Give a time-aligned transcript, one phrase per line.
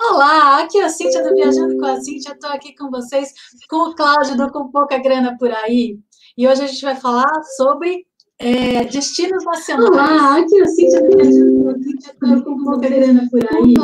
[0.00, 2.32] Olá, aqui é a Cíntia do Viajando com a Cíntia.
[2.32, 3.32] Estou aqui com vocês,
[3.68, 5.98] com o Cláudio do Com Pouca Grana por aí.
[6.36, 8.04] E hoje a gente vai falar sobre
[8.38, 9.88] é, destinos nacionais.
[9.88, 12.10] Olá, aqui é a Cíntia do Viajando com a Cíntia.
[12.10, 13.74] Estou com pouca grana por aí.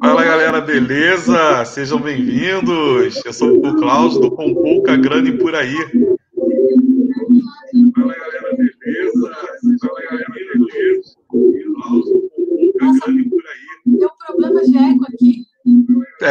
[0.00, 1.64] Fala galera, beleza?
[1.66, 3.22] Sejam bem-vindos.
[3.24, 5.76] Eu sou o Cláudio do Com Pouca Grana e por aí.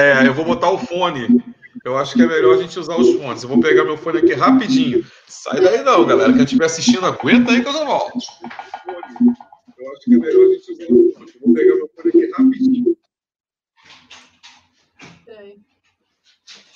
[0.07, 1.43] É, eu vou botar o fone.
[1.84, 3.43] Eu acho que é melhor a gente usar os fones.
[3.43, 5.05] Eu vou pegar meu fone aqui rapidinho.
[5.27, 6.31] Sai daí não, galera.
[6.31, 8.17] Quem estiver assistindo, aguenta aí que eu já volto.
[9.77, 11.35] Eu acho que é melhor a gente usar os fones.
[11.35, 12.97] Eu vou pegar meu fone aqui rapidinho.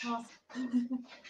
[0.04, 0.30] Nossa.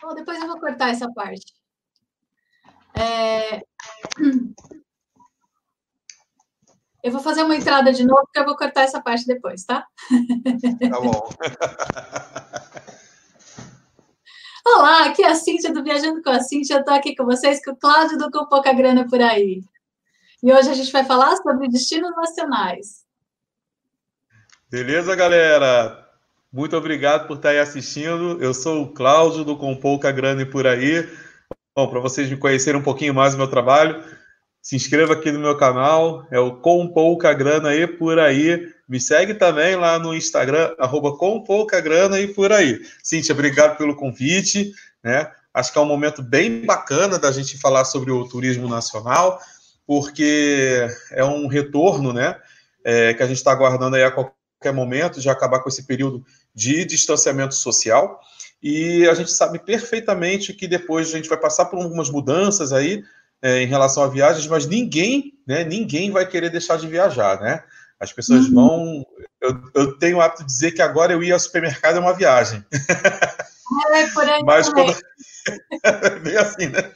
[0.00, 1.52] Bom, depois eu vou cortar essa parte.
[2.94, 3.60] É...
[7.02, 9.86] Eu vou fazer uma entrada de novo, porque eu vou cortar essa parte depois, tá?
[10.90, 11.28] Tá bom.
[14.66, 16.74] Olá, aqui é a Cíntia do Viajando com a Cíntia.
[16.74, 19.62] Eu estou aqui com vocês, com o Cláudio do Com Pouca Grana por aí.
[20.42, 23.04] E hoje a gente vai falar sobre destinos nacionais.
[24.68, 26.04] Beleza, galera?
[26.52, 28.42] Muito obrigado por estar aí assistindo.
[28.42, 31.08] Eu sou o Cláudio do Com Pouca Grana e por aí.
[31.76, 34.02] Bom, para vocês me conhecerem um pouquinho mais do meu trabalho,
[34.68, 38.70] se inscreva aqui no meu canal, é o Com Pouca Grana e por aí.
[38.86, 42.78] Me segue também lá no Instagram, arroba Com Pouca Grana e por aí.
[43.02, 44.70] Cíntia, obrigado pelo convite,
[45.02, 45.32] né?
[45.54, 49.40] Acho que é um momento bem bacana da gente falar sobre o turismo nacional,
[49.86, 52.36] porque é um retorno, né?
[52.84, 56.22] É, que a gente está aguardando aí a qualquer momento, de acabar com esse período
[56.54, 58.20] de distanciamento social.
[58.62, 63.02] E a gente sabe perfeitamente que depois a gente vai passar por algumas mudanças aí,
[63.42, 67.62] é, em relação a viagens, mas ninguém, né, ninguém vai querer deixar de viajar, né?
[68.00, 68.54] As pessoas uhum.
[68.54, 69.06] vão.
[69.40, 72.14] Eu, eu, tenho o hábito de dizer que agora eu ir ao supermercado é uma
[72.14, 72.64] viagem.
[73.92, 74.96] É, por aí mas quando.
[76.22, 76.90] Bem assim, né?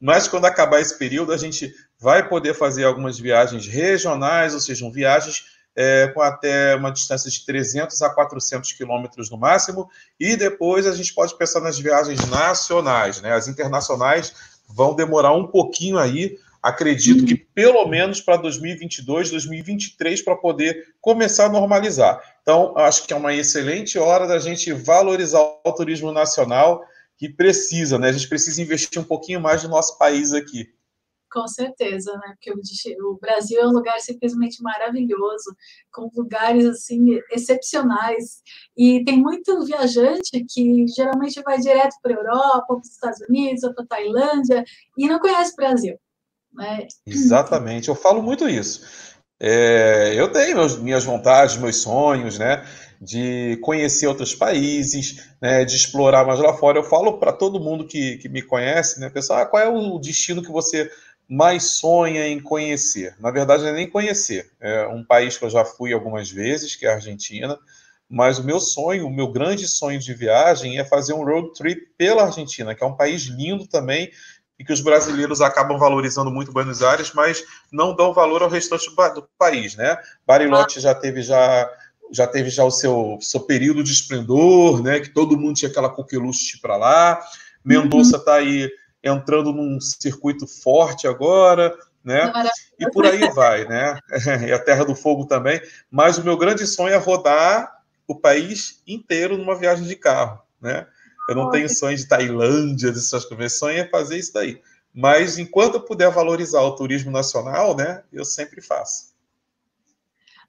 [0.00, 4.88] Mas quando acabar esse período, a gente vai poder fazer algumas viagens regionais, ou seja,
[4.90, 5.44] viagens
[5.76, 10.94] é, com até uma distância de 300 a 400 quilômetros no máximo, e depois a
[10.94, 13.32] gente pode pensar nas viagens nacionais, né?
[13.32, 14.34] As internacionais
[14.68, 21.46] vão demorar um pouquinho aí, acredito que pelo menos para 2022, 2023, para poder começar
[21.46, 22.20] a normalizar.
[22.42, 26.84] Então, acho que é uma excelente hora da gente valorizar o turismo nacional,
[27.16, 28.08] que precisa, né?
[28.08, 30.68] A gente precisa investir um pouquinho mais no nosso país aqui.
[31.30, 32.34] Com certeza, né?
[32.34, 32.50] Porque
[33.02, 35.54] o, Brasil é um lugar simplesmente maravilhoso,
[35.92, 38.42] com lugares assim excepcionais.
[38.76, 43.60] E tem muito viajante que geralmente vai direto para a Europa, para os Estados Unidos,
[43.60, 44.64] para a Tailândia,
[44.96, 45.98] e não conhece o Brasil.
[46.52, 46.86] Né?
[47.06, 48.82] Exatamente, eu falo muito isso.
[49.40, 52.64] É, eu tenho meus, minhas vontades, meus sonhos, né?
[53.00, 56.78] De conhecer outros países, né, de explorar mais lá fora.
[56.78, 60.00] Eu falo para todo mundo que, que me conhece, né, pessoal, ah, qual é o
[60.00, 60.90] destino que você
[61.28, 63.14] mais sonha em conhecer?
[63.20, 64.50] Na verdade, não é nem conhecer.
[64.60, 67.58] É um país que eu já fui algumas vezes, que é a Argentina,
[68.08, 71.88] mas o meu sonho, o meu grande sonho de viagem é fazer um road trip
[71.98, 74.10] pela Argentina, que é um país lindo também
[74.58, 78.90] e que os brasileiros acabam valorizando muito Buenos Aires, mas não dão valor ao restante
[79.14, 79.96] do país, né?
[80.26, 81.70] Bariloche já teve já
[82.10, 84.98] já teve já o seu, seu período de esplendor, né?
[84.98, 87.20] Que todo mundo tinha aquela coqueluche para lá.
[87.62, 88.38] Mendoza está uhum.
[88.38, 88.70] aí
[89.02, 92.32] entrando num circuito forte agora, né?
[92.78, 93.98] E por aí vai, né?
[94.48, 95.60] E a Terra do Fogo também.
[95.90, 100.86] Mas o meu grande sonho é rodar o país inteiro numa viagem de carro, né?
[101.28, 103.38] Eu não tenho sonho de Tailândia, dessas coisas.
[103.38, 104.62] Meu sonho é fazer isso daí.
[104.94, 108.02] Mas enquanto eu puder valorizar o turismo nacional, né?
[108.10, 109.08] Eu sempre faço.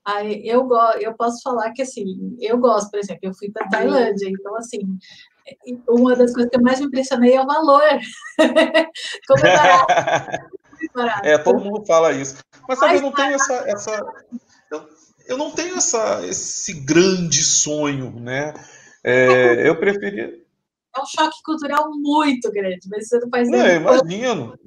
[0.06, 0.68] Aí, eu,
[1.00, 4.98] eu posso falar que assim, eu gosto, por exemplo, eu fui para Tailândia, então assim,
[5.88, 8.00] uma das coisas que eu mais me impressionei é o valor.
[9.28, 9.56] Como é
[10.96, 11.28] barato.
[11.28, 12.38] É, todo mundo fala isso.
[12.68, 13.54] Mas sabe, eu não tenho essa.
[13.68, 14.06] essa
[14.72, 14.90] eu,
[15.28, 18.54] eu não tenho essa, esse grande sonho, né?
[19.04, 20.34] É, eu preferia.
[20.96, 23.60] É um choque cultural muito grande, mas você não faz nem.
[23.60, 24.57] eu imagino.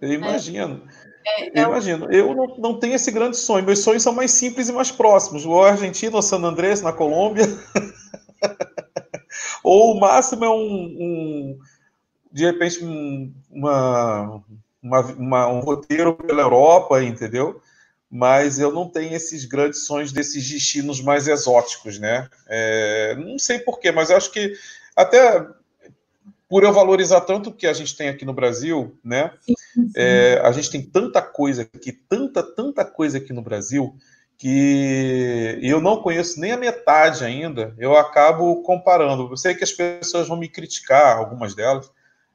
[0.00, 0.14] Eu é.
[0.14, 0.82] imagino.
[1.26, 2.12] É, eu é imagino.
[2.12, 3.64] Eu não, não tenho esse grande sonho.
[3.64, 5.46] Meus sonhos são mais simples e mais próximos.
[5.46, 7.44] O Argentina, o San Andrés, na Colômbia.
[9.64, 11.58] Ou o máximo é um, um
[12.30, 14.42] de repente, um, uma,
[14.82, 17.60] uma, uma, um roteiro pela Europa, entendeu?
[18.10, 22.28] Mas eu não tenho esses grandes sonhos desses destinos mais exóticos, né?
[22.46, 24.52] É, não sei porquê, mas acho que
[24.94, 25.46] até
[26.48, 29.32] por eu valorizar tanto o que a gente tem aqui no Brasil, né?
[29.96, 33.96] É, a gente tem tanta coisa aqui, tanta, tanta coisa aqui no Brasil,
[34.38, 39.30] que eu não conheço nem a metade ainda, eu acabo comparando.
[39.30, 41.90] Eu sei que as pessoas vão me criticar, algumas delas.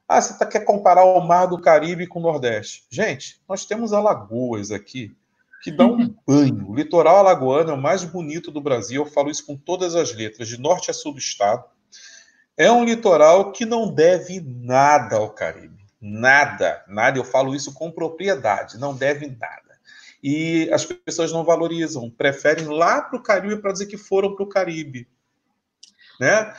[0.08, 2.84] Ah, você tá, quer comparar o Mar do Caribe com o Nordeste.
[2.90, 5.14] Gente, nós temos Alagoas aqui,
[5.62, 6.68] que dá um banho.
[6.68, 10.12] O litoral alagoano é o mais bonito do Brasil, eu falo isso com todas as
[10.12, 11.64] letras, de norte a sul do estado.
[12.56, 15.80] É um litoral que não deve nada ao Caribe.
[16.00, 17.18] Nada, nada.
[17.18, 19.69] Eu falo isso com propriedade, não deve nada
[20.22, 24.44] e as pessoas não valorizam, preferem lá para o Caribe para dizer que foram para
[24.44, 25.08] o Caribe.
[26.20, 26.54] Né?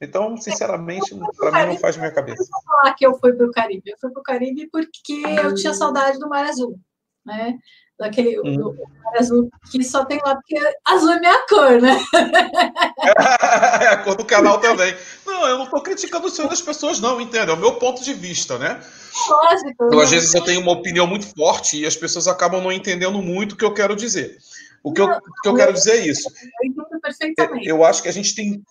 [0.00, 2.42] Então, sinceramente, para mim não faz minha cabeça.
[2.42, 3.90] Eu vou falar que eu fui para o Caribe.
[3.90, 6.78] Eu fui para o Caribe porque eu tinha saudade do Mar Azul,
[7.24, 7.58] né?
[7.98, 8.56] Daquele hum.
[8.56, 8.76] do
[9.16, 11.98] Azul que só tem lá porque azul é minha cor, né?
[13.80, 14.94] é a cor do canal também.
[15.26, 17.50] Não, eu não estou criticando o sonho das pessoas, não, entende?
[17.50, 18.80] É o meu ponto de vista, né?
[19.28, 19.86] Lógico.
[19.86, 23.20] Então, às vezes eu tenho uma opinião muito forte e as pessoas acabam não entendendo
[23.20, 24.38] muito o que eu quero dizer.
[24.82, 26.28] O que, eu, o que eu quero dizer é isso.
[26.28, 27.68] Eu entendo perfeitamente.
[27.68, 28.64] Eu acho que a gente tem,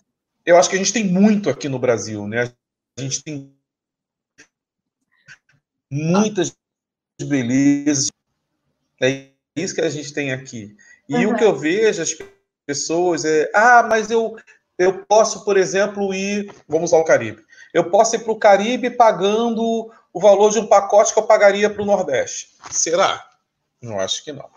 [0.45, 2.51] eu acho que a gente tem muito aqui no Brasil, né?
[2.97, 3.55] A gente tem
[5.89, 6.53] muitas
[7.21, 8.09] belezas.
[9.01, 10.75] É isso que a gente tem aqui.
[11.09, 11.33] E uhum.
[11.33, 12.15] o que eu vejo as
[12.65, 14.37] pessoas é, ah, mas eu
[14.81, 17.43] eu posso, por exemplo, ir, vamos ao Caribe.
[17.71, 21.69] Eu posso ir para o Caribe pagando o valor de um pacote que eu pagaria
[21.69, 22.49] para o Nordeste.
[22.71, 23.23] Será?
[23.79, 24.49] Não acho que não.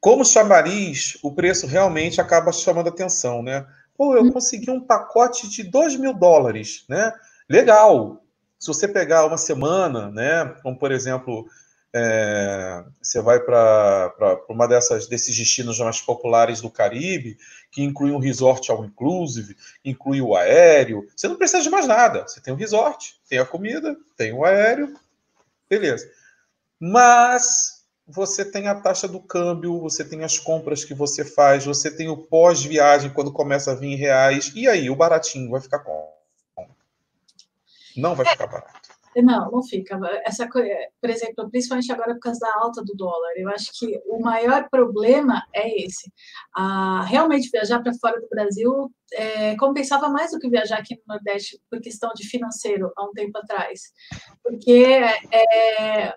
[0.00, 3.66] Como chamariz, o preço realmente acaba chamando atenção, né?
[3.96, 7.12] Pô, eu consegui um pacote de 2 mil dólares, né?
[7.48, 8.22] Legal.
[8.58, 10.54] Se você pegar uma semana, né?
[10.62, 11.46] Como, por exemplo,
[11.92, 14.12] é, você vai para
[14.48, 17.36] uma dessas desses destinos mais populares do Caribe,
[17.70, 21.08] que inclui um resort all inclusive, inclui o aéreo.
[21.16, 22.26] Você não precisa de mais nada.
[22.26, 24.94] Você tem o resort, tem a comida, tem o aéreo,
[25.68, 26.08] beleza.
[26.78, 31.90] Mas você tem a taxa do câmbio, você tem as compras que você faz, você
[31.90, 34.52] tem o pós-viagem quando começa a vir em reais.
[34.54, 36.08] E aí, o baratinho vai ficar como?
[37.96, 38.79] Não vai ficar barato.
[39.16, 39.98] Não, não fica.
[40.24, 44.20] Essa, por exemplo, principalmente agora por causa da alta do dólar, eu acho que o
[44.20, 46.12] maior problema é esse.
[46.56, 51.14] Ah, realmente viajar para fora do Brasil é, compensava mais do que viajar aqui no
[51.14, 53.80] Nordeste por questão de financeiro há um tempo atrás,
[54.44, 55.00] porque
[55.32, 56.14] é,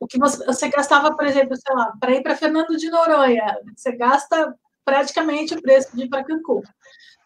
[0.00, 3.58] o que você, você gastava, por exemplo, sei lá, para ir para Fernando de Noronha,
[3.76, 4.54] você gasta
[4.84, 6.62] praticamente o preço de ir para Cancún.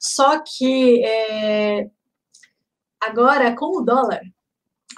[0.00, 1.88] Só que é,
[3.00, 4.20] agora com o dólar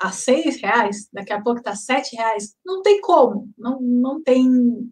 [0.00, 4.90] a seis reais, daqui a pouco está sete reais, não tem como, não, não tem.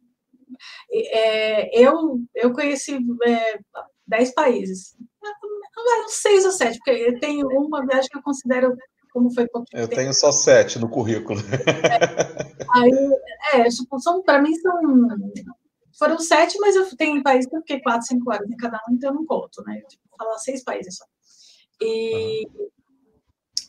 [0.91, 3.59] É, eu, eu conheci é,
[4.07, 4.97] dez países,
[5.79, 8.77] uns seis ou sete, porque eu tenho uma viagem que eu considero
[9.17, 11.41] como foi Eu tenho só sete no currículo.
[11.41, 14.79] É, aí, é, são, para mim são.
[15.99, 18.93] Foram sete, mas eu tenho países que eu fiquei quatro, cinco horas em cada um,
[18.95, 19.81] então eu não conto, né?
[19.89, 21.07] Tipo, falar seis países só.
[21.81, 22.69] E, uhum.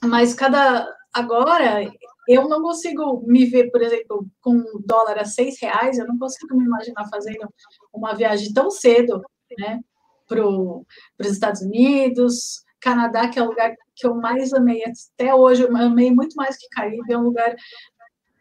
[0.04, 1.92] Mas cada Agora,
[2.28, 6.56] eu não consigo me ver, por exemplo, com dólar a seis reais, eu não consigo
[6.56, 7.52] me imaginar fazendo
[7.92, 9.24] uma viagem tão cedo,
[9.58, 9.80] né,
[10.28, 15.64] para os Estados Unidos, Canadá, que é o lugar que eu mais amei até hoje,
[15.64, 17.56] eu amei muito mais que Caribe, é um lugar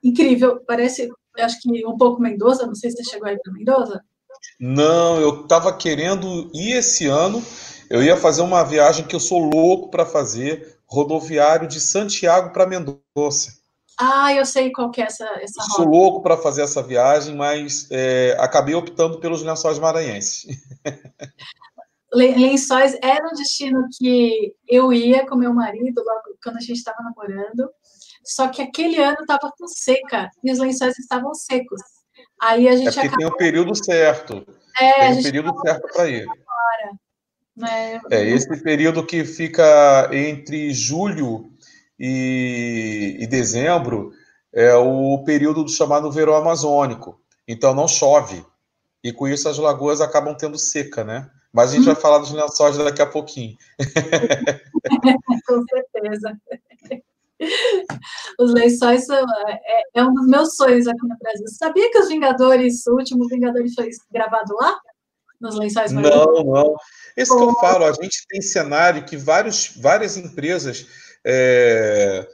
[0.04, 4.04] incrível, parece, acho que um pouco Mendoza, não sei se você chegou aí para Mendoza.
[4.60, 7.42] Não, eu estava querendo ir esse ano,
[7.88, 12.66] eu ia fazer uma viagem que eu sou louco para fazer, rodoviário de Santiago para
[12.66, 13.52] Mendoza.
[13.98, 15.74] Ah, eu sei qual que é essa, essa rota.
[15.74, 20.44] Sou louco para fazer essa viagem, mas é, acabei optando pelos lençóis maranhenses.
[22.12, 27.02] Lençóis era um destino que eu ia com meu marido logo quando a gente estava
[27.02, 27.68] namorando,
[28.24, 31.80] só que aquele ano estava com seca e os lençóis estavam secos.
[32.40, 33.18] Aí a gente é porque acabou...
[33.18, 34.46] tem o período certo.
[34.80, 36.26] É, tem o período certo para ir.
[37.56, 38.00] Né?
[38.10, 41.50] É esse período que fica entre julho
[41.98, 44.12] e, e dezembro
[44.52, 47.20] é o período do chamado verão amazônico.
[47.48, 48.44] Então não chove.
[49.02, 51.30] E com isso as lagoas acabam tendo seca, né?
[51.52, 52.00] Mas a gente vai uhum.
[52.00, 53.56] falar dos lençóis daqui a pouquinho.
[55.46, 56.38] com certeza.
[58.38, 61.46] Os lençóis são, é, é, um dos meus sonhos aqui no Brasil.
[61.48, 64.78] Sabia que os Vingadores, o último Vingadores foi gravado lá?
[65.40, 66.74] Nos lençóis Não, não.
[67.16, 70.86] Esse que eu falo, a gente tem cenário que vários, várias empresas
[71.24, 72.26] é,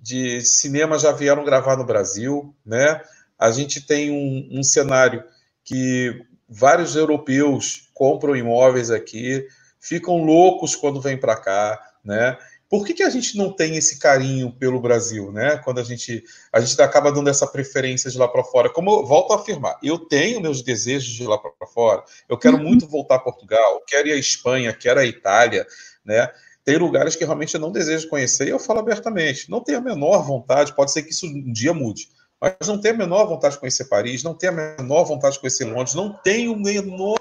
[0.00, 3.00] de cinema já vieram gravar no Brasil, né?
[3.38, 5.24] A gente tem um, um cenário
[5.64, 9.46] que vários europeus compram imóveis aqui,
[9.80, 12.38] ficam loucos quando vêm para cá, né?
[12.72, 15.58] Por que, que a gente não tem esse carinho pelo Brasil, né?
[15.58, 18.70] Quando a gente, a gente acaba dando essa preferência de lá para fora.
[18.70, 22.02] Como eu volto a afirmar, eu tenho meus desejos de lá para fora.
[22.26, 22.62] Eu quero uhum.
[22.62, 25.66] muito voltar a Portugal, quero ir à Espanha, quero ir à Itália,
[26.02, 26.30] né?
[26.64, 29.50] Tem lugares que realmente eu não desejo conhecer e eu falo abertamente.
[29.50, 32.08] Não tenho a menor vontade, pode ser que isso um dia mude,
[32.40, 35.40] mas não tenho a menor vontade de conhecer Paris, não tenho a menor vontade de
[35.40, 37.18] conhecer Londres, não tenho o menor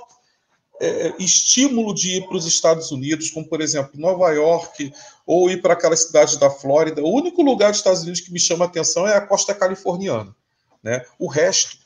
[0.81, 4.91] é, estímulo de ir para os Estados Unidos, como por exemplo Nova York,
[5.31, 7.01] ou ir para aquela cidade da Flórida.
[7.01, 10.35] O único lugar dos Estados Unidos que me chama atenção é a costa californiana.
[10.83, 11.05] Né?
[11.17, 11.77] O resto,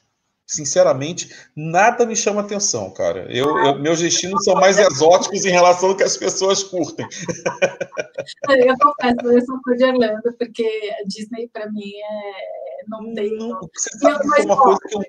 [0.48, 3.28] sinceramente, nada me chama atenção, cara.
[3.30, 7.06] Eu, eu, meus destinos são mais exóticos em relação ao que as pessoas curtem.
[8.50, 12.84] Eu confesso, eu sou fã de Orlando, porque a Disney, para mim, é...
[12.88, 13.38] não tem.
[13.38, 15.02] Não, você sabe que é uma coisa que eu...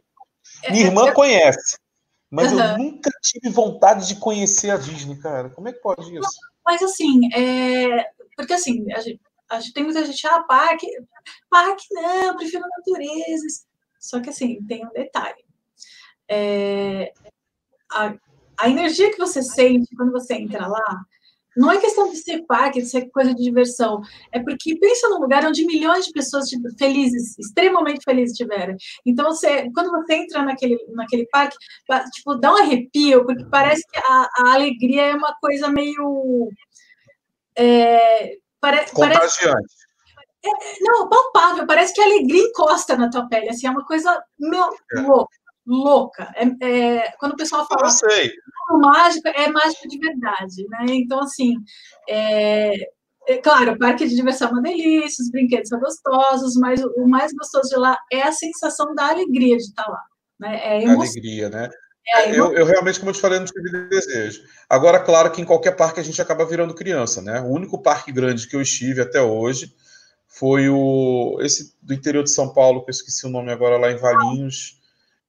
[0.72, 1.78] minha irmã conhece.
[2.30, 2.60] Mas uhum.
[2.60, 5.48] eu nunca tive vontade de conhecer a Disney, cara.
[5.48, 6.28] Como é que pode isso?
[6.66, 8.04] Mas assim, é...
[8.36, 10.86] porque assim, a gente, a gente tem muita gente, ah, parque,
[11.50, 13.64] parque não, prefiro natureza.
[13.98, 15.44] Só que assim, tem um detalhe.
[16.28, 17.12] É...
[17.90, 18.14] A,
[18.58, 21.06] a energia que você sente quando você entra lá
[21.56, 24.02] não é questão de ser parque, de ser coisa de diversão.
[24.30, 28.76] É porque pensa num lugar onde milhões de pessoas felizes, extremamente felizes estiveram.
[29.06, 31.56] Então, você, quando você entra naquele, naquele parque,
[32.12, 36.50] tipo, dá um arrepio, porque parece que a, a alegria é uma coisa meio.
[37.56, 39.32] É, pare, Contagiante.
[39.42, 39.86] Parece,
[40.44, 40.48] é,
[40.80, 41.66] não, palpável.
[41.66, 43.48] Parece que a alegria encosta na tua pele.
[43.48, 45.00] Assim, é uma coisa meu, é.
[45.00, 45.36] louca
[45.66, 46.32] louca.
[46.36, 47.88] É, é, quando o pessoal fala
[48.70, 50.86] eu mágico, é mágico de verdade, né?
[50.90, 51.54] Então, assim,
[52.08, 52.74] é,
[53.28, 57.06] é, claro, o parque de diversão é uma delícia, os brinquedos são gostosos, mas o
[57.08, 60.02] mais gostoso de lá é a sensação da alegria de estar lá.
[60.38, 60.82] Né?
[60.82, 61.68] É a alegria, né?
[62.08, 64.42] É, eu, eu, realmente, como eu te falei, não tive desejo.
[64.68, 67.40] Agora, claro que em qualquer parque a gente acaba virando criança, né?
[67.40, 69.74] O único parque grande que eu estive até hoje
[70.28, 73.90] foi o esse do interior de São Paulo, que eu esqueci o nome agora, lá
[73.90, 74.76] em Valinhos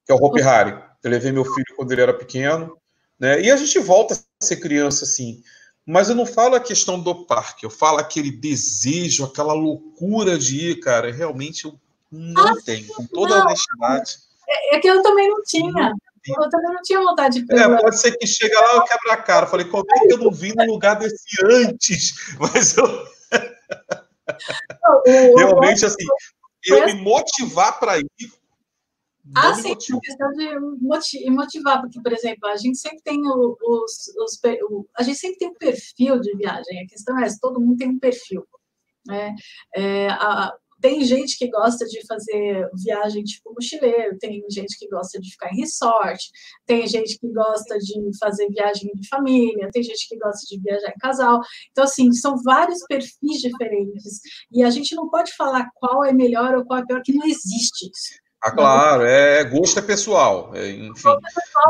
[0.08, 0.72] que é o Hopi Hari.
[1.04, 2.78] Eu levei meu filho quando ele era pequeno,
[3.20, 3.42] né?
[3.42, 5.44] E a gente volta a ser criança assim.
[5.86, 10.72] Mas eu não falo a questão do parque, eu falo aquele desejo, aquela loucura de
[10.72, 11.12] ir, cara.
[11.12, 11.78] Realmente eu
[12.10, 13.46] não ah, tenho, com toda não.
[13.46, 14.18] honestidade.
[14.48, 15.94] É, é, que eu também não tinha.
[16.28, 19.18] Eu também não tinha vontade de É, pode ser que chega lá eu quebra a
[19.18, 19.48] cara.
[19.48, 22.14] Falei, como é que eu não vim no lugar desse antes?
[22.40, 22.88] Mas eu.
[24.84, 25.04] Não,
[25.38, 26.06] Realmente, assim,
[26.66, 28.08] eu me motivar para ir
[29.36, 34.08] ah, sim, a questão de motivar, porque, por exemplo, a gente sempre tem o, os,
[34.18, 36.84] os o, a gente sempre tem um perfil de viagem.
[36.84, 38.48] A questão é essa, todo mundo tem um perfil.
[39.06, 39.36] Né?
[39.76, 45.20] É, a, tem gente que gosta de fazer viagem tipo mochileiro, tem gente que gosta
[45.20, 46.30] de ficar em resort,
[46.66, 50.90] tem gente que gosta de fazer viagem de família, tem gente que gosta de viajar
[50.90, 51.40] em casal.
[51.72, 54.20] Então, assim, são vários perfis diferentes.
[54.52, 57.26] E a gente não pode falar qual é melhor ou qual é pior, que não
[57.26, 58.28] existe isso.
[58.44, 61.10] Ah, claro, é gosto é pessoal, é, enfim,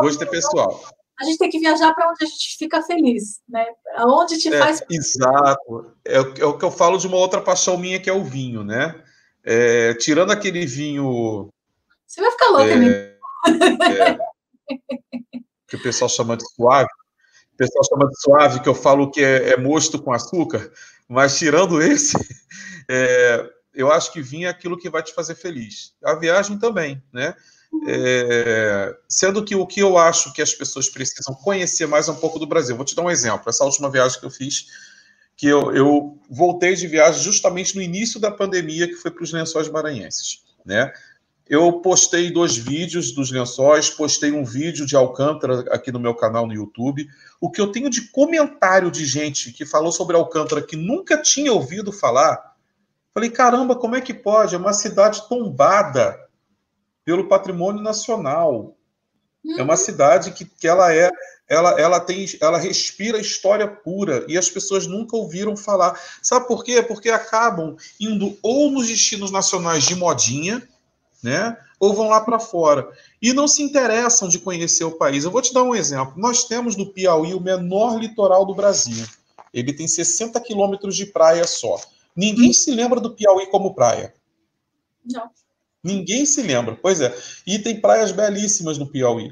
[0.02, 0.84] gosto é pessoal.
[1.20, 3.66] A gente tem que viajar para onde a gente fica feliz, né?
[3.96, 4.84] Aonde te é, faz.
[4.90, 5.92] Exato.
[6.06, 8.64] É, é, o que eu falo de uma outra paixão minha que é o vinho,
[8.64, 9.04] né?
[9.44, 11.50] É, tirando aquele vinho.
[12.06, 13.18] Você vai ficar louca, né?
[15.68, 16.90] que o pessoal chama de suave.
[17.54, 20.72] O pessoal chama de suave, que eu falo que é, é mosto com açúcar,
[21.08, 22.16] mas tirando esse,
[22.88, 25.94] é, eu acho que vinho é aquilo que vai te fazer feliz.
[26.04, 27.36] A viagem também, né?
[27.86, 32.16] É, sendo que o que eu acho que as pessoas precisam conhecer mais é um
[32.16, 32.76] pouco do Brasil.
[32.76, 33.50] Vou te dar um exemplo.
[33.50, 34.68] Essa última viagem que eu fiz,
[35.36, 39.32] que eu, eu voltei de viagem justamente no início da pandemia, que foi para os
[39.32, 40.92] Lençóis Maranhenses, né?
[41.50, 46.46] Eu postei dois vídeos dos lençóis, postei um vídeo de Alcântara aqui no meu canal
[46.46, 47.08] no YouTube.
[47.40, 51.54] O que eu tenho de comentário de gente que falou sobre Alcântara que nunca tinha
[51.54, 52.58] ouvido falar,
[53.18, 54.54] Falei, caramba, como é que pode?
[54.54, 56.27] É uma cidade tombada
[57.08, 58.76] pelo patrimônio nacional.
[59.58, 59.78] É uma uhum.
[59.78, 61.10] cidade que, que ela é,
[61.48, 65.98] ela, ela tem, ela respira história pura e as pessoas nunca ouviram falar.
[66.22, 66.84] Sabe por quê?
[66.84, 70.62] Porque acabam indo ou nos destinos nacionais de modinha,
[71.24, 71.58] né?
[71.80, 75.24] Ou vão lá para fora e não se interessam de conhecer o país.
[75.24, 76.14] Eu vou te dar um exemplo.
[76.18, 79.08] Nós temos no Piauí o menor litoral do Brasil.
[79.54, 81.80] Ele tem 60 quilômetros de praia só.
[82.14, 84.14] Ninguém se lembra do Piauí como praia.
[85.06, 85.32] Não.
[85.88, 86.78] Ninguém se lembra.
[86.82, 87.18] Pois é.
[87.46, 89.32] E tem praias belíssimas no Piauí.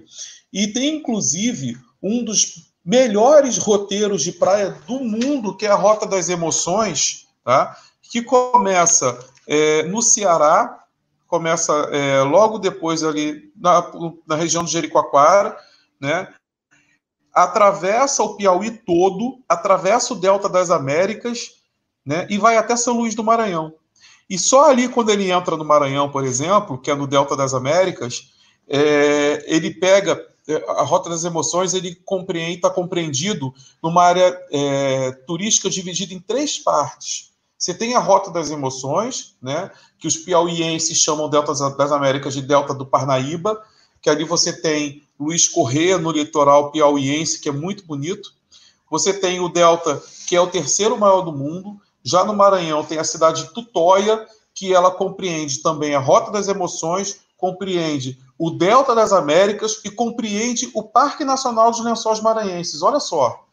[0.54, 6.06] E tem, inclusive, um dos melhores roteiros de praia do mundo, que é a Rota
[6.06, 7.76] das Emoções, tá?
[8.02, 10.84] que começa é, no Ceará,
[11.28, 13.92] começa é, logo depois ali na,
[14.26, 15.58] na região do Jericoacoara,
[16.00, 16.34] né?
[17.34, 21.56] atravessa o Piauí todo, atravessa o Delta das Américas
[22.06, 23.74] né, e vai até São Luís do Maranhão.
[24.30, 27.54] E só ali, quando ele entra no Maranhão, por exemplo, que é no Delta das
[27.54, 28.32] Américas,
[28.68, 35.12] é, ele pega é, a Rota das Emoções, ele compreende, está compreendido numa área é,
[35.28, 37.34] turística dividida em três partes.
[37.58, 42.42] Você tem a Rota das Emoções, né, que os piauienses chamam Delta das Américas de
[42.42, 43.62] Delta do Parnaíba,
[44.02, 48.34] que ali você tem Luiz Corrêa no litoral piauiense, que é muito bonito.
[48.92, 51.82] Você tem o Delta, que é o terceiro maior do mundo.
[52.06, 56.48] Já no Maranhão tem a cidade de Tutóia, que ela compreende também a Rota das
[56.48, 62.84] Emoções, compreende o Delta das Américas e compreende o Parque Nacional dos Lençóis Maranhenses.
[62.84, 63.44] Olha só.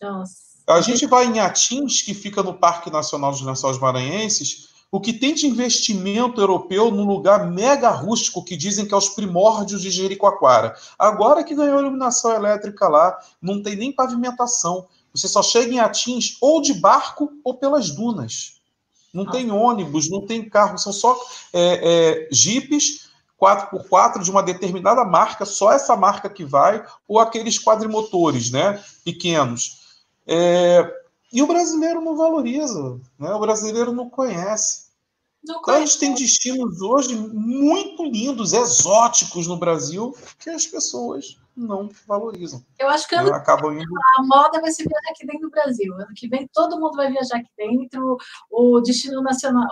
[0.00, 0.50] Nossa.
[0.66, 5.12] A gente vai em Atins, que fica no Parque Nacional dos Lençóis Maranhenses, o que
[5.12, 9.90] tem de investimento europeu num lugar mega rústico que dizem que é os primórdios de
[9.90, 10.76] Jericoacoara.
[10.98, 14.86] Agora que ganhou iluminação elétrica lá, não tem nem pavimentação.
[15.14, 18.60] Você só chega em Atins ou de barco ou pelas dunas.
[19.12, 19.30] Não ah.
[19.30, 21.18] tem ônibus, não tem carro, são só
[21.52, 27.58] é, é, jipes 4x4 de uma determinada marca, só essa marca que vai, ou aqueles
[27.58, 29.80] quadrimotores né, pequenos.
[30.26, 30.94] É,
[31.32, 33.32] e o brasileiro não valoriza, né?
[33.32, 34.89] o brasileiro não conhece.
[35.42, 41.38] Não então, a gente tem destinos hoje muito lindos, exóticos no Brasil, que as pessoas
[41.56, 42.62] não valorizam.
[42.78, 43.94] Eu acho que ano acabam indo...
[44.18, 45.94] a moda vai se viajar aqui dentro do Brasil.
[45.94, 48.18] Ano que vem todo mundo vai viajar aqui dentro.
[48.50, 49.66] O destino nacional,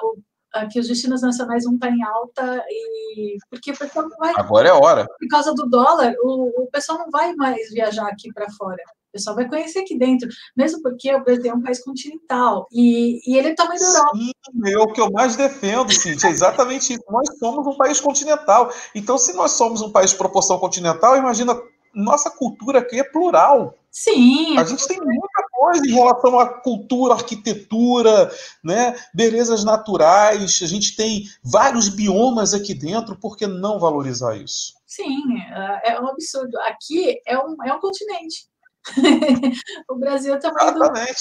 [0.71, 4.69] que os destinos nacionais vão estar em alta e porque o pessoal não vai agora
[4.69, 8.51] é hora por causa do dólar o, o pessoal não vai mais viajar aqui para
[8.53, 12.67] fora o pessoal vai conhecer aqui dentro, mesmo porque o Brasil é um país continental
[12.73, 14.17] e, e ele é também da Europa.
[14.17, 14.33] Sim,
[14.67, 17.05] é o que eu mais defendo, Cintia, é exatamente isso.
[17.11, 18.71] Nós somos um país continental.
[18.95, 21.59] Então, se nós somos um país de proporção continental, imagina,
[21.95, 23.75] nossa cultura aqui é plural.
[23.91, 24.57] Sim.
[24.59, 28.31] A gente tem muita coisa em relação à cultura, arquitetura,
[28.63, 30.61] né, belezas naturais.
[30.63, 34.75] A gente tem vários biomas aqui dentro, por que não valorizar isso?
[34.87, 35.39] Sim,
[35.83, 36.59] é, é um absurdo.
[36.61, 38.47] Aqui é um, é um continente.
[39.91, 41.21] o Brasil é também Exatamente,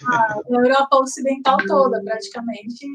[0.00, 0.08] do...
[0.12, 2.86] a Europa Ocidental toda, praticamente,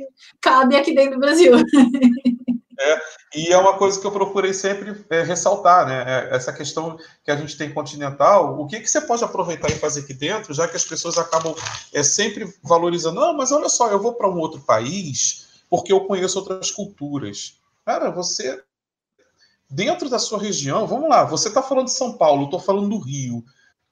[0.41, 1.53] cabe aqui dentro do Brasil.
[2.79, 3.01] É,
[3.35, 6.03] e é uma coisa que eu procurei sempre é, ressaltar, né?
[6.07, 9.75] É, essa questão que a gente tem continental, o que, que você pode aproveitar e
[9.75, 11.55] fazer aqui dentro, já que as pessoas acabam
[11.93, 16.01] é, sempre valorizando, não, mas olha só, eu vou para um outro país porque eu
[16.01, 17.59] conheço outras culturas.
[17.85, 18.61] Cara, você,
[19.69, 22.99] dentro da sua região, vamos lá, você está falando de São Paulo, estou falando do
[22.99, 23.43] Rio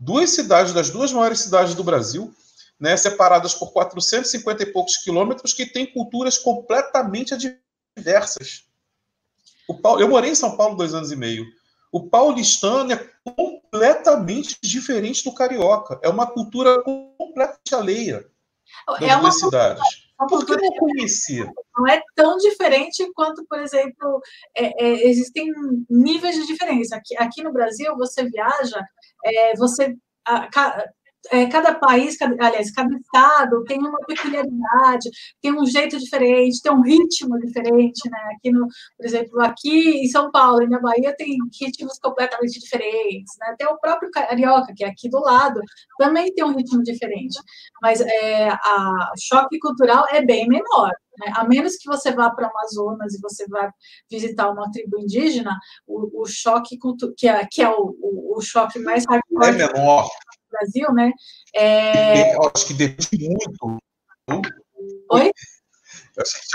[0.02, 2.34] duas cidades, das duas maiores cidades do Brasil,
[2.80, 7.38] né, separadas por 450 e poucos quilômetros, que têm culturas completamente
[7.96, 8.64] diversas.
[9.82, 11.46] Paulo, eu morei em São Paulo dois anos e meio.
[11.92, 16.00] O paulistano é completamente diferente do carioca.
[16.02, 18.26] É uma cultura completamente alheia
[19.00, 19.84] das é duas cidades.
[20.30, 21.52] Por que não conhecer?
[21.76, 24.22] Não é tão diferente quanto, por exemplo,
[24.56, 25.52] é, é, existem
[25.90, 26.96] níveis de diferença.
[26.96, 28.86] Aqui, aqui no Brasil, você viaja
[29.26, 29.96] é, você
[30.28, 30.48] a,
[31.30, 35.10] é, cada país, cada, aliás, cada estado tem uma peculiaridade,
[35.42, 38.20] tem um jeito diferente, tem um ritmo diferente, né?
[38.36, 43.34] Aqui no, por exemplo, aqui em São Paulo e na Bahia tem ritmos completamente diferentes,
[43.40, 43.56] né?
[43.58, 45.62] Tem o próprio carioca que é aqui do lado,
[45.98, 47.40] também tem um ritmo diferente,
[47.82, 50.92] mas é, a choque cultural é bem menor.
[51.20, 51.34] Né?
[51.36, 53.72] A menos que você vá para o Amazonas e você vá
[54.10, 56.78] visitar uma tribo indígena, o, o choque
[57.18, 59.48] que é, que é o, o, o choque mais hardcore.
[59.48, 60.08] É menor.
[60.52, 61.12] Brasil, né?
[61.56, 62.36] É...
[62.36, 63.46] Eu acho que depende
[64.28, 64.58] muito.
[65.12, 65.32] Oi?
[66.18, 66.48] Eu achei que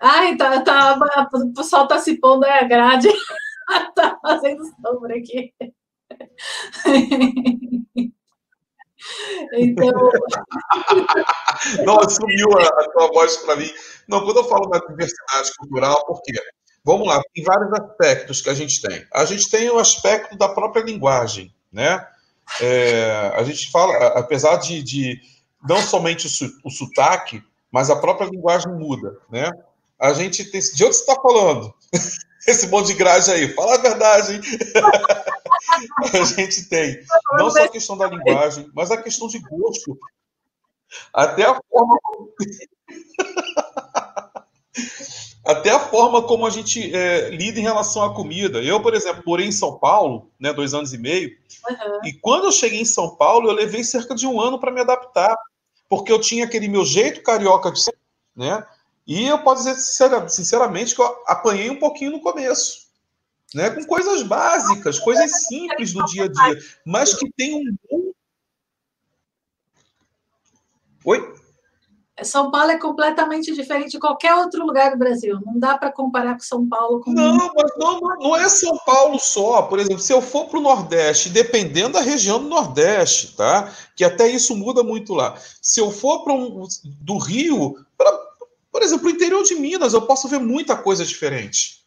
[0.00, 0.98] Ai, tá, tá,
[1.32, 3.08] o pessoal tá se pondo aí a grade.
[3.94, 5.54] tá fazendo sombra aqui.
[9.52, 9.92] Então.
[11.84, 13.70] Não, sumiu a, a tua voz para mim.
[14.08, 16.32] Não, quando eu falo da diversidade cultural, por quê?
[16.84, 19.04] Vamos lá, tem vários aspectos que a gente tem.
[19.12, 22.06] A gente tem o aspecto da própria linguagem né?
[22.60, 25.20] É, a gente fala, apesar de, de
[25.66, 29.50] não somente o, o, sotaque, mas a própria linguagem muda, né?
[29.98, 30.60] A gente tem.
[30.60, 31.74] De onde você está falando?
[32.46, 34.40] Esse monte de grade aí, fala a verdade, hein?
[36.14, 37.02] a gente tem
[37.32, 39.98] não só a questão da linguagem, mas a questão de gosto.
[41.12, 41.98] Até a forma
[45.46, 48.62] até a forma como a gente é, lida em relação à comida.
[48.62, 51.30] Eu, por exemplo, morei em São Paulo, né, dois anos e meio,
[51.68, 52.00] uhum.
[52.04, 54.80] e quando eu cheguei em São Paulo, eu levei cerca de um ano para me
[54.80, 55.36] adaptar,
[55.88, 57.96] porque eu tinha aquele meu jeito carioca de ser,
[58.34, 58.66] né?
[59.06, 62.88] E eu posso dizer sinceramente que eu apanhei um pouquinho no começo,
[63.54, 63.70] né?
[63.70, 67.54] Com coisas básicas, coisas simples do dia a dia, mas que tem
[67.90, 68.12] um
[71.06, 71.34] Oi?
[72.22, 75.38] São Paulo é completamente diferente de qualquer outro lugar do Brasil.
[75.44, 77.00] Não dá para comparar com São Paulo.
[77.00, 77.12] Com...
[77.12, 79.62] Não, mas não, não é São Paulo só.
[79.62, 83.70] Por exemplo, se eu for para o Nordeste, dependendo da região do Nordeste, tá?
[83.94, 85.36] Que até isso muda muito lá.
[85.60, 86.66] Se eu for para um,
[87.02, 88.10] do Rio, pra,
[88.72, 91.84] por exemplo, o interior de Minas, eu posso ver muita coisa diferente.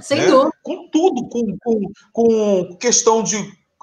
[0.00, 0.26] Sem né?
[0.26, 0.50] dúvida.
[0.62, 3.36] Com tudo, com, com, com questão de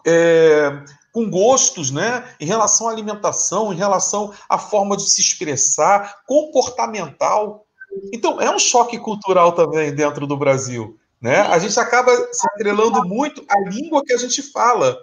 [0.06, 0.84] é,
[1.18, 2.24] com gostos, né?
[2.40, 7.66] Em relação à alimentação, em relação à forma de se expressar, comportamental.
[8.14, 11.40] Então, é um choque cultural também dentro do Brasil, né?
[11.40, 14.96] A gente acaba se atrelando muito à língua que a gente fala.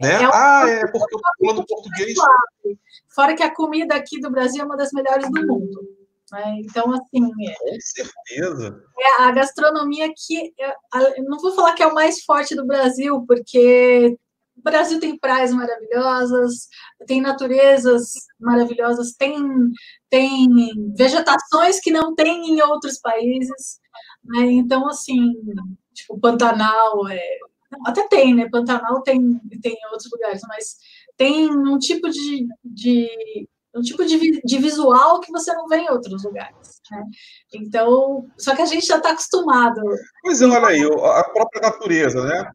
[0.00, 0.12] Né?
[0.12, 2.14] É ah, é porque eu estou falando português.
[3.14, 5.82] Fora que a comida aqui do Brasil é uma das melhores do mundo.
[6.32, 6.60] Né?
[6.60, 7.30] Então, assim.
[7.30, 8.82] Com certeza.
[8.98, 10.54] É a gastronomia aqui,
[11.14, 14.16] eu não vou falar que é o mais forte do Brasil, porque
[14.56, 16.68] o Brasil tem praias maravilhosas,
[17.06, 19.36] tem naturezas maravilhosas, tem,
[20.08, 20.48] tem
[20.96, 23.78] vegetações que não tem em outros países.
[24.24, 24.52] Né?
[24.52, 25.34] Então, assim,
[25.92, 27.20] tipo, Pantanal, é,
[27.86, 28.48] até tem, né?
[28.50, 30.76] Pantanal tem, tem em outros lugares, mas
[31.16, 35.90] tem um tipo de, de um tipo de, de visual que você não vê em
[35.90, 36.80] outros lugares.
[36.90, 37.04] Né?
[37.54, 39.82] Então, só que a gente já está acostumado.
[40.22, 42.50] Pois é, olha aí, a própria natureza, né?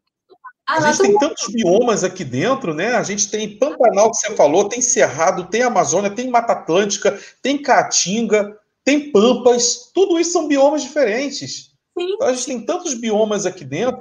[0.68, 2.94] A, a gente tem tantos biomas aqui dentro, né?
[2.94, 7.60] A gente tem Pantanal, que você falou, tem Cerrado, tem Amazônia, tem Mata Atlântica, tem
[7.60, 11.72] Caatinga, tem Pampas, tudo isso são biomas diferentes.
[11.98, 12.14] Sim.
[12.14, 14.00] Então a gente tem tantos biomas aqui dentro.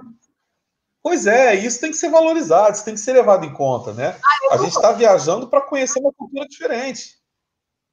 [1.04, 4.20] Pois é, isso tem que ser valorizado, isso tem que ser levado em conta, né?
[4.24, 7.20] Ah, a gente está viajando para conhecer uma cultura diferente.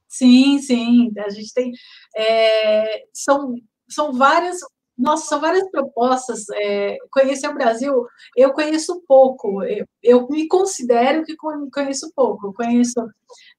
[0.07, 1.13] Sim, sim.
[1.19, 1.73] A gente tem.
[2.15, 3.55] É, são,
[3.89, 4.59] são várias
[4.99, 6.45] nossa, são várias propostas.
[6.55, 8.05] É, conhecer o Brasil,
[8.37, 9.63] eu conheço pouco.
[9.63, 12.49] Eu, eu, me considero que conheço pouco.
[12.49, 12.95] Eu conheço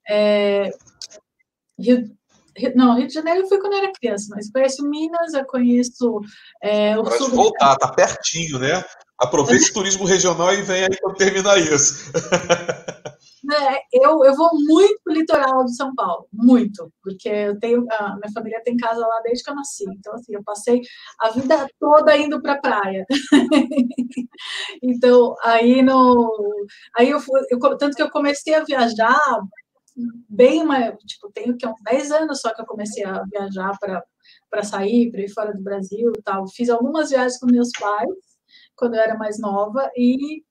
[0.07, 0.69] é,
[1.79, 2.09] Rio,
[2.75, 6.19] não, Rio de Janeiro eu fui quando eu era criança, mas conheço Minas, eu conheço
[6.61, 8.83] é, o Pode voltar, tá pertinho, né?
[9.17, 12.11] Aproveite o turismo regional e vem aí quando terminar isso.
[13.59, 18.15] né, eu, eu vou muito pro litoral de São Paulo, muito, porque eu tenho, a
[18.15, 20.81] minha família tem casa lá desde que eu nasci, então assim, eu passei
[21.19, 23.05] a vida toda indo para praia.
[24.81, 26.29] então, aí no
[26.97, 27.19] aí eu,
[27.49, 29.41] eu tanto que eu comecei a viajar
[30.29, 30.63] bem,
[31.05, 34.03] tipo, tenho que uns 10 anos só que eu comecei a viajar para
[34.49, 36.47] para sair, para ir fora do Brasil, tal.
[36.47, 38.09] Fiz algumas viagens com meus pais
[38.75, 40.43] quando eu era mais nova e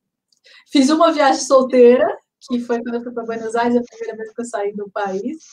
[0.71, 2.07] fiz uma viagem solteira
[2.47, 4.91] que foi quando eu fui para Buenos Aires, a primeira vez que eu saí do
[4.91, 5.45] país.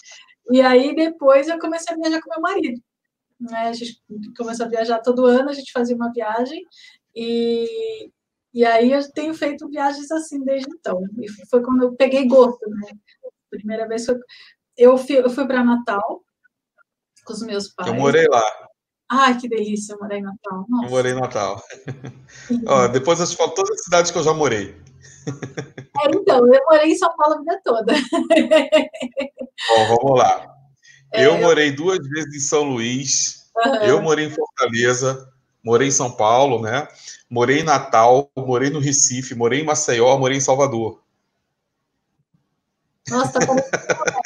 [0.51, 2.81] E aí depois eu comecei a viajar com meu marido.
[3.39, 3.67] Né?
[3.67, 4.01] A gente
[4.37, 6.61] começou a viajar todo ano, a gente fazia uma viagem
[7.15, 8.11] e,
[8.53, 11.01] e aí eu tenho feito viagens assim desde então.
[11.19, 12.91] E foi quando eu peguei gosto, né?
[13.49, 14.17] Primeira vez foi
[14.77, 16.21] eu fui, eu fui para Natal
[17.23, 17.89] com os meus pais.
[17.89, 18.43] Eu morei lá.
[19.09, 20.65] Ai, que delícia, eu morei em Natal.
[20.67, 20.85] Nossa.
[20.85, 21.63] Eu morei em Natal.
[22.67, 24.75] Ó, depois eu te falo todas as cidades que eu já morei.
[26.01, 27.93] É, então, eu morei em São Paulo a vida toda.
[29.69, 30.53] Bom, vamos lá.
[31.13, 33.75] É, eu morei duas vezes em São Luís, uhum.
[33.75, 35.31] eu morei em Fortaleza,
[35.63, 36.87] morei em São Paulo, né?
[37.29, 41.01] Morei em Natal, morei no Recife, morei em Maceió, morei em Salvador.
[43.09, 43.61] Nossa, como...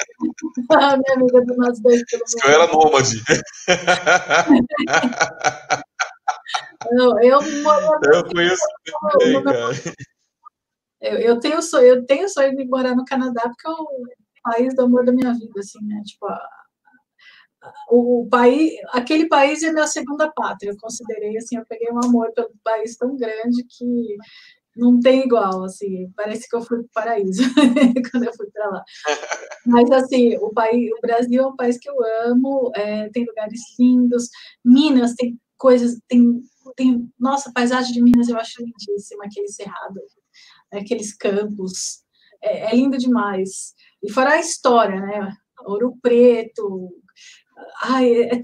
[0.71, 2.19] ah, minha amiga do nosso dois Eu
[2.51, 3.23] era nômade.
[6.91, 8.65] Não, eu, eu conheço
[9.19, 9.59] bem, cara.
[9.59, 9.71] Eu,
[11.01, 13.87] eu tenho sonho, eu tenho sonho de morar no Canadá porque é o
[14.43, 16.01] país do amor da minha vida, assim, né?
[16.05, 16.39] Tipo, a,
[17.89, 20.71] o país, aquele país é minha segunda pátria.
[20.71, 24.17] Eu considerei assim, eu peguei um amor pelo país tão grande que
[24.75, 27.43] não tem igual, assim, parece que eu fui para o paraíso
[28.11, 28.83] quando eu fui para lá.
[29.65, 33.59] Mas, assim, o, país, o Brasil é um país que eu amo, é, tem lugares
[33.77, 34.29] lindos,
[34.63, 36.41] Minas tem coisas, tem,
[36.77, 39.99] tem, nossa, a paisagem de Minas eu acho lindíssima, aquele cerrado,
[40.71, 42.03] aqueles campos.
[42.41, 43.73] É, é, lindo demais.
[44.01, 45.33] E fora a história, né?
[45.65, 46.89] Ouro Preto.
[47.83, 48.39] Ai, é, é,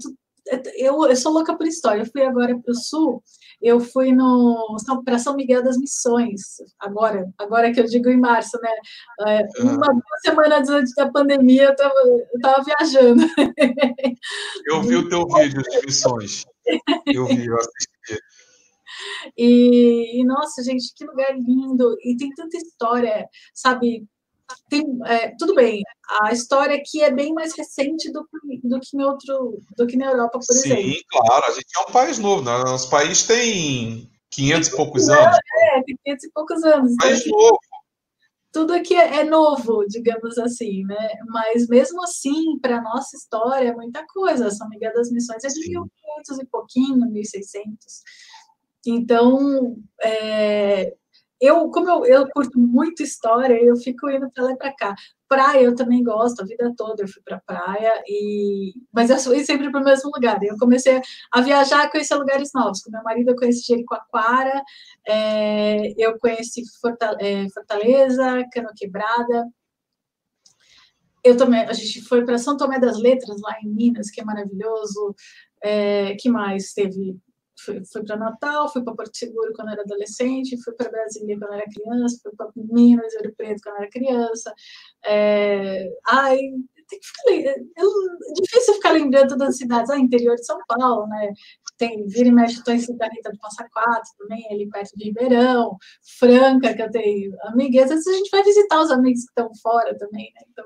[0.48, 2.02] é eu, eu sou louca por história.
[2.02, 3.22] Eu fui agora para o sul,
[3.60, 6.40] eu fui no para São Miguel das Missões,
[6.78, 8.70] agora, agora que eu digo em março, né?
[9.26, 13.22] É, uma duas semanas antes da pandemia, eu estava eu tava viajando.
[14.66, 16.44] Eu vi o teu vídeo de missões.
[17.06, 17.95] Eu vi, eu assisti.
[19.36, 21.96] E, nossa, gente, que lugar lindo!
[22.02, 24.06] E tem tanta história, sabe?
[24.68, 25.82] Tem, é, tudo bem,
[26.22, 28.20] a história aqui é bem mais recente do,
[28.62, 30.92] do, que, em outro, do que na Europa, por Sim, exemplo.
[30.92, 32.58] Sim, claro, a gente é um país novo, né?
[32.58, 35.36] nosso país tem 500 e poucos anos.
[35.62, 36.96] É, tem 500 e poucos anos.
[36.96, 37.58] País então, novo.
[38.52, 41.08] tudo aqui é, é novo, digamos assim, né?
[41.26, 44.50] Mas mesmo assim, para nossa história, é muita coisa.
[44.50, 47.76] São Miguel das Missões é de 1500 e pouquinho, 1600.
[48.90, 50.94] Então, é,
[51.40, 54.94] eu, como eu, eu curto muito história, eu fico indo para lá e para cá.
[55.28, 58.72] Praia eu também gosto, a vida toda eu fui para praia, e...
[58.92, 60.42] mas eu fui sempre para o mesmo lugar.
[60.42, 61.00] Eu comecei
[61.32, 62.80] a viajar, conhecer lugares novos.
[62.80, 64.62] Com meu marido eu conheci Jericoacoara,
[65.06, 66.62] é, eu conheci
[67.20, 69.46] é, Fortaleza, Cano Quebrada.
[71.24, 74.24] Eu também, a gente foi para São Tomé das Letras, lá em Minas, que é
[74.24, 75.14] maravilhoso.
[75.62, 77.18] É, que mais teve?
[77.58, 81.54] Fui, fui para Natal, fui para Porto Seguro quando era adolescente, fui para Brasília quando
[81.54, 84.54] era criança, fui para Minas, Ouro Preto quando era criança.
[85.04, 86.38] É, ai,
[86.88, 87.54] tem que ficar, é
[88.40, 91.32] difícil ficar lembrando das cidades, ah, interior de São Paulo, né?
[91.76, 95.04] Tem, vira e mexe, estou em Santa Rita do Passa Quatro também, ali perto de
[95.04, 95.76] Ribeirão,
[96.18, 99.50] Franca, que eu tenho amigas, às vezes a gente vai visitar os amigos que estão
[99.62, 100.42] fora também, né?
[100.50, 100.64] Então...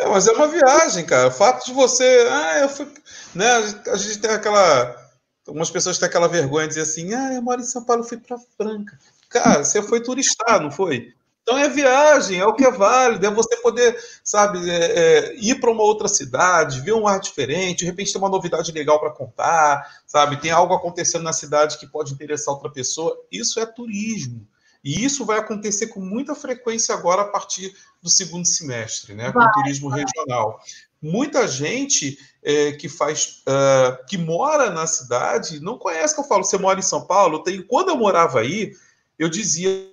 [0.00, 1.28] É, mas é uma viagem, cara.
[1.28, 2.26] O fato de você.
[2.30, 2.86] Ah, eu fui.
[3.34, 3.46] Né,
[3.92, 5.09] a gente tem aquela
[5.50, 8.18] Algumas pessoas têm aquela vergonha de dizer assim: ah, eu moro em São Paulo, fui
[8.18, 8.96] para Franca.
[9.28, 11.12] Cara, você foi turistar, não foi?
[11.42, 15.58] Então é viagem, é o que é válido, é você poder, sabe, é, é, ir
[15.58, 19.10] para uma outra cidade, ver um ar diferente, de repente ter uma novidade legal para
[19.10, 23.20] contar, sabe, tem algo acontecendo na cidade que pode interessar outra pessoa.
[23.32, 24.46] Isso é turismo.
[24.82, 29.38] E isso vai acontecer com muita frequência agora a partir do segundo semestre, né, com
[29.38, 30.60] o turismo regional.
[31.02, 36.44] Muita gente é, que faz uh, que mora na cidade não conhece que eu falo.
[36.44, 37.42] Você mora em São Paulo?
[37.42, 38.72] Tenho, quando eu morava aí
[39.18, 39.90] eu dizia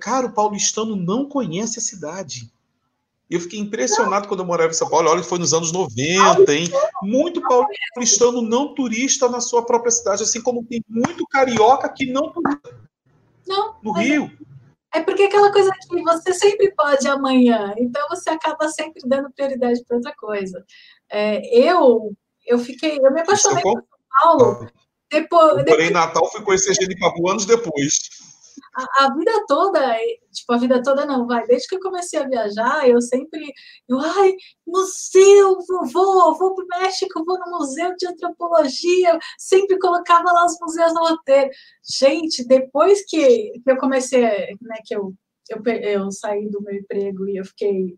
[0.00, 2.50] cara o paulistano não conhece a cidade.
[3.28, 5.10] Eu fiquei impressionado quando eu morava em São Paulo.
[5.10, 6.68] Olha foi nos anos 90 hein?
[7.02, 12.32] Muito paulistano não turista na sua própria cidade assim como tem muito carioca que não
[13.46, 14.30] não, no Rio
[14.94, 19.82] é porque aquela coisa que você sempre pode amanhã, então você acaba sempre dando prioridade
[19.84, 20.62] para outra coisa.
[21.10, 22.12] É, eu,
[22.46, 23.84] eu fiquei, eu me apaixonei por São
[24.22, 24.70] Paulo.
[25.10, 25.88] Depois, eu depois...
[25.88, 27.98] em Natal, fui conhecer Genipabu anos depois
[28.74, 29.96] a, a, vida toda,
[30.32, 33.40] tipo, a vida toda não, vai, desde que eu comecei a viajar, eu sempre,
[33.88, 34.34] eu, ai,
[34.66, 40.44] museu, vou, vou, vou para o México, vou no museu de antropologia, sempre colocava lá
[40.44, 41.50] os museus no roteiro.
[41.98, 45.14] Gente, depois que, que eu comecei, né, que eu,
[45.50, 47.96] eu, eu saí do meu emprego e eu fiquei,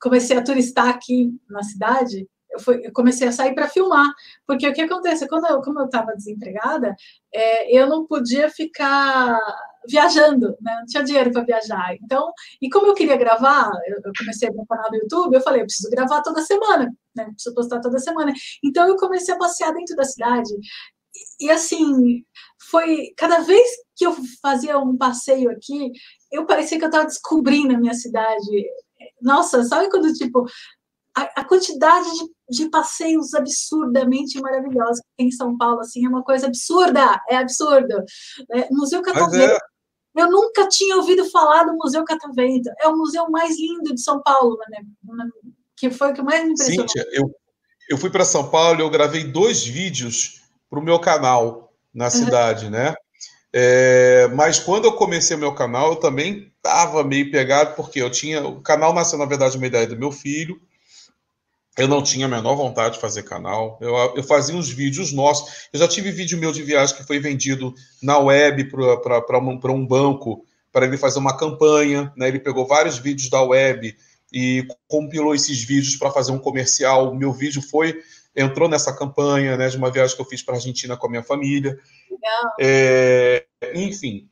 [0.00, 4.12] comecei a turistar aqui na cidade, eu, fui, eu comecei a sair para filmar,
[4.46, 6.94] porque o que acontece, quando eu, como eu estava desempregada,
[7.32, 9.38] é, eu não podia ficar
[9.88, 10.76] viajando, né?
[10.78, 11.94] não tinha dinheiro para viajar.
[12.02, 15.66] Então, e como eu queria gravar, eu, comecei meu canal do YouTube, eu falei, eu
[15.66, 17.24] preciso gravar toda semana, né?
[17.24, 18.32] preciso postar toda semana.
[18.62, 20.52] Então, eu comecei a passear dentro da cidade.
[21.40, 22.24] E, e assim,
[22.70, 25.92] foi cada vez que eu fazia um passeio aqui,
[26.30, 28.66] eu parecia que eu estava descobrindo a minha cidade.
[29.20, 30.46] Nossa, sabe quando, tipo,
[31.16, 36.08] a, a quantidade de, de, passeios absurdamente maravilhosos que tem em São Paulo, assim, é
[36.08, 38.04] uma coisa absurda, é absurdo.
[38.52, 39.54] É, Museu Catavento.
[39.54, 39.69] É.
[40.16, 42.70] Eu nunca tinha ouvido falar do Museu Catavento.
[42.80, 44.82] É o museu mais lindo de São Paulo, né?
[45.76, 46.88] que foi o que mais me impressionou.
[46.88, 47.30] Cíntia, eu,
[47.88, 52.04] eu fui para São Paulo e eu gravei dois vídeos para o meu canal na
[52.04, 52.10] uhum.
[52.10, 52.94] cidade, né?
[53.52, 58.10] É, mas quando eu comecei o meu canal, eu também estava meio pegado, porque eu
[58.10, 58.46] tinha.
[58.46, 60.60] O canal nasceu, na verdade, uma ideia do meu filho.
[61.80, 63.78] Eu não tinha a menor vontade de fazer canal.
[63.80, 65.68] Eu, eu fazia uns vídeos nossos.
[65.72, 68.70] Eu já tive vídeo meu de viagem que foi vendido na web
[69.02, 72.12] para um, um banco, para ele fazer uma campanha.
[72.14, 72.28] Né?
[72.28, 73.96] Ele pegou vários vídeos da web
[74.30, 77.10] e compilou esses vídeos para fazer um comercial.
[77.10, 77.98] O meu vídeo foi
[78.36, 81.10] entrou nessa campanha né, de uma viagem que eu fiz para a Argentina com a
[81.10, 81.78] minha família.
[82.60, 84.28] É, enfim,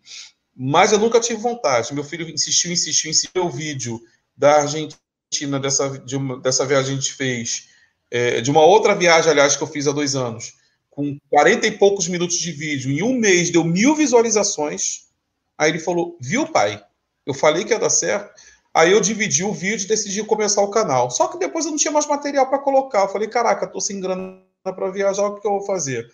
[0.55, 1.95] mas eu nunca tive vontade.
[1.95, 3.47] Meu filho insistiu, insistiu, insistiu.
[3.47, 3.99] O vídeo
[4.37, 7.69] da Argentina Argentina, dessa, de uma, dessa viagem a gente fez,
[8.11, 10.55] é, de uma outra viagem, aliás, que eu fiz há dois anos,
[10.91, 15.09] com 40 e poucos minutos de vídeo, em um mês deu mil visualizações.
[15.57, 16.83] Aí ele falou: Viu, pai?
[17.27, 18.33] Eu falei que ia dar certo.
[18.73, 21.11] Aí eu dividi o vídeo e decidi começar o canal.
[21.11, 23.03] Só que depois eu não tinha mais material para colocar.
[23.03, 26.11] Eu falei: Caraca, tô sem grana para viajar, o que eu vou fazer?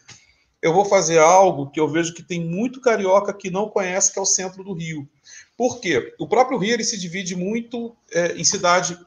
[0.60, 4.18] Eu vou fazer algo que eu vejo que tem muito carioca que não conhece, que
[4.18, 5.08] é o centro do Rio.
[5.56, 6.14] Por quê?
[6.18, 8.98] O próprio Rio ele se divide muito é, em cidade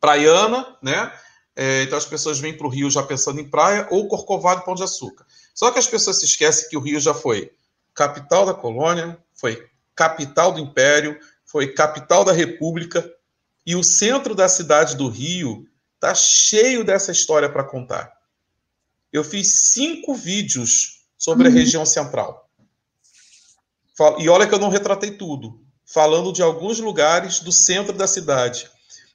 [0.00, 1.12] praiana, né?
[1.56, 4.64] É, então as pessoas vêm para o Rio já pensando em praia ou Corcovado e
[4.64, 5.24] Pão de Açúcar.
[5.54, 7.52] Só que as pessoas se esquecem que o Rio já foi
[7.94, 13.08] capital da colônia, foi capital do Império, foi capital da República
[13.64, 18.12] e o centro da cidade do Rio está cheio dessa história para contar.
[19.12, 21.54] Eu fiz cinco vídeos sobre uhum.
[21.54, 22.43] a região central.
[24.18, 25.60] E olha que eu não retratei tudo.
[25.86, 28.70] falando de alguns lugares do centro da cidade.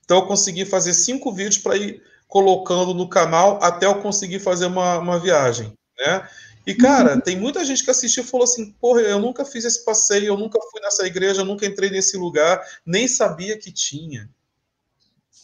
[0.06, 4.68] Então eu consegui fazer cinco vídeos para ir colocando no canal até eu conseguir fazer
[4.68, 6.28] uma, uma viagem, né?
[6.66, 7.22] E, cara, uhum.
[7.22, 10.38] tem muita gente que assistiu e falou assim: porra, eu nunca fiz esse passeio, eu
[10.38, 14.30] nunca fui nessa igreja, eu nunca entrei nesse lugar, nem sabia que tinha.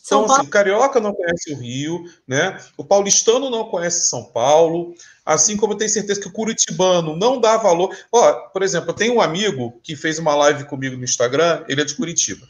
[0.05, 2.63] Então, assim, o carioca não conhece o Rio, né?
[2.77, 4.93] O paulistano não conhece São Paulo,
[5.25, 7.95] assim como eu tenho certeza que o curitibano não dá valor.
[8.11, 11.81] Ó, por exemplo, eu tenho um amigo que fez uma live comigo no Instagram, ele
[11.81, 12.47] é de Curitiba.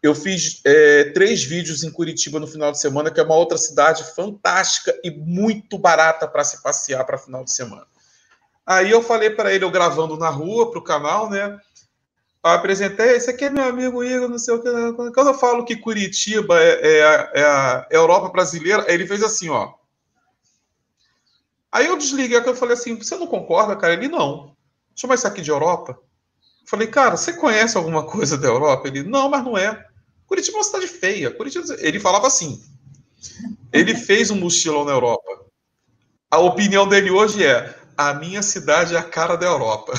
[0.00, 3.58] Eu fiz é, três vídeos em Curitiba no final de semana, que é uma outra
[3.58, 7.86] cidade fantástica e muito barata para se passear para final de semana.
[8.64, 11.58] Aí eu falei para ele, eu gravando na rua para o canal, né?
[12.44, 14.68] Eu apresentei, esse aqui é meu amigo Igor, não sei o que.
[15.12, 19.72] Quando eu falo que Curitiba é, é, é a Europa brasileira, ele fez assim, ó.
[21.72, 23.94] Aí eu desliguei, eu falei assim, você não concorda, cara?
[23.94, 24.54] Ele, não.
[24.94, 25.98] Chama isso aqui de Europa.
[26.60, 28.86] Eu falei, cara, você conhece alguma coisa da Europa?
[28.86, 29.86] Ele, não, mas não é.
[30.26, 31.30] Curitiba é uma cidade feia.
[31.30, 31.64] Curitiba...
[31.78, 32.62] Ele falava assim.
[33.72, 35.46] Ele fez um mochilão na Europa.
[36.30, 39.92] A opinião dele hoje é: a minha cidade é a cara da Europa.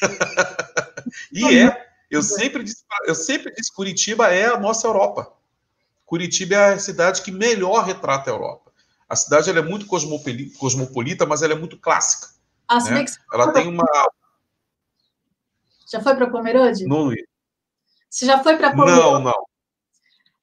[1.32, 1.86] e é.
[2.10, 5.32] Eu sempre, disse, eu sempre disse: Curitiba é a nossa Europa.
[6.04, 8.65] Curitiba é a cidade que melhor retrata a Europa.
[9.08, 12.28] A cidade ela é muito cosmopolita, mas ela é muito clássica.
[12.68, 13.04] Ah, né?
[13.32, 13.84] Ela tem uma.
[15.90, 16.84] Já foi para Pomerode?
[16.84, 17.12] Não,
[18.10, 19.00] Você já foi para Pomerode?
[19.00, 19.46] Não, não.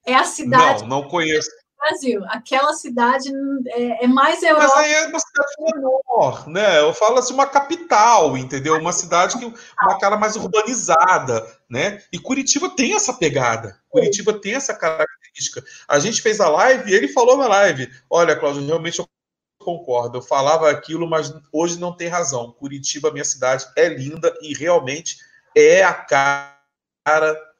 [0.06, 0.82] É a cidade.
[0.82, 1.50] Não, não conheço.
[1.84, 2.22] Brasil.
[2.28, 3.30] Aquela cidade
[3.68, 4.66] é, é, mais Europa.
[4.74, 6.80] Mas aí é uma cidade menor, né?
[6.80, 8.78] Eu falo assim, uma capital, entendeu?
[8.78, 12.02] Uma cidade que uma cara mais urbanizada, né?
[12.10, 13.78] E Curitiba tem essa pegada.
[13.90, 15.23] Curitiba tem essa característica.
[15.88, 19.08] A gente fez a live e ele falou na live: olha, Cláudio, realmente eu
[19.58, 20.18] concordo.
[20.18, 22.52] Eu falava aquilo, mas hoje não tem razão.
[22.52, 25.16] Curitiba, minha cidade, é linda e realmente
[25.56, 26.56] é a cara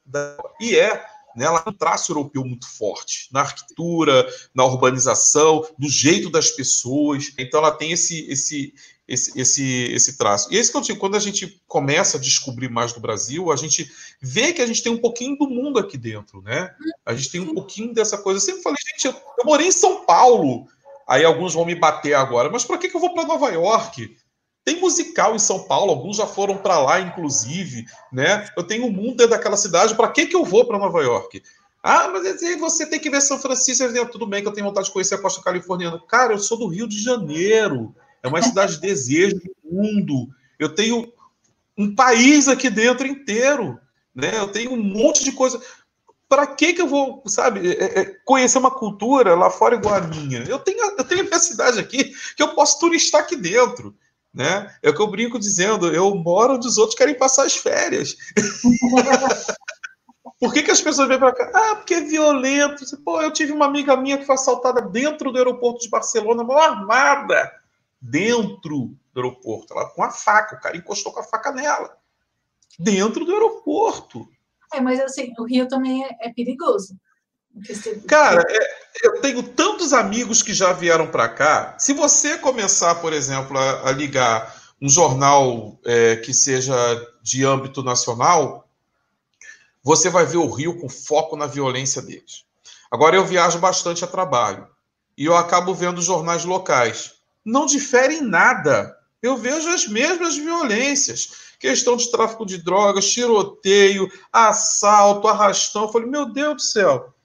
[0.05, 0.37] da.
[0.59, 5.89] E é né, ela tem um traço europeu muito forte na arquitetura, na urbanização, no
[5.89, 7.33] jeito das pessoas.
[7.37, 8.73] Então ela tem esse esse
[9.07, 10.51] esse, esse, esse traço.
[10.51, 13.51] E é isso que eu digo, quando a gente começa a descobrir mais do Brasil,
[13.51, 13.91] a gente
[14.21, 16.73] vê que a gente tem um pouquinho do mundo aqui dentro, né?
[17.05, 18.39] A gente tem um pouquinho dessa coisa.
[18.39, 20.67] Eu sempre falei, gente, eu, eu morei em São Paulo.
[21.07, 24.17] Aí alguns vão me bater agora, mas para que, que eu vou para Nova York?
[24.63, 28.49] Tem musical em São Paulo, alguns já foram para lá, inclusive, né?
[28.57, 31.43] Eu tenho um mundo dentro daquela cidade, para que, que eu vou para Nova York?
[31.83, 33.85] Ah, mas você tem que ver São Francisco.
[34.11, 36.01] Tudo bem que eu tenho vontade de conhecer a costa californiana.
[36.07, 37.93] Cara, eu sou do Rio de Janeiro.
[38.25, 40.27] É uma cidade de desejo do mundo.
[40.57, 41.13] Eu tenho
[41.77, 43.79] um país aqui dentro inteiro.
[44.15, 44.39] Né?
[44.39, 45.61] Eu tenho um monte de coisa.
[46.27, 50.01] Para que, que eu vou, sabe, é, é, conhecer uma cultura lá fora igual a
[50.01, 50.43] minha?
[50.47, 53.95] Eu tenho, eu tenho a minha cidade aqui que eu posso turistar aqui dentro.
[54.33, 54.73] Né?
[54.81, 58.15] É o que eu brinco dizendo, eu moro onde os outros querem passar as férias.
[60.39, 61.49] Por que, que as pessoas vêm para cá?
[61.53, 62.83] Ah, porque é violento.
[63.03, 66.59] Pô, eu tive uma amiga minha que foi assaltada dentro do aeroporto de Barcelona, mal
[66.59, 67.51] armada,
[68.09, 71.97] dentro do aeroporto, ela com a faca, o cara encostou com a faca nela,
[72.77, 74.27] dentro do aeroporto.
[74.73, 76.95] É, mas assim, o Rio também é, é perigoso.
[78.07, 81.75] Cara, é, eu tenho tantos amigos que já vieram para cá.
[81.79, 86.75] Se você começar, por exemplo, a, a ligar um jornal é, que seja
[87.23, 88.67] de âmbito nacional,
[89.81, 92.43] você vai ver o Rio com foco na violência deles.
[92.91, 94.67] Agora, eu viajo bastante a trabalho
[95.17, 97.14] e eu acabo vendo jornais locais.
[97.45, 98.97] Não diferem nada.
[99.21, 101.45] Eu vejo as mesmas violências.
[101.59, 105.83] Questão de tráfico de drogas, tiroteio, assalto, arrastão.
[105.83, 107.15] Eu falei, meu Deus do céu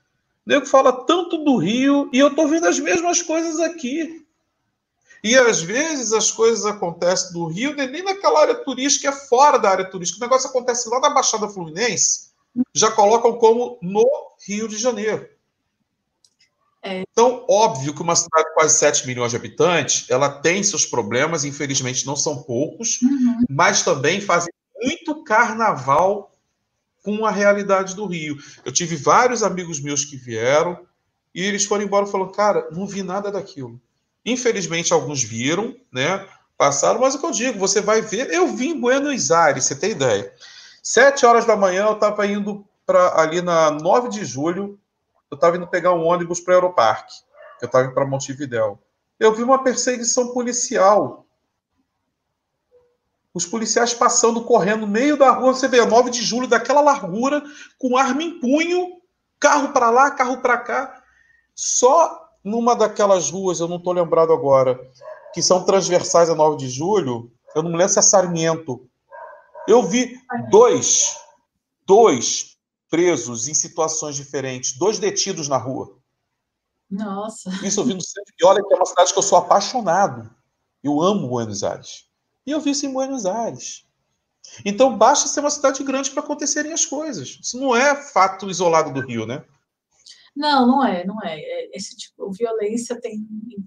[0.50, 4.26] nego fala tanto do Rio e eu estou vendo as mesmas coisas aqui.
[5.22, 9.70] E às vezes as coisas acontecem do Rio, nem naquela área turística, é fora da
[9.70, 10.18] área turística.
[10.18, 12.30] O negócio acontece lá na Baixada Fluminense,
[12.74, 14.04] já colocam como no
[14.44, 15.28] Rio de Janeiro.
[16.82, 17.02] É.
[17.10, 21.44] Então, óbvio que uma cidade de quase 7 milhões de habitantes, ela tem seus problemas,
[21.44, 23.44] infelizmente não são poucos, uhum.
[23.48, 26.34] mas também fazem muito carnaval
[27.02, 28.36] com a realidade do Rio.
[28.64, 30.78] Eu tive vários amigos meus que vieram
[31.34, 33.80] e eles foram embora falando, cara, não vi nada daquilo.
[34.24, 36.26] Infelizmente, alguns viram, né?
[36.56, 38.30] Passaram, mas o que eu digo, você vai ver.
[38.30, 40.30] Eu vim em Buenos Aires, você tem ideia.
[40.82, 44.78] Sete horas da manhã, eu estava indo para ali na 9 de julho,
[45.30, 47.14] eu estava indo pegar um ônibus para o Aeroparque,
[47.60, 48.78] eu estava indo para Montevidéu.
[49.18, 51.26] Eu vi uma perseguição policial
[53.32, 57.42] os policiais passando, correndo no meio da rua, você vê, 9 de julho, daquela largura,
[57.78, 59.00] com arma em punho,
[59.38, 61.02] carro para lá, carro para cá.
[61.54, 64.80] Só numa daquelas ruas, eu não estou lembrado agora,
[65.32, 68.86] que são transversais a 9 de julho, eu não me lembro se é Sarmiento.
[69.68, 70.16] Eu vi
[70.50, 71.16] dois,
[71.86, 72.58] dois
[72.90, 75.98] presos em situações diferentes, dois detidos na rua.
[76.90, 77.50] Nossa.
[77.64, 78.34] Isso eu vi no centro.
[78.38, 80.28] E olha que é uma cidade que eu sou apaixonado.
[80.82, 82.06] Eu amo Buenos Aires.
[82.44, 83.86] E eu vi isso em Buenos Aires.
[84.64, 87.38] Então basta ser uma cidade grande para acontecerem as coisas.
[87.40, 89.44] Isso não é fato isolado do Rio, né?
[90.34, 91.38] Não, não é, não é.
[91.38, 93.64] é esse tipo, violência tem em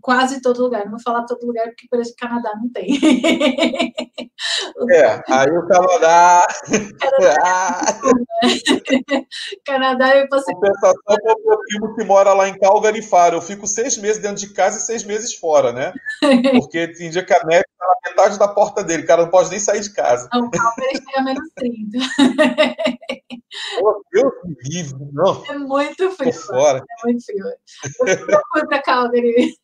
[0.00, 0.84] quase todo lugar.
[0.84, 2.98] Não vou falar todo lugar porque, por exemplo, Canadá não tem.
[4.90, 6.46] É, aí o Canadá.
[7.00, 8.00] Canadá,
[9.12, 9.26] né?
[9.64, 10.54] Canadá eu passei.
[10.54, 13.36] Compensação para o meu primo que mora lá em Calgary Faro.
[13.36, 15.92] Eu fico seis meses dentro de casa e seis meses fora, né?
[16.52, 19.50] Porque tem dia que a neve na metade da porta dele, o cara não pode
[19.50, 20.28] nem sair de casa.
[20.32, 21.98] Não, Calgary chega a menos 30.
[23.82, 25.44] Oh, Deus não.
[25.46, 26.32] É muito frio.
[26.32, 26.78] Fora.
[26.78, 27.44] É muito frio.
[28.06, 29.54] Eu fui para Calgary.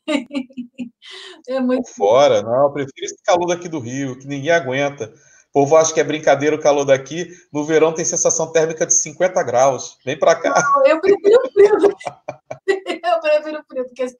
[1.48, 2.64] É muito Tô fora, não.
[2.64, 5.12] Eu prefiro esse calor daqui do Rio, que ninguém aguenta.
[5.54, 7.28] O povo acha que é brincadeira o calor daqui.
[7.52, 9.96] No verão tem sensação térmica de 50 graus.
[10.04, 10.60] Vem para cá.
[10.60, 11.78] Não, eu prefiro frio.
[12.66, 14.16] Eu prefiro frio do que esse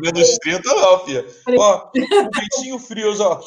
[0.00, 1.24] Menos 30 não, filha.
[1.56, 3.40] Ó, um ventinho frio, ó.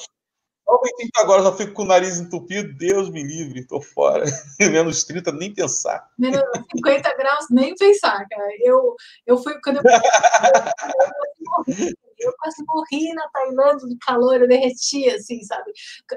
[0.65, 2.73] Olha o ventinho agora, já fico com o nariz entupido.
[2.77, 4.23] Deus me livre, tô fora.
[4.59, 6.09] Menos 30, nem pensar.
[6.17, 6.41] Menos
[6.75, 8.49] 50 graus, nem pensar, cara.
[8.59, 8.95] Eu,
[9.27, 9.83] eu fui, quando eu,
[12.23, 15.71] eu, quase morri na Tailândia de calor, eu derretia, assim, sabe?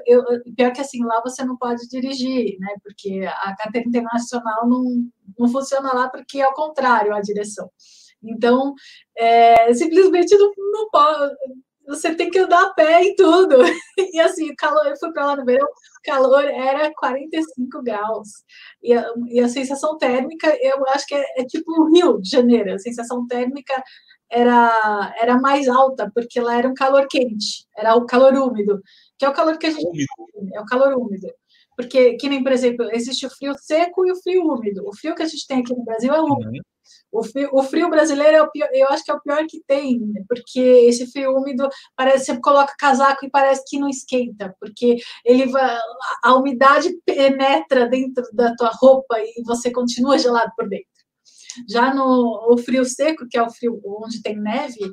[0.05, 0.23] Eu,
[0.55, 2.75] pior que assim, lá você não pode dirigir, né?
[2.83, 4.83] Porque a carteira internacional não,
[5.37, 7.69] não funciona lá, porque é o contrário a direção.
[8.23, 8.73] Então,
[9.15, 11.35] é, simplesmente não, não pode
[11.87, 13.57] você tem que andar a pé e tudo.
[14.13, 15.67] E assim, calor, eu fui para lá no verão,
[16.03, 18.29] calor era 45 graus.
[18.81, 22.29] E a, e a sensação térmica, eu acho que é, é, tipo o Rio de
[22.29, 23.73] Janeiro, a sensação térmica
[24.29, 28.81] era, era mais alta, porque lá era um calor quente, era o calor úmido,
[29.17, 31.27] que é o calor que a gente tem, é o calor úmido.
[31.75, 34.83] Porque, que nem, por exemplo, existe o frio seco e o frio úmido.
[34.87, 36.49] O frio que a gente tem aqui no Brasil é úmido.
[36.49, 36.61] Uhum.
[37.11, 39.61] O frio, o frio, brasileiro é o pior, eu acho que é o pior que
[39.65, 44.55] tem, porque esse frio úmido parece que você coloca casaco e parece que não esquenta,
[44.59, 45.77] porque ele vai,
[46.23, 50.96] a umidade penetra dentro da tua roupa e você continua gelado por dentro.
[51.69, 54.91] Já no o frio seco, que é o frio onde tem neve,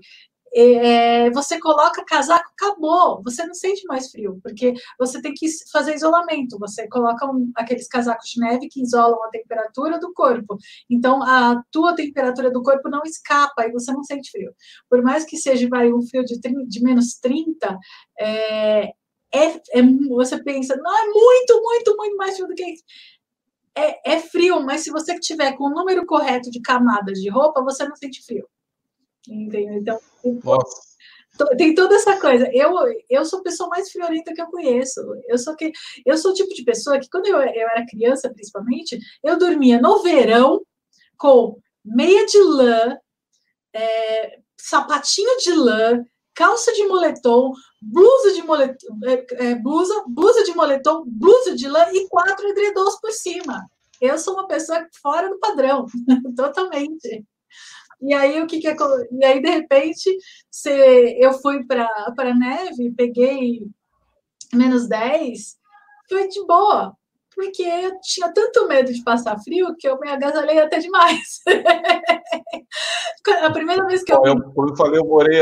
[0.56, 5.94] é, você coloca casaco, acabou, você não sente mais frio, porque você tem que fazer
[5.94, 10.56] isolamento, você coloca um, aqueles casacos de neve que isolam a temperatura do corpo,
[10.88, 14.52] então a tua temperatura do corpo não escapa e você não sente frio.
[14.88, 17.76] Por mais que seja vai, um frio de, 30, de menos 30,
[18.20, 18.92] é,
[19.34, 22.84] é, é, você pensa, não, é muito, muito, muito mais frio do que isso.
[23.76, 27.62] É, é frio, mas se você tiver com o número correto de camadas de roupa,
[27.62, 28.48] você não sente frio.
[29.28, 29.74] Entendeu?
[29.74, 29.98] Então,
[30.44, 31.56] Nossa.
[31.56, 32.48] tem toda essa coisa.
[32.52, 32.72] Eu,
[33.10, 35.00] eu sou a pessoa mais friorenta que eu conheço.
[35.26, 35.72] Eu sou, que,
[36.06, 39.80] eu sou o tipo de pessoa que, quando eu, eu era criança, principalmente, eu dormia
[39.80, 40.60] no verão
[41.16, 42.96] com meia de lã,
[43.74, 46.04] é, sapatinho de lã,
[46.34, 47.52] calça de moletom,
[47.85, 52.99] blusa de moletom, é, é, blusa, blusa de moletom, blusa de lã e quatro edredons
[53.01, 53.68] por cima.
[54.01, 55.87] Eu sou uma pessoa fora do padrão,
[56.37, 57.24] totalmente.
[58.01, 58.76] E aí o que, que é,
[59.12, 60.16] e aí de repente
[60.51, 60.70] se
[61.18, 63.66] eu fui para para neve, peguei
[64.53, 65.57] menos 10,
[66.09, 66.97] foi de boa,
[67.35, 71.41] porque eu tinha tanto medo de passar frio que eu me agasalhei até demais.
[73.43, 74.22] a primeira vez que eu.
[74.24, 75.41] eu eu falei, eu morei,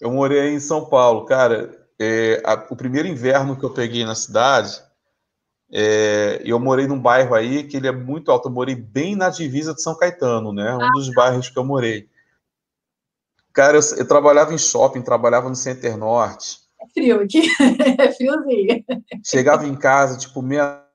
[0.00, 1.76] eu morei em São Paulo, cara.
[1.98, 4.80] É, a, o primeiro inverno que eu peguei na cidade,
[5.70, 8.48] é, eu morei num bairro aí que ele é muito alto.
[8.48, 10.74] Eu morei bem na divisa de São Caetano, né?
[10.74, 12.08] Um ah, dos bairros que eu morei.
[13.52, 16.60] Cara, eu, eu, trabalhava em shopping, trabalhava no Center Norte.
[16.80, 17.42] É frio aqui,
[17.98, 18.84] é friozinho.
[19.24, 20.86] Chegava em casa, tipo, meia-noite,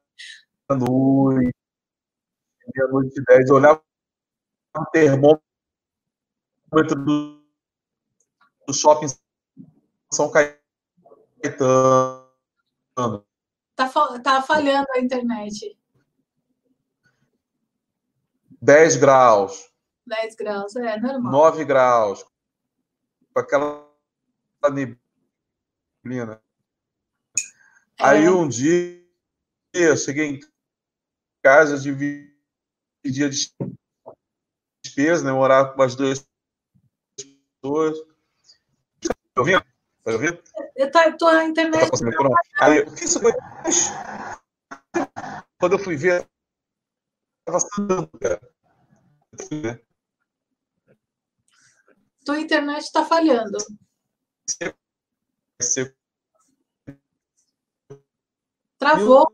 [2.74, 3.82] meia-noite e dez, olhava
[4.78, 5.42] o termômetro
[6.72, 7.43] do,
[8.68, 9.08] do shopping
[10.12, 12.24] São Caetano
[13.76, 13.90] Tá,
[14.20, 15.78] tá falhando a internet.
[18.62, 19.70] 10 graus.
[20.06, 21.32] 10 graus, é normal.
[21.32, 22.24] 9 graus.
[23.34, 23.90] Com aquela
[24.72, 26.42] neblina.
[28.00, 28.06] É.
[28.06, 29.04] Aí um dia
[29.74, 30.40] eu cheguei em
[31.42, 32.32] casa, dividi
[33.04, 33.54] dia de
[34.84, 35.32] despesa, né?
[35.32, 36.26] Morar com as duas
[37.62, 37.98] pessoas.
[39.34, 39.62] Tá ouvindo?
[40.04, 40.44] Tá ouvindo?
[40.76, 41.90] Eu tô, eu tô na internet.
[42.60, 43.32] Aí, o que isso foi?
[45.60, 46.30] Quando eu fui ver,
[47.40, 48.42] estava sandando, cara.
[52.26, 53.58] Tua internet está falhando.
[58.78, 59.34] Travou.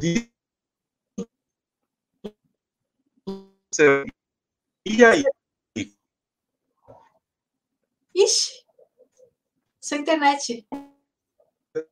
[0.00, 0.30] E
[5.04, 5.24] aí?
[8.14, 8.64] Ixi,
[9.88, 10.66] sua internet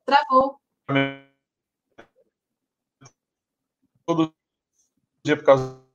[0.05, 0.61] travou.
[4.05, 4.35] Todo
[5.25, 5.87] dia por causa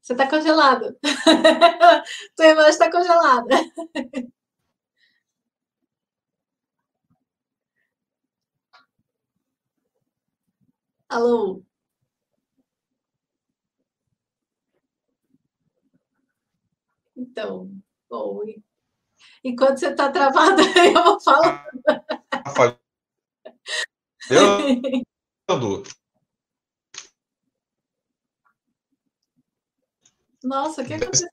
[0.00, 0.96] Você está congelado.
[2.36, 3.56] Tua imagem está congelada.
[11.08, 11.62] Alô?
[17.22, 17.70] Então,
[18.10, 18.40] bom,
[19.44, 21.70] enquanto você está travado, eu vou falar.
[24.28, 24.58] Eu,
[30.42, 31.28] Nossa, o que aconteceu?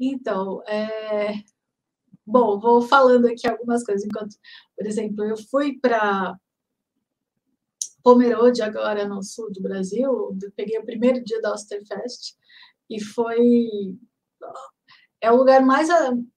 [0.00, 1.34] Então, é...
[2.26, 4.04] bom, vou falando aqui algumas coisas.
[4.04, 4.34] Enquanto,
[4.76, 6.36] por exemplo, eu fui para
[8.02, 12.34] Pomerode, agora no sul do Brasil, peguei o primeiro dia da Osterfest
[12.88, 13.98] e foi
[15.20, 15.88] é o lugar mais.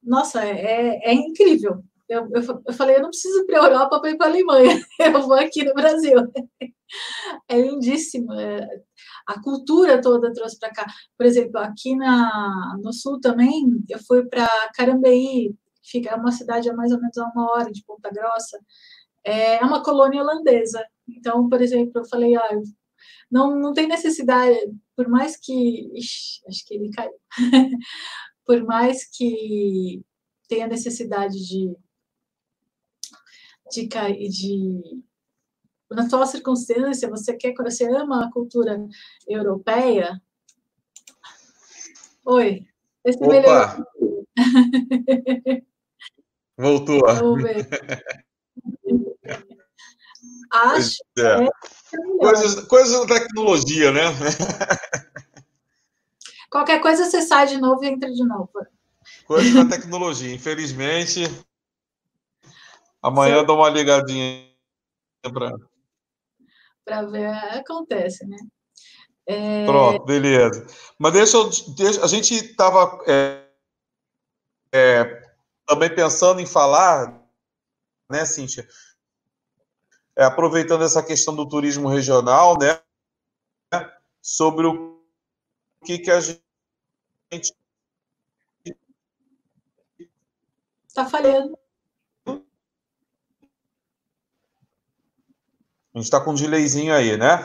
[0.02, 1.84] Nossa, é, é incrível.
[2.10, 4.30] Eu, eu, eu, falei, eu não preciso ir para a Europa para ir para a
[4.30, 6.20] Alemanha, eu vou aqui no Brasil.
[7.48, 8.34] É lindíssimo.
[8.34, 8.68] É,
[9.28, 10.86] a cultura toda trouxe para cá.
[11.18, 16.70] Por exemplo, aqui na, no sul também, eu fui para Carambeí, fica é uma cidade
[16.70, 18.60] a mais ou menos uma hora de Ponta Grossa.
[19.24, 20.86] É uma colônia holandesa.
[21.08, 22.50] Então, por exemplo, eu falei, ah,
[23.32, 24.58] não, não tem necessidade,
[24.96, 25.90] por mais que.
[25.98, 27.14] Ixi, acho que ele caiu.
[28.46, 30.04] por mais que
[30.48, 31.76] tenha necessidade de.
[33.74, 33.88] De,
[34.30, 35.04] de
[35.92, 38.86] na sua circunstância, você quer, você ama a cultura
[39.28, 40.22] europeia.
[42.26, 42.66] Oi,
[43.04, 43.86] esse Opa.
[46.58, 47.02] Voltou.
[47.02, 47.68] Vamos ver.
[50.52, 51.44] Acho é.
[51.44, 51.48] é
[52.20, 54.02] coisas, coisas da tecnologia, né?
[56.50, 58.52] Qualquer coisa você sai de novo e entra de novo.
[59.26, 60.34] Coisas da tecnologia.
[60.34, 61.24] Infelizmente,
[63.04, 63.46] amanhã Sim.
[63.46, 64.50] dou uma ligadinha
[65.22, 65.54] para
[66.86, 68.38] para ver, acontece, né?
[69.26, 69.66] É...
[69.66, 70.66] Pronto, beleza.
[71.00, 71.50] Mas deixa eu.
[71.76, 73.48] Deixa, a gente estava é,
[74.72, 75.32] é,
[75.66, 77.22] também pensando em falar,
[78.10, 78.68] né, Cíntia?
[80.16, 82.80] É, aproveitando essa questão do turismo regional, né?
[84.22, 85.02] Sobre o
[85.86, 87.54] que, que a gente.
[90.88, 91.58] Está falhando.
[95.94, 97.38] A gente está com um delayzinho aí, né?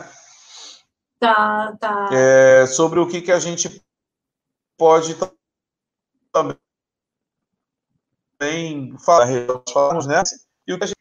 [1.19, 2.09] Tá, tá.
[2.11, 3.83] É, sobre o que, que a gente
[4.77, 5.15] pode
[6.31, 6.57] também
[8.99, 9.27] falar,
[9.71, 10.23] falamos, né?
[10.65, 10.98] E o que a gente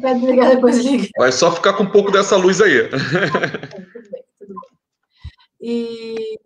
[0.00, 1.08] vai desligar depois liga.
[1.16, 2.88] Vai só ficar com um pouco dessa luz aí.
[2.88, 4.70] tudo bem, tudo bem.
[5.60, 6.38] E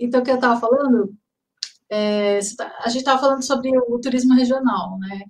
[0.00, 1.14] então o que eu estava falando,
[1.88, 5.22] é, tá, a gente estava falando sobre o, turismo regional, né?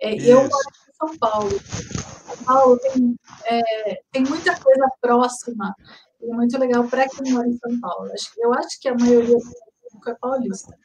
[0.00, 1.50] É, eu moro em São Paulo.
[1.50, 5.74] São Paulo tem, é, tem muita coisa próxima
[6.20, 8.10] e é muito legal para quem mora em São Paulo.
[8.38, 10.76] Eu acho que a maioria do público é paulista.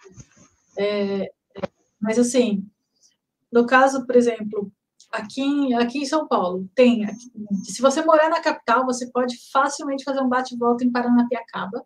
[0.77, 1.31] É,
[1.99, 2.65] mas assim,
[3.51, 4.71] no caso, por exemplo,
[5.15, 7.05] aqui, aqui em São Paulo, tem.
[7.05, 7.31] Aqui,
[7.65, 11.83] se você morar na capital, você pode facilmente fazer um bate-volta em Paranapiacaba,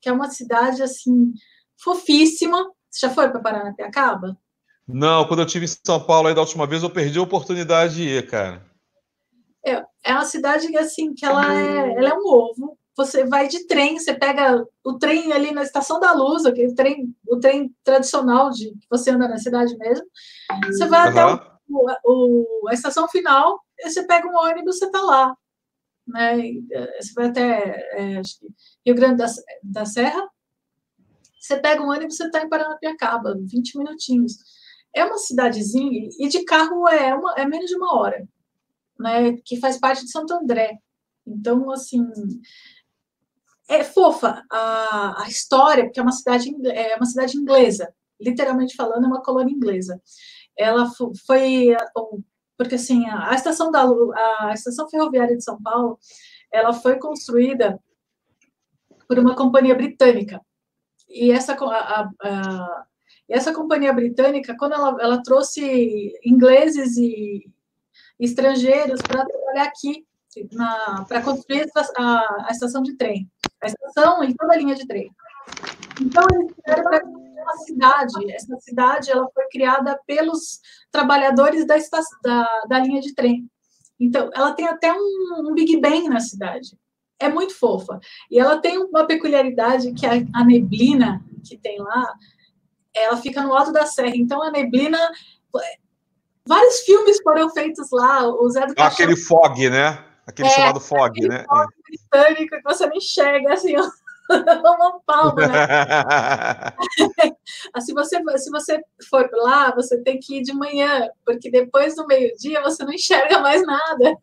[0.00, 1.32] que é uma cidade assim
[1.82, 2.70] fofíssima.
[2.90, 4.36] Você já foi para Paranapiacaba?
[4.86, 7.96] Não, quando eu tive em São Paulo aí da última vez, eu perdi a oportunidade
[7.96, 8.66] de ir, cara.
[9.64, 12.78] É, é uma cidade assim que ela é, ela é um ovo.
[12.96, 17.14] Você vai de trem, você pega o trem ali na Estação da Luz, aquele trem,
[17.28, 20.04] o trem tradicional de que você anda na cidade mesmo.
[20.66, 21.10] Você vai uhum.
[21.10, 25.36] até o o, a estação final, você pega um ônibus, você está lá.
[26.06, 26.36] Né?
[27.00, 28.22] Você vai até é,
[28.86, 29.26] Rio Grande da,
[29.62, 30.28] da Serra,
[31.38, 34.36] você pega um ônibus, você está em Paranapiacaba, 20 minutinhos.
[34.94, 38.26] É uma cidadezinha, e de carro é, uma, é menos de uma hora.
[38.98, 40.78] né, que faz parte de Santo André.
[41.26, 42.02] Então, assim,
[43.68, 49.04] é fofa a, a história, porque é uma cidade é uma cidade inglesa, literalmente falando,
[49.04, 50.00] é uma colônia inglesa.
[50.58, 50.86] Ela
[51.26, 51.68] foi
[52.56, 53.84] porque assim a, estação da
[54.40, 55.98] a estação ferroviária de São Paulo,
[56.52, 57.80] ela foi construída
[59.06, 60.40] por uma companhia britânica.
[61.08, 62.86] E essa a, a,
[63.28, 67.48] essa companhia britânica, quando ela, ela trouxe ingleses e
[68.18, 70.04] estrangeiros para trabalhar aqui
[71.08, 73.28] para construir a, a, estação de trem,
[73.62, 75.10] a estação e toda a linha de trem.
[76.00, 77.02] Então eles para
[77.48, 78.32] uma cidade.
[78.32, 80.60] Essa cidade ela foi criada pelos
[80.92, 81.76] trabalhadores da,
[82.22, 83.48] da, da linha de trem.
[83.98, 86.76] Então ela tem até um, um Big Bang na cidade.
[87.18, 87.98] É muito fofa.
[88.30, 92.12] E ela tem uma peculiaridade que a, a neblina que tem lá,
[92.94, 94.14] ela fica no alto da serra.
[94.14, 94.98] Então a neblina
[96.46, 98.26] vários filmes foram feitos lá.
[98.26, 100.04] O Zé do Aquele fog, né?
[100.26, 101.44] Aquele é, chamado fog, né?
[101.48, 103.88] Fog britânico que você não enxerga assim, ó.
[104.76, 105.66] uma palma, né?
[107.80, 112.06] se, você, se você for lá, você tem que ir de manhã, porque depois do
[112.06, 114.16] meio-dia você não enxerga mais nada.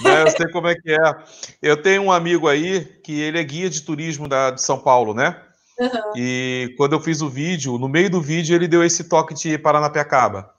[0.00, 1.14] Não, eu sei como é que é.
[1.62, 5.14] Eu tenho um amigo aí que ele é guia de turismo da, de São Paulo,
[5.14, 5.42] né?
[5.78, 6.12] Uhum.
[6.16, 9.58] E quando eu fiz o vídeo, no meio do vídeo ele deu esse toque de
[9.58, 10.50] Paranapiacaba.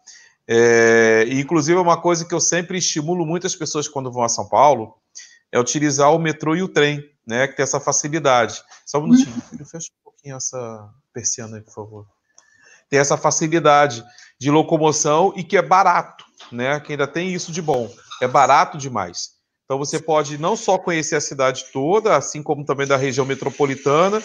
[0.47, 4.29] É, e, inclusive, é uma coisa que eu sempre estimulo muitas pessoas quando vão a
[4.29, 4.95] São Paulo
[5.51, 7.47] é utilizar o metrô e o trem, né?
[7.47, 8.61] Que tem essa facilidade.
[8.85, 9.41] Só um minutinho, uhum.
[9.41, 12.07] filho, fecha um pouquinho essa persiana aí, por favor.
[12.89, 14.03] Tem essa facilidade
[14.39, 16.79] de locomoção e que é barato, né?
[16.79, 17.89] Que ainda tem isso de bom.
[18.21, 19.41] É barato demais.
[19.65, 24.21] Então você pode não só conhecer a cidade toda, assim como também da região metropolitana,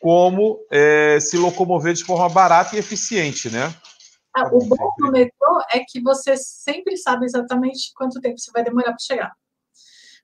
[0.00, 3.74] como é, se locomover de forma barata e eficiente, né?
[4.36, 8.62] Ah, o bom do metrô é que você sempre sabe exatamente quanto tempo você vai
[8.62, 9.32] demorar para chegar.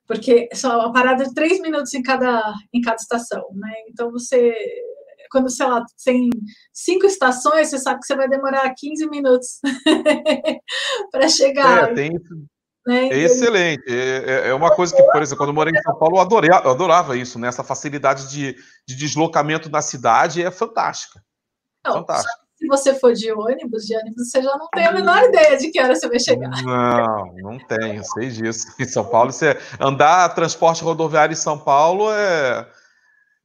[0.07, 2.43] Porque é só uma parada de três minutos em cada,
[2.73, 3.73] em cada estação, né?
[3.89, 4.55] Então você,
[5.31, 6.29] quando, sei lá, tem
[6.73, 9.61] cinco estações, você sabe que você vai demorar 15 minutos
[11.11, 11.91] para chegar.
[11.91, 12.19] É, tem
[12.87, 13.09] né?
[13.09, 13.83] É excelente.
[13.89, 16.21] É, é, é, uma coisa que, por exemplo, quando eu morei em São Paulo, eu,
[16.21, 17.49] adorei, eu adorava isso, né?
[17.49, 18.55] Essa facilidade de,
[18.87, 21.25] de deslocamento na cidade é fantástica.
[21.85, 22.44] Não, fantástica.
[22.65, 25.71] Se você for de ônibus, de ônibus, você já não tem a menor ideia de
[25.71, 26.51] que hora você vai chegar.
[26.63, 28.67] Não, não tenho, sei disso.
[28.81, 32.67] Em São Paulo, você andar transporte rodoviário em São Paulo é,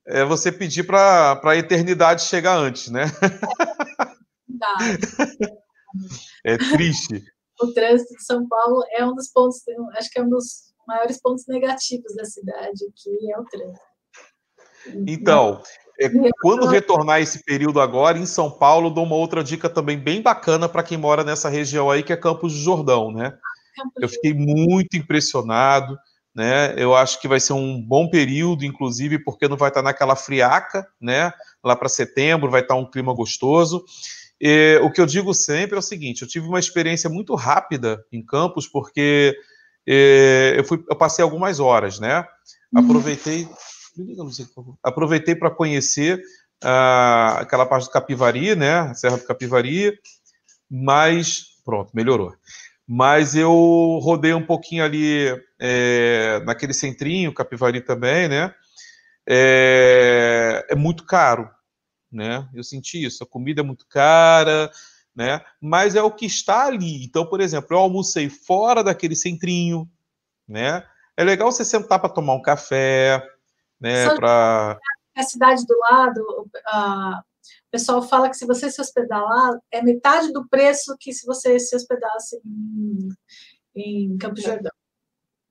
[0.08, 3.06] é você pedir para a eternidade chegar antes, né?
[6.46, 7.24] É, é triste
[7.62, 9.62] o trânsito de São Paulo é um dos pontos,
[9.98, 13.90] acho que é um dos maiores pontos negativos da cidade, que é o trânsito.
[15.08, 15.62] Então,
[16.00, 16.10] é,
[16.42, 20.70] quando retornar esse período agora, em São Paulo, dou uma outra dica também bem bacana
[20.70, 23.38] para quem mora nessa região aí, que é Campos do Jordão, né?
[24.00, 25.98] Eu fiquei muito impressionado,
[26.34, 26.74] né?
[26.78, 30.88] Eu acho que vai ser um bom período, inclusive, porque não vai estar naquela friaca,
[31.02, 31.34] né?
[31.64, 33.84] Lá para setembro vai estar um clima gostoso.
[34.40, 38.04] E, o que eu digo sempre é o seguinte: eu tive uma experiência muito rápida
[38.12, 39.36] em Campos, porque
[39.86, 42.26] e, eu, fui, eu passei algumas horas, né?
[44.04, 44.14] Uhum.
[44.14, 44.78] Aproveitei.
[44.84, 46.20] Aproveitei para conhecer
[46.64, 48.94] uh, aquela parte do Capivari, né?
[48.94, 50.00] Serra do Capivari,
[50.70, 52.36] mas pronto, melhorou.
[52.88, 55.28] Mas eu rodei um pouquinho ali
[55.60, 58.54] é, naquele centrinho, Capivari também, né?
[59.28, 61.48] É, é muito caro,
[62.12, 62.50] né?
[62.54, 63.24] Eu senti isso.
[63.24, 64.72] A comida é muito cara,
[65.16, 65.42] né?
[65.62, 67.04] Mas é o que está ali.
[67.04, 69.88] Então, por exemplo, eu almocei fora daquele centrinho,
[70.48, 70.84] né?
[71.16, 73.22] É legal você sentar para tomar um café,
[73.80, 74.10] né?
[74.16, 74.80] Para
[75.16, 77.22] a cidade do lado, a...
[77.22, 81.26] o pessoal fala que se você se hospedar lá, é metade do preço que se
[81.26, 83.10] você se hospedasse em,
[83.76, 84.44] em Campos.
[84.44, 84.72] Jordão.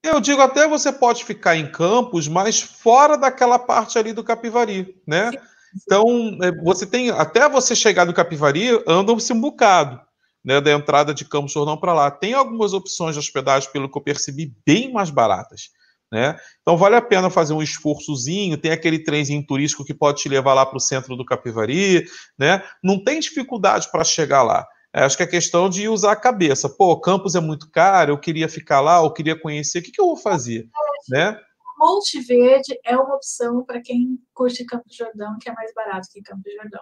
[0.03, 5.01] Eu digo até você pode ficar em Campos, mas fora daquela parte ali do Capivari,
[5.07, 5.33] né?
[5.33, 5.39] Sim.
[5.83, 10.01] Então, é, você tem, até você chegar no Capivari, andam-se um bocado,
[10.43, 12.11] né, da entrada de Campos Jordão para lá.
[12.11, 15.71] Tem algumas opções de hospedagem, pelo que eu percebi, bem mais baratas.
[16.11, 16.37] Né?
[16.63, 20.55] Então vale a pena fazer um esforçozinho, tem aquele trenzinho turístico que pode te levar
[20.55, 22.05] lá para o centro do Capivari,
[22.39, 22.63] né?
[22.83, 24.67] Não tem dificuldade para chegar lá.
[24.93, 26.69] É, acho que é questão de usar a cabeça.
[26.69, 30.01] Pô, Campos é muito caro, eu queria ficar lá, eu queria conhecer, o que, que
[30.01, 30.67] eu vou fazer?
[31.11, 31.39] Né?
[31.79, 36.23] Monte Verde é uma opção para quem curte Campo Jordão, que é mais barato que
[36.23, 36.81] Campo Jordão.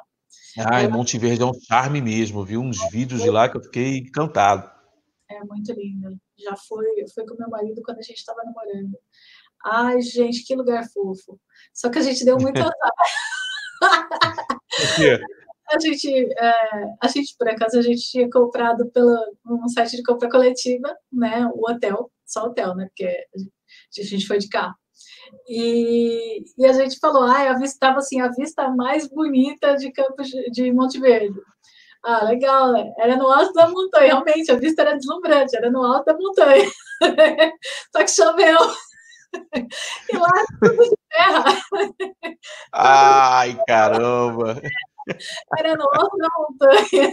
[0.58, 2.62] Ah, é, Monte Verde é um charme mesmo, viu?
[2.62, 4.70] Uns vídeos de lá que eu fiquei encantado.
[5.28, 6.16] É muito lindo.
[6.38, 8.98] Já fui, eu fui com meu marido quando a gente estava namorando.
[9.64, 11.40] Ai, gente, que lugar fofo.
[11.74, 12.74] Só que a gente deu muito azar.
[15.68, 16.08] a gente,
[16.38, 16.52] é,
[17.02, 19.16] a gente, por acaso, a gente tinha comprado pelo
[19.46, 21.46] um site de compra coletiva, né?
[21.54, 22.86] O hotel, só hotel, né?
[22.86, 24.74] Porque a gente foi de carro.
[25.48, 29.90] E, e a gente falou, ah, a vista estava assim, a vista mais bonita de
[29.92, 31.38] Campos de Monte Verde.
[32.08, 32.92] Ah, legal, né?
[32.98, 36.70] Era no alto da montanha, realmente, a vista era deslumbrante, era no alto da montanha.
[37.92, 38.58] Só que choveu.
[40.10, 40.30] E lá
[40.62, 41.44] tudo de terra.
[42.72, 44.62] Ai, caramba!
[45.58, 47.12] Era no alto da montanha.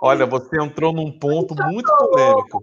[0.00, 2.62] Olha, você entrou num ponto muito polêmico.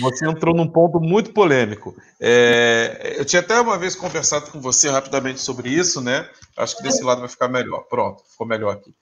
[0.00, 1.94] Você entrou num ponto muito polêmico.
[2.20, 6.28] É, eu tinha até uma vez conversado com você rapidamente sobre isso, né?
[6.56, 7.84] Acho que desse lado vai ficar melhor.
[7.84, 8.92] Pronto, ficou melhor aqui.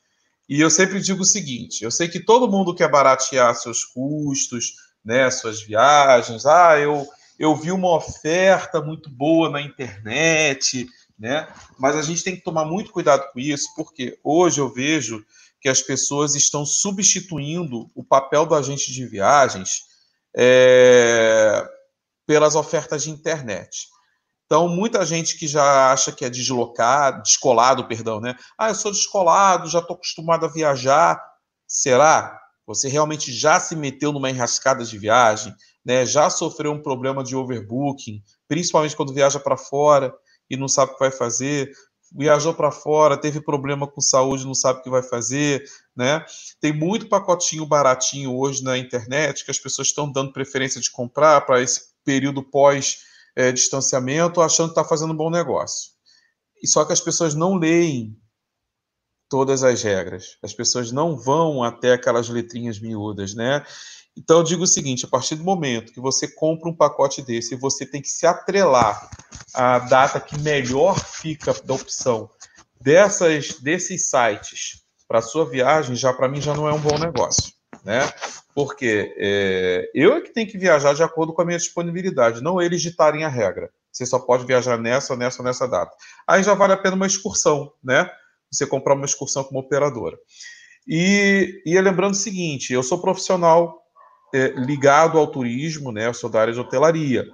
[0.49, 4.75] E eu sempre digo o seguinte: eu sei que todo mundo quer baratear seus custos,
[5.05, 6.47] né, suas viagens.
[6.47, 7.07] Ah, eu,
[7.39, 10.89] eu vi uma oferta muito boa na internet,
[11.19, 11.47] né?
[11.79, 15.25] Mas a gente tem que tomar muito cuidado com isso, porque hoje eu vejo
[15.61, 19.83] que as pessoas estão substituindo o papel do agente de viagens
[20.35, 21.67] é,
[22.27, 23.89] pelas ofertas de internet.
[24.49, 28.35] Então, muita gente que já acha que é deslocado, descolado, perdão, né?
[28.59, 31.23] Ah, eu sou descolado, já estou acostumado a viajar.
[31.67, 32.41] Será?
[32.67, 36.07] Você realmente já se meteu numa enrascada de viagem, né?
[36.07, 40.15] Já sofreu um problema de overbooking, principalmente quando viaja para fora
[40.49, 41.71] e não sabe o que vai fazer,
[42.11, 45.63] viajou para fora, teve problema com saúde, não sabe o que vai fazer,
[45.95, 46.25] né?
[46.59, 51.43] Tem muito pacotinho baratinho hoje na internet que as pessoas estão dando preferência de comprar
[51.43, 53.08] para esse período pós
[53.39, 55.93] é, distanciamento, achando que está fazendo um bom negócio.
[56.61, 58.19] E só que as pessoas não leem
[59.29, 60.37] todas as regras.
[60.43, 63.65] As pessoas não vão até aquelas letrinhas miúdas, né?
[64.17, 67.55] Então eu digo o seguinte: a partir do momento que você compra um pacote desse,
[67.55, 69.09] você tem que se atrelar
[69.55, 72.29] à data que melhor fica da opção
[72.81, 77.53] dessas desses sites para sua viagem, já para mim já não é um bom negócio,
[77.85, 78.01] né?
[78.55, 82.61] Porque é, eu é que tenho que viajar de acordo com a minha disponibilidade, não
[82.61, 83.71] eles ditarem a regra.
[83.91, 85.95] Você só pode viajar nessa, nessa, nessa data.
[86.27, 88.11] Aí já vale a pena uma excursão, né?
[88.51, 90.17] Você comprar uma excursão como operadora.
[90.87, 93.83] E, e lembrando o seguinte, eu sou profissional
[94.35, 96.07] é, ligado ao turismo, né?
[96.07, 97.27] Eu sou da área de hotelaria.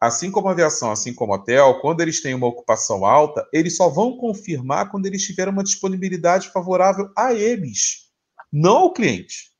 [0.00, 4.16] Assim como aviação, assim como hotel, quando eles têm uma ocupação alta, eles só vão
[4.16, 8.10] confirmar quando eles tiverem uma disponibilidade favorável a eles,
[8.52, 9.55] não ao cliente.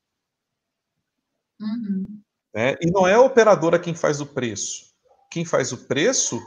[1.61, 2.05] Uhum.
[2.55, 2.75] Né?
[2.81, 4.87] E não é a operadora quem faz o preço.
[5.31, 6.41] Quem faz o preço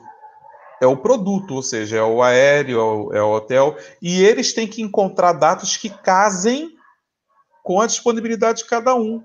[0.81, 4.53] é o produto, ou seja, é o aéreo, é o, é o hotel, e eles
[4.53, 6.75] têm que encontrar datas que casem
[7.63, 9.23] com a disponibilidade de cada um.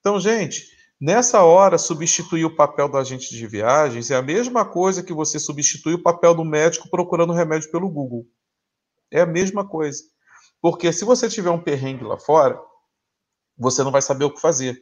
[0.00, 0.68] Então, gente,
[1.00, 5.38] nessa hora, substituir o papel do agente de viagens é a mesma coisa que você
[5.38, 8.26] substituir o papel do médico procurando remédio pelo Google.
[9.10, 10.02] É a mesma coisa.
[10.60, 12.60] Porque se você tiver um perrengue lá fora,
[13.56, 14.80] você não vai saber o que fazer.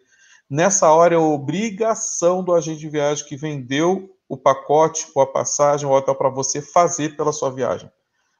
[0.48, 5.86] Nessa hora é obrigação do agente de viagem que vendeu o pacote ou a passagem
[5.86, 7.90] ou hotel para você fazer pela sua viagem.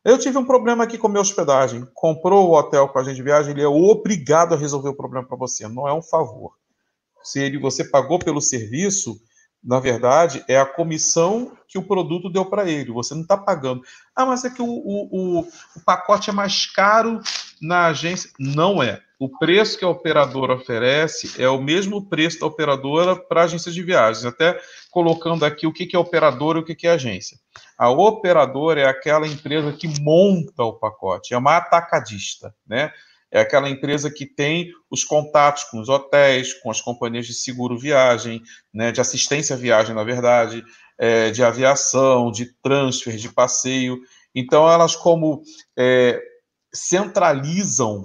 [0.05, 1.86] Eu tive um problema aqui com a minha hospedagem.
[1.94, 5.26] Comprou o hotel com a agente de viagem, ele é obrigado a resolver o problema
[5.26, 6.52] para você, não é um favor
[7.24, 9.18] se ele, você pagou pelo serviço,
[9.62, 12.92] na verdade, é a comissão que o produto deu para ele.
[12.92, 13.82] Você não está pagando.
[14.14, 17.18] Ah, mas é que o, o, o, o, pacote é mais caro
[17.62, 18.30] na agência.
[18.38, 19.00] Não é.
[19.19, 23.83] O preço que a operadora oferece é o mesmo preço da operadora para agência de
[23.83, 24.25] viagens.
[24.25, 24.59] Até
[24.91, 27.39] colocando aqui o que, é operadora e o que, que é agência.
[27.79, 32.93] A operadora é aquela empresa que monta o pacote, é uma atacadista, né?
[33.35, 37.77] é aquela empresa que tem os contatos com os hotéis, com as companhias de seguro
[37.77, 38.41] viagem,
[38.73, 40.65] né, de assistência viagem, na verdade,
[40.97, 43.99] é, de aviação, de transfer, de passeio.
[44.33, 45.43] Então, elas, como
[45.77, 46.23] é,
[46.73, 48.05] centralizam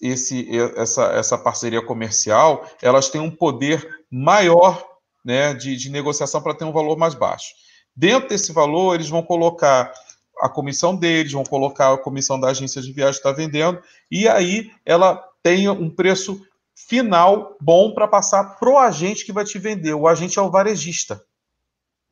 [0.00, 4.84] esse, essa, essa parceria comercial, elas têm um poder maior
[5.24, 7.54] né, de, de negociação para ter um valor mais baixo.
[7.94, 9.92] Dentro desse valor, eles vão colocar
[10.40, 13.80] a comissão deles, vão colocar a comissão da agência de viagem que está vendendo,
[14.10, 16.40] e aí ela tenha um preço
[16.74, 19.92] final bom para passar para o agente que vai te vender.
[19.92, 21.22] O agente é o varejista.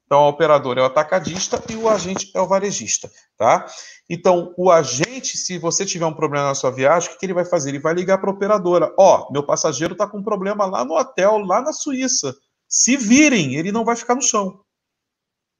[0.09, 3.67] Então, o operador é o atacadista e o agente é o varejista, tá?
[4.09, 7.45] Então, o agente, se você tiver um problema na sua viagem, o que, ele vai
[7.45, 7.69] fazer?
[7.69, 8.91] Ele vai ligar para a operadora.
[8.99, 12.35] Ó, oh, meu passageiro está com um problema lá no hotel, lá na Suíça.
[12.67, 14.63] Se virem, ele não vai ficar no chão.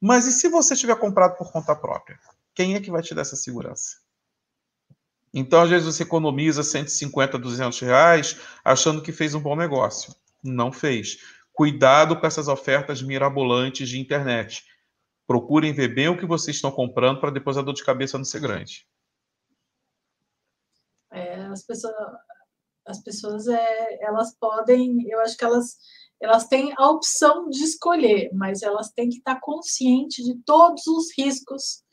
[0.01, 2.17] Mas e se você tiver comprado por conta própria?
[2.55, 3.97] Quem é que vai te dar essa segurança?
[5.31, 8.35] Então, às vezes, você economiza 150, 200 reais
[8.65, 10.11] achando que fez um bom negócio.
[10.43, 11.19] Não fez.
[11.59, 14.63] Cuidado com essas ofertas mirabolantes de internet.
[15.27, 18.23] Procurem ver bem o que vocês estão comprando para depois a dor de cabeça não
[18.23, 18.87] ser grande.
[21.51, 21.93] as pessoas,
[22.87, 25.75] as pessoas é, elas podem, eu acho que elas
[26.21, 31.07] elas têm a opção de escolher, mas elas têm que estar conscientes de todos os
[31.17, 31.83] riscos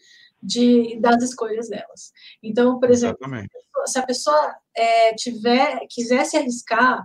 [0.41, 2.13] de, das escolhas delas.
[2.41, 3.51] Então, por exemplo, Exatamente.
[3.87, 7.05] se a pessoa é, tiver, quiser se arriscar,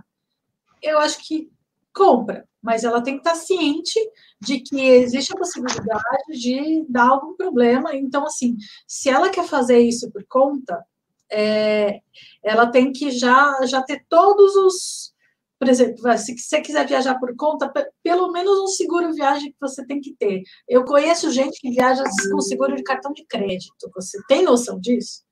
[0.80, 1.50] eu acho que
[1.92, 3.98] compra, mas ela tem que estar ciente
[4.40, 7.94] de que existe a possibilidade de dar algum problema.
[7.94, 10.84] Então, assim, se ela quer fazer isso por conta,
[11.30, 12.00] é,
[12.42, 15.12] ela tem que já, já ter todos os.
[15.58, 17.72] Por exemplo, se você quiser viajar por conta,
[18.02, 20.42] pelo menos um seguro viagem que você tem que ter.
[20.68, 23.88] Eu conheço gente que viaja com seguro de cartão de crédito.
[23.94, 25.22] Você tem noção disso?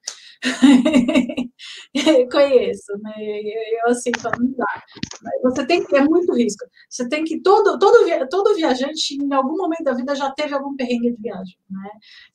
[2.31, 3.13] conheço, né?
[3.85, 4.83] Eu assim, não dá.
[5.43, 6.65] Você tem que, é muito risco.
[6.89, 10.75] Você tem que, todo, todo, todo viajante, em algum momento da vida, já teve algum
[10.77, 11.91] perrengue de viagem, né?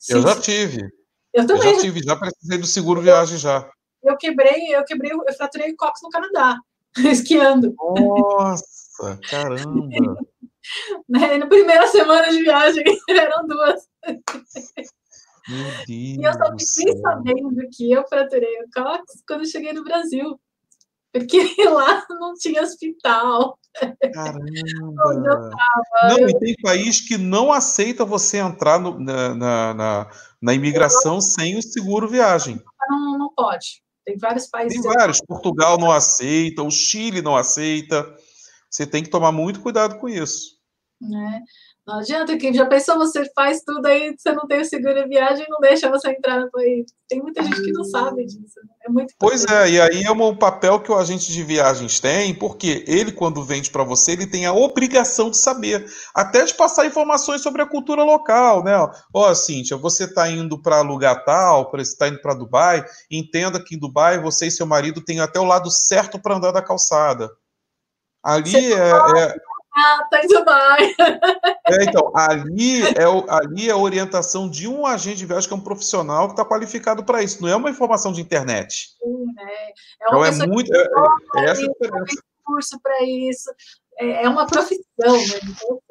[0.08, 0.88] Eu já tive.
[1.34, 1.68] Eu também.
[1.68, 3.68] Eu já tive, já precisei do seguro viagem já.
[4.02, 6.56] Eu quebrei, eu quebrei, eu fraturei o cox no Canadá,
[7.10, 7.74] esquiando.
[7.78, 9.88] Nossa, caramba!
[11.08, 11.38] né?
[11.38, 13.88] Na primeira semana de viagem, eram duas.
[15.88, 20.38] E eu só fiquei sabendo que eu fraturei o cóccix quando eu cheguei no Brasil.
[21.12, 21.38] Porque
[21.70, 23.58] lá não tinha hospital.
[24.12, 24.44] Caramba!
[26.08, 26.28] Não, eu...
[26.28, 30.10] e tem país que não aceita você entrar no, na, na, na,
[30.42, 32.60] na, imigração sem o seguro viagem.
[32.88, 33.82] Não, não pode.
[34.04, 34.80] Tem vários países.
[34.80, 35.20] Tem vários.
[35.20, 38.14] Portugal não aceita, o Chile não aceita.
[38.70, 40.56] Você tem que tomar muito cuidado com isso.
[41.00, 41.42] Né?
[41.86, 45.08] Não adianta que já pensou, você faz tudo aí, você não tem o seguro de
[45.08, 46.86] viagem não deixa você entrar no país.
[47.08, 48.58] Tem muita gente que não sabe disso.
[48.64, 48.74] Né?
[48.86, 52.34] É muito Pois é, e aí é um papel que o agente de viagens tem,
[52.34, 56.86] porque ele, quando vende para você, ele tem a obrigação de saber, até de passar
[56.86, 58.76] informações sobre a cultura local, né?
[58.76, 63.62] Ó, oh, Cíntia, você está indo para lugar tal, você está indo para Dubai, entenda
[63.62, 66.62] que em Dubai você e seu marido têm até o lado certo para andar da
[66.62, 67.30] calçada.
[68.24, 69.36] Ali é, é,
[69.76, 70.94] ah, tá em Dubai.
[71.68, 75.52] É, então, ali é, o, ali é a orientação de um agente de viagem que
[75.52, 77.42] é um profissional que está qualificado para isso.
[77.42, 78.90] Não é uma informação de internet.
[79.02, 79.52] Sim, né?
[80.00, 80.74] É, uma então é muito.
[80.74, 80.86] É,
[81.36, 82.22] é, essa diferença.
[82.42, 83.50] curso para isso.
[83.98, 85.40] É, é uma profissão, né?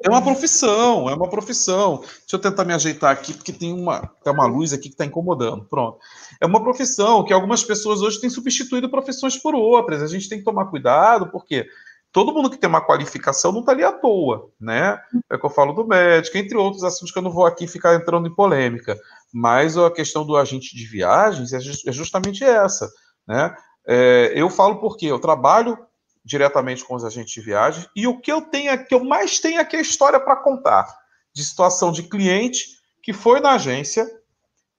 [0.02, 1.98] É uma profissão, é uma profissão.
[1.98, 5.04] Deixa eu tentar me ajeitar aqui, porque tem uma, tem uma luz aqui que está
[5.04, 5.64] incomodando.
[5.64, 5.98] Pronto.
[6.40, 10.02] É uma profissão que algumas pessoas hoje têm substituído profissões por outras.
[10.02, 11.70] A gente tem que tomar cuidado, porque quê?
[12.16, 14.98] Todo mundo que tem uma qualificação não está ali à toa, né?
[15.30, 17.94] É que eu falo do médico, entre outros assuntos que eu não vou aqui ficar
[17.94, 18.98] entrando em polêmica.
[19.30, 22.90] Mas a questão do agente de viagens é, é justamente essa,
[23.28, 23.54] né?
[23.86, 25.78] É, eu falo porque eu trabalho
[26.24, 29.60] diretamente com os agentes de viagem e o que eu tenho, que eu mais tenho
[29.60, 30.88] aqui é história para contar
[31.34, 34.08] de situação de cliente que foi na agência,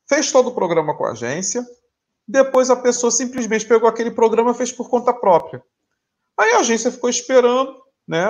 [0.10, 1.64] fez todo o programa com a agência,
[2.28, 5.62] depois a pessoa simplesmente pegou aquele programa e fez por conta própria.
[6.40, 7.76] Aí a agência ficou esperando,
[8.08, 8.30] né?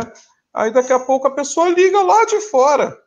[0.53, 2.97] Aí daqui a pouco a pessoa liga lá de fora.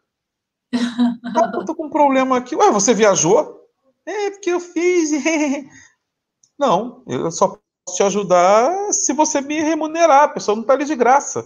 [0.74, 2.55] Ah, eu tô com um problema aqui.
[2.55, 3.61] Ué, você viajou?
[4.07, 5.11] É, porque eu fiz.
[6.59, 10.24] não, eu só posso te ajudar se você me remunerar.
[10.24, 11.44] A pessoa não está ali de graça,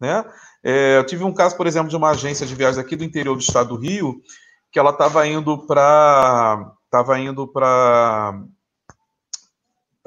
[0.00, 0.24] né?
[0.62, 3.34] É, eu tive um caso, por exemplo, de uma agência de viagens aqui do interior
[3.34, 4.20] do estado do Rio,
[4.70, 8.42] que ela estava indo para estava indo para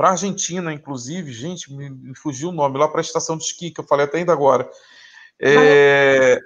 [0.04, 3.72] para a Argentina, inclusive, gente, me, fugiu o nome, lá para a estação de esqui,
[3.72, 4.70] que eu falei até ainda agora,
[5.42, 6.38] é,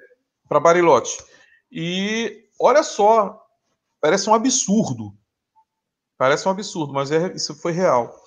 [0.47, 1.17] para Bariloche.
[1.71, 3.43] E olha só,
[3.99, 5.11] parece um absurdo,
[6.19, 8.23] parece um absurdo, mas é, isso foi real.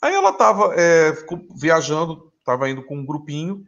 [0.00, 1.12] Aí ela estava é,
[1.56, 3.64] viajando, estava indo com um grupinho,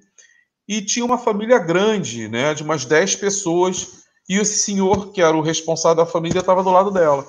[0.68, 5.36] e tinha uma família grande, né, de umas 10 pessoas, e esse senhor, que era
[5.36, 7.26] o responsável da família, estava do lado dela.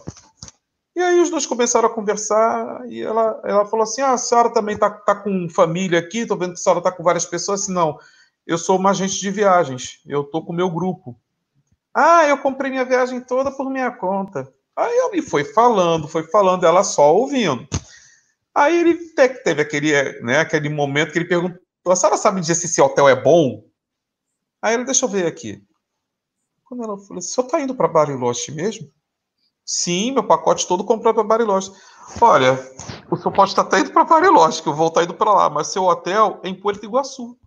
[0.95, 4.51] E aí os dois começaram a conversar e ela, ela falou assim: ah, a senhora
[4.51, 7.63] também está tá com família aqui, estou vendo que a senhora está com várias pessoas.
[7.63, 7.97] Assim, não,
[8.45, 11.17] eu sou uma agente de viagens, eu estou com o meu grupo.
[11.93, 14.51] Ah, eu comprei minha viagem toda por minha conta.
[14.75, 17.67] Aí ele foi falando, foi falando, ela só ouvindo.
[18.53, 22.65] Aí ele teve aquele, né, aquele momento que ele perguntou: a senhora sabe dizer se
[22.65, 23.63] esse hotel é bom?
[24.61, 25.63] Aí ele, deixa eu ver aqui.
[26.65, 28.91] Quando ela falou: o senhor está indo para Bariloche mesmo?
[29.73, 31.71] Sim, meu pacote todo comprado para Bariloche.
[32.19, 32.59] Olha,
[33.09, 35.49] o seu pode estar até indo para Bariloche, que eu vou estar indo para lá,
[35.49, 37.37] mas seu hotel é em Puerto Iguaçu.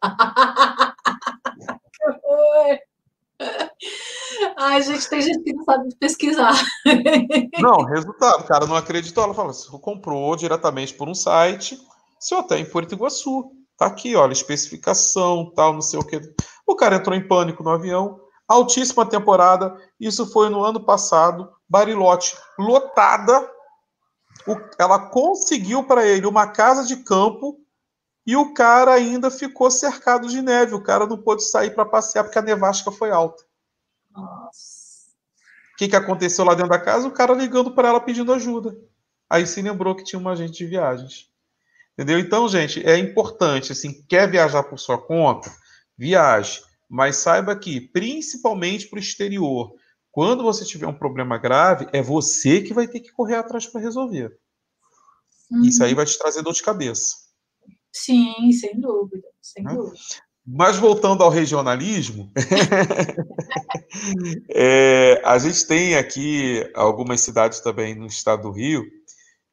[4.56, 6.54] Ai, gente, tem gente que não sabe pesquisar.
[7.58, 9.24] Não, resultado, cara, não acreditou.
[9.24, 11.76] Ela falou: você comprou diretamente por um site,
[12.20, 13.50] seu hotel é em Puerto Iguaçu.
[13.76, 16.20] Tá aqui, olha, especificação, tal, não sei o que.
[16.64, 19.76] O cara entrou em pânico no avião, altíssima temporada.
[19.98, 21.52] Isso foi no ano passado.
[21.68, 23.50] Barilote lotada,
[24.46, 27.58] o, ela conseguiu para ele uma casa de campo
[28.26, 30.74] e o cara ainda ficou cercado de neve.
[30.74, 33.42] O cara não pôde sair para passear porque a nevasca foi alta.
[34.10, 34.84] Nossa.
[35.72, 37.08] O que, que aconteceu lá dentro da casa?
[37.08, 38.76] O cara ligando para ela pedindo ajuda.
[39.28, 41.28] Aí se lembrou que tinha uma agente de viagens.
[41.92, 42.18] Entendeu?
[42.18, 45.50] Então, gente, é importante, assim, quer viajar por sua conta?
[45.96, 46.62] Viaje.
[46.88, 49.74] Mas saiba que, principalmente para o exterior,
[50.10, 53.80] quando você tiver um problema grave, é você que vai ter que correr atrás para
[53.80, 54.38] resolver.
[55.50, 55.62] Uhum.
[55.62, 57.16] Isso aí vai te trazer dor de cabeça.
[57.92, 59.74] Sim, sem dúvida, sem né?
[59.74, 59.98] dúvida.
[60.46, 62.30] Mas voltando ao regionalismo,
[64.50, 68.84] é, a gente tem aqui algumas cidades também no estado do Rio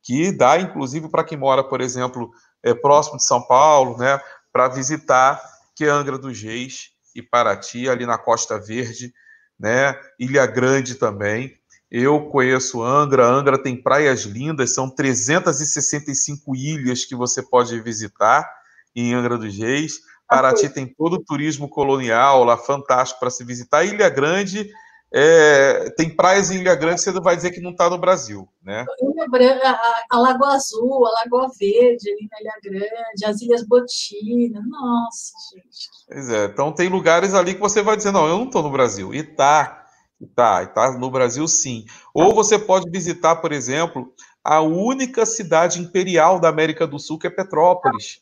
[0.04, 2.32] que dá, inclusive, para quem mora, por exemplo,
[2.64, 4.20] é, próximo de São Paulo, né,
[4.52, 5.42] para visitar,
[5.76, 9.14] que é Angra dos Reis e Paraty, ali na Costa Verde,
[9.60, 11.54] né, Ilha Grande também.
[11.90, 18.50] Eu conheço Angra, Angra tem praias lindas, são 365 ilhas que você pode visitar
[18.96, 20.00] em Angra dos Reis.
[20.28, 23.84] Paraty tem todo o turismo colonial lá, fantástico para se visitar.
[23.84, 24.72] Ilha Grande,
[25.14, 28.86] é, tem praias em Ilha Grande, você vai dizer que não está no Brasil, né?
[29.02, 33.68] Ilha Branca, a, a Lagoa Azul, a Lagoa Verde, ali na Ilha Grande, as Ilhas
[33.68, 35.90] Botina, nossa, gente.
[36.08, 38.72] Pois é, então tem lugares ali que você vai dizer, não, eu não estou no
[38.72, 39.14] Brasil.
[39.14, 39.86] E tá,
[40.34, 41.86] tá, tá no Brasil sim.
[42.14, 47.28] Ou você pode visitar, por exemplo, a única cidade imperial da América do Sul, que
[47.28, 48.22] é Petrópolis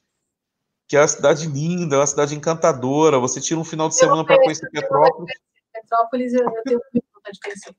[0.88, 3.20] que é uma cidade linda, é uma cidade encantadora.
[3.20, 5.32] Você tira um final de semana para conhecer Petrópolis.
[5.82, 7.76] Petrópolis eu tenho muita vontade de conhecer.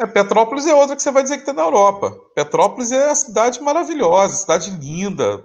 [0.00, 2.10] É, Petrópolis é outra que você vai dizer que está na Europa.
[2.34, 5.44] Petrópolis é a cidade maravilhosa, cidade linda.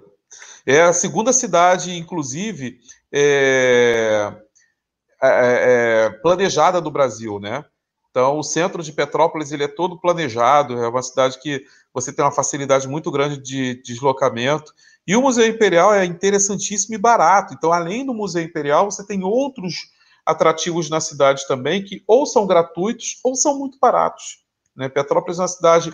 [0.65, 2.79] É a segunda cidade, inclusive,
[3.11, 4.33] é,
[5.21, 7.63] é, é, planejada do Brasil, né?
[8.09, 11.63] Então, o centro de Petrópolis ele é todo planejado, é uma cidade que
[11.93, 14.73] você tem uma facilidade muito grande de deslocamento.
[15.05, 17.53] E o Museu Imperial é interessantíssimo e barato.
[17.53, 19.91] Então, além do Museu Imperial, você tem outros
[20.27, 24.43] atrativos na cidade também que ou são gratuitos ou são muito baratos.
[24.75, 24.89] Né?
[24.89, 25.93] Petrópolis é uma cidade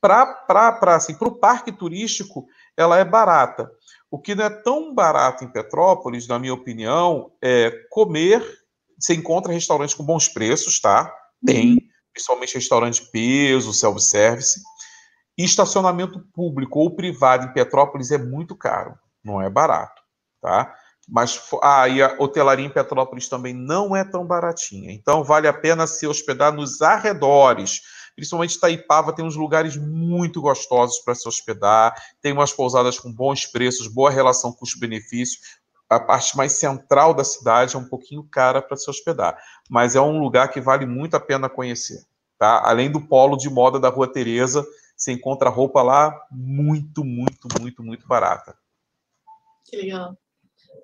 [0.00, 3.70] para assim, o parque turístico, ela é barata.
[4.10, 8.44] O que não é tão barato em Petrópolis, na minha opinião, é comer.
[8.98, 11.12] Você encontra restaurantes com bons preços, tá?
[11.44, 11.78] Tem, uhum.
[12.12, 14.60] principalmente restaurante de peso, self-service
[15.36, 20.00] e estacionamento público ou privado em Petrópolis é muito caro, não é barato,
[20.40, 20.74] tá?
[21.08, 24.92] Mas ah, e a hotelaria em Petrópolis também não é tão baratinha.
[24.92, 27.82] Então vale a pena se hospedar nos arredores.
[28.14, 33.44] Principalmente Itaipava tem uns lugares muito gostosos para se hospedar, tem umas pousadas com bons
[33.46, 35.40] preços, boa relação custo-benefício.
[35.90, 39.36] A parte mais central da cidade é um pouquinho cara para se hospedar,
[39.68, 42.04] mas é um lugar que vale muito a pena conhecer.
[42.38, 42.62] Tá?
[42.64, 44.64] Além do polo de moda da Rua Tereza,
[44.96, 48.56] você encontra roupa lá muito, muito, muito, muito barata.
[49.64, 50.16] Que legal.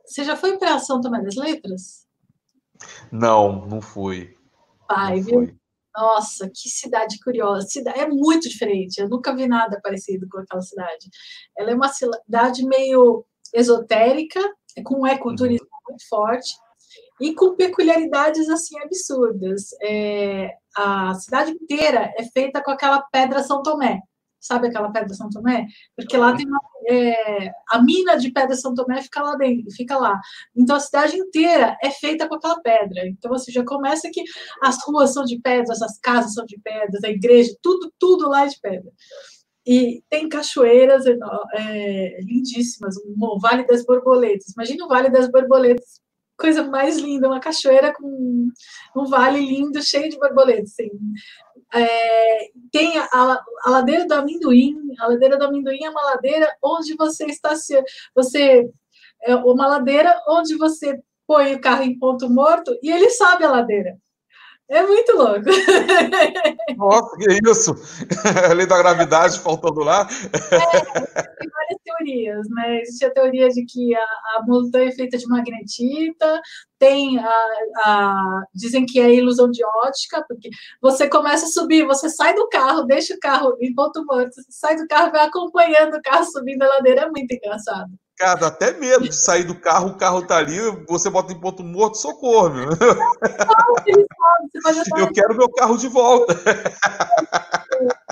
[0.04, 2.06] Você já foi para São Tomé das Letras?
[3.10, 4.34] Não, não fui.
[4.88, 5.34] Pai, não viu?
[5.34, 5.56] Fui.
[5.96, 7.66] Nossa, que cidade curiosa.
[7.66, 8.98] Cidade é muito diferente.
[9.00, 11.08] Eu nunca vi nada parecido com aquela cidade.
[11.56, 14.40] Ela é uma cidade meio esotérica,
[14.84, 15.90] com um ecoturismo uhum.
[15.90, 16.54] muito forte
[17.20, 19.70] e com peculiaridades assim absurdas.
[19.82, 24.00] É, a cidade inteira é feita com aquela pedra São Tomé.
[24.40, 25.66] Sabe aquela pedra São Tomé?
[25.94, 29.98] Porque lá tem uma, é, a mina de pedra São Tomé fica lá dentro, fica
[29.98, 30.18] lá.
[30.56, 33.06] Então a cidade inteira é feita com aquela pedra.
[33.06, 34.22] Então você já começa que
[34.62, 38.44] as ruas são de pedras, as casas são de pedras, a igreja, tudo, tudo lá
[38.44, 38.90] é de pedra.
[39.66, 44.54] E tem cachoeiras é, lindíssimas, o Vale das Borboletas.
[44.56, 46.00] Imagina o Vale das Borboletas
[46.40, 48.48] coisa mais linda, uma cachoeira com
[48.96, 50.72] um vale lindo, cheio de borboletas.
[50.72, 50.90] Assim.
[51.72, 54.76] É, tem a, a, ladeira do amendoim.
[54.98, 57.82] A ladeira do amendoim é uma ladeira onde você está se.
[58.14, 58.70] Você,
[59.22, 63.50] é uma ladeira onde você põe o carro em ponto morto e ele sobe a
[63.50, 63.96] ladeira.
[64.70, 65.46] É muito louco.
[66.76, 67.74] Nossa, que isso!
[68.48, 70.06] A lei da gravidade faltando lá.
[70.06, 72.80] É, tem várias teorias, né?
[72.80, 76.40] Existe a teoria de que a, a montanha é feita de magnetita,
[76.78, 77.46] tem a,
[77.84, 80.48] a, dizem que é ilusão de ótica, porque
[80.80, 84.52] você começa a subir, você sai do carro, deixa o carro em ponto morto, você
[84.52, 87.90] sai do carro e vai acompanhando o carro subindo a ladeira, é muito engraçado.
[88.20, 91.40] Cara, dá até medo de sair do carro, o carro tá ali, você bota em
[91.40, 92.68] ponto morto, socorro, meu.
[94.98, 96.34] Eu quero meu carro de volta.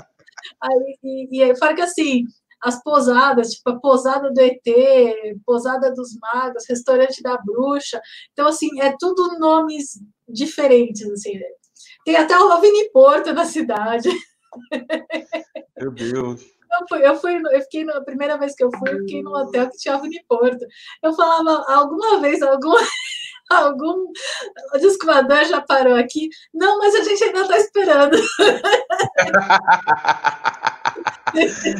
[0.59, 2.23] Aí, e, e fora que assim,
[2.59, 4.63] as pousadas, tipo a pousada do ET,
[5.45, 8.01] pousada dos magos, restaurante da bruxa.
[8.33, 11.39] Então, assim, é tudo nomes diferentes, assim.
[12.03, 14.09] Tem até o Rovini Porto na cidade.
[15.77, 16.58] Meu Deus.
[16.71, 19.35] Eu fui, eu fui, eu fiquei na primeira vez que eu fui, eu fiquei no
[19.35, 20.65] hotel que tinha Uniporto.
[21.01, 22.73] Eu falava alguma vez, algum,
[23.49, 24.11] algum
[24.79, 26.29] descoador já parou aqui.
[26.53, 28.17] Não, mas a gente ainda está esperando.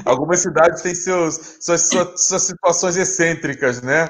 [0.05, 4.07] Algumas cidades têm seus, suas, suas, suas situações excêntricas, né?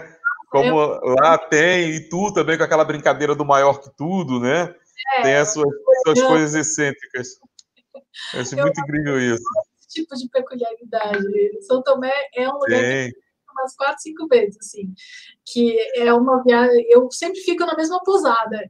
[0.50, 4.74] Como lá tem, e tu também com aquela brincadeira do maior que tudo, né?
[5.18, 5.70] É, tem as suas,
[6.04, 7.40] suas coisas excêntricas.
[8.34, 9.44] Eu acho muito incrível isso.
[10.02, 11.62] Tipo de peculiaridade.
[11.62, 13.12] São Tomé é um lugar Sim.
[13.12, 14.93] que umas quatro, cinco vezes, assim,
[15.45, 18.70] que é uma viagem, eu sempre fico na mesma posada,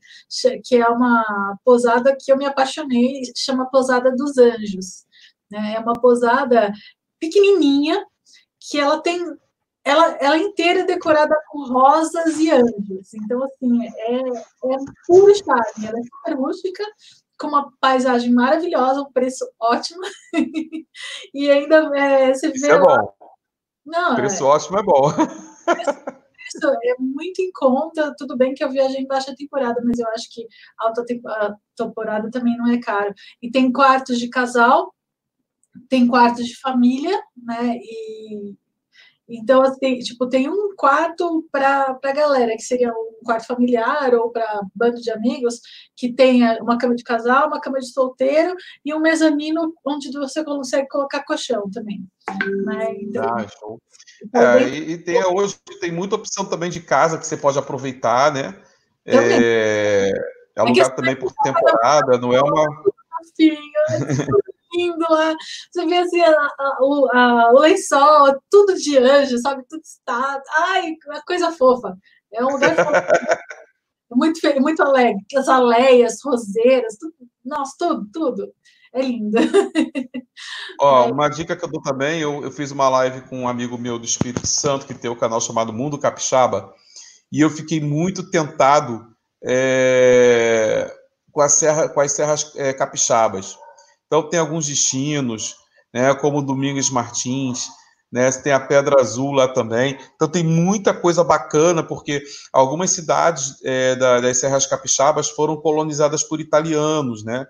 [0.66, 5.06] que é uma posada que eu me apaixonei, chama Posada dos Anjos,
[5.52, 5.76] né?
[5.76, 6.72] É uma posada
[7.20, 8.04] pequenininha,
[8.60, 9.20] que ela tem
[9.84, 13.14] ela, ela é inteira decorada com rosas e anjos.
[13.14, 14.78] Então, assim, é, é
[15.08, 15.88] puro charme.
[15.88, 16.84] Ela é super rústica,
[17.40, 20.02] com uma paisagem maravilhosa, um preço ótimo.
[21.34, 22.74] e ainda é, você Isso vê.
[22.74, 23.14] É bom.
[23.86, 24.48] Não, preço é...
[24.48, 25.10] ótimo é bom.
[26.50, 28.14] Isso é muito em conta.
[28.18, 30.46] Tudo bem que eu viajei em baixa temporada, mas eu acho que
[30.80, 31.06] alta
[31.76, 33.14] temporada também não é caro.
[33.42, 34.94] E tem quartos de casal,
[35.88, 37.76] tem quartos de família, né?
[37.78, 38.58] E
[39.30, 44.32] então, assim, tipo, tem um quarto para a galera, que seria um quarto familiar ou
[44.32, 45.62] para bando de amigos,
[45.96, 50.44] que tenha uma cama de casal, uma cama de solteiro e um mezanino onde você
[50.44, 52.04] consegue colocar colchão também.
[52.66, 52.96] Né?
[53.02, 53.80] Então, ah, show.
[54.34, 58.34] É, e, e, tem, hoje tem muita opção também de casa que você pode aproveitar,
[58.34, 58.56] né?
[59.06, 60.12] É,
[60.56, 62.66] é lugar também por temporada, não é uma.
[63.40, 63.60] lindo
[64.88, 65.36] lá.
[65.72, 66.78] Você vê assim, a, a,
[67.14, 69.64] a, o lençol, tudo de anjo, sabe?
[69.70, 70.42] Tudo está.
[70.58, 71.98] Ai, uma coisa fofa.
[72.32, 72.76] É um lugar
[74.12, 75.24] muito, muito alegre.
[75.36, 77.14] As aleias, roseiras, tudo,
[77.44, 78.54] nossa, tudo, tudo.
[78.94, 79.38] É lindo.
[80.82, 81.12] Ó, é.
[81.12, 84.00] uma dica que eu dou também, eu, eu fiz uma live com um amigo meu
[84.00, 86.74] do Espírito Santo, que tem o um canal chamado Mundo Capixaba,
[87.32, 89.06] e eu fiquei muito tentado
[89.44, 90.92] é,
[91.32, 93.58] com, a serra, com as serras é, capixabas.
[94.10, 95.56] Então, tem alguns destinos,
[95.94, 97.68] né, como Domingos Martins,
[98.12, 100.00] né, tem a Pedra Azul lá também.
[100.16, 106.24] Então, tem muita coisa bacana, porque algumas cidades é, da, das Serras Capixabas foram colonizadas
[106.24, 107.46] por italianos, né?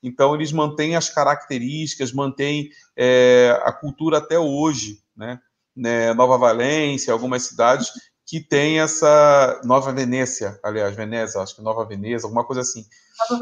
[0.00, 5.40] Então, eles mantêm as características, mantêm é, a cultura até hoje, né?
[5.74, 6.14] né?
[6.14, 7.90] Nova Valência, algumas cidades
[8.26, 12.86] que tem essa Nova Venécia, aliás, Veneza, acho que Nova Veneza, alguma coisa assim.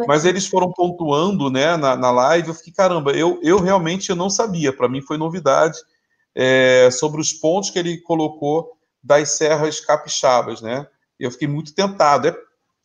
[0.09, 4.29] Mas eles foram pontuando, né, na, na live, eu fiquei, caramba, eu, eu realmente não
[4.29, 5.79] sabia, para mim foi novidade
[6.35, 10.87] é, sobre os pontos que ele colocou das serras capixabas, né,
[11.19, 12.37] eu fiquei muito tentado, é,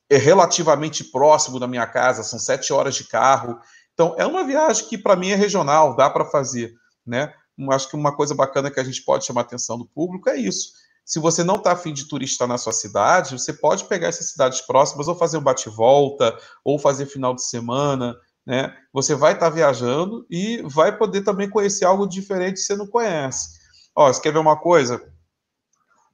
[0.10, 3.60] é relativamente próximo da minha casa, são sete horas de carro,
[3.93, 6.74] então é uma viagem que para mim é regional, dá para fazer,
[7.06, 7.34] né,
[7.72, 10.38] acho que uma coisa bacana que a gente pode chamar a atenção do público é
[10.38, 10.74] isso,
[11.08, 14.60] se você não está afim de turista na sua cidade, você pode pegar essas cidades
[14.60, 18.14] próximas ou fazer um bate-volta, ou fazer final de semana,
[18.45, 18.76] né?
[18.91, 22.86] Você vai estar tá viajando e vai poder também conhecer algo diferente que você não
[22.86, 23.58] conhece.
[23.95, 25.01] Ó, você quer ver uma coisa?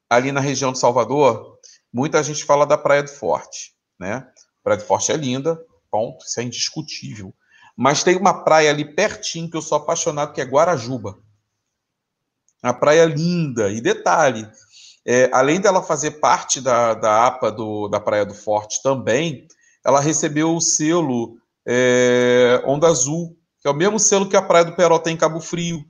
[0.07, 1.57] Ali na região de Salvador,
[1.91, 4.27] muita gente fala da Praia do Forte, né?
[4.63, 7.33] Praia do Forte é linda, ponto, isso é indiscutível.
[7.75, 11.17] Mas tem uma praia ali pertinho que eu sou apaixonado, que é Guarajuba.
[12.61, 13.71] A praia é linda.
[13.71, 14.47] E detalhe,
[15.05, 19.47] é, além dela fazer parte da, da APA do, da Praia do Forte também,
[19.85, 24.65] ela recebeu o selo é, Onda Azul, que é o mesmo selo que a Praia
[24.65, 25.83] do Peró tem em Cabo Frio,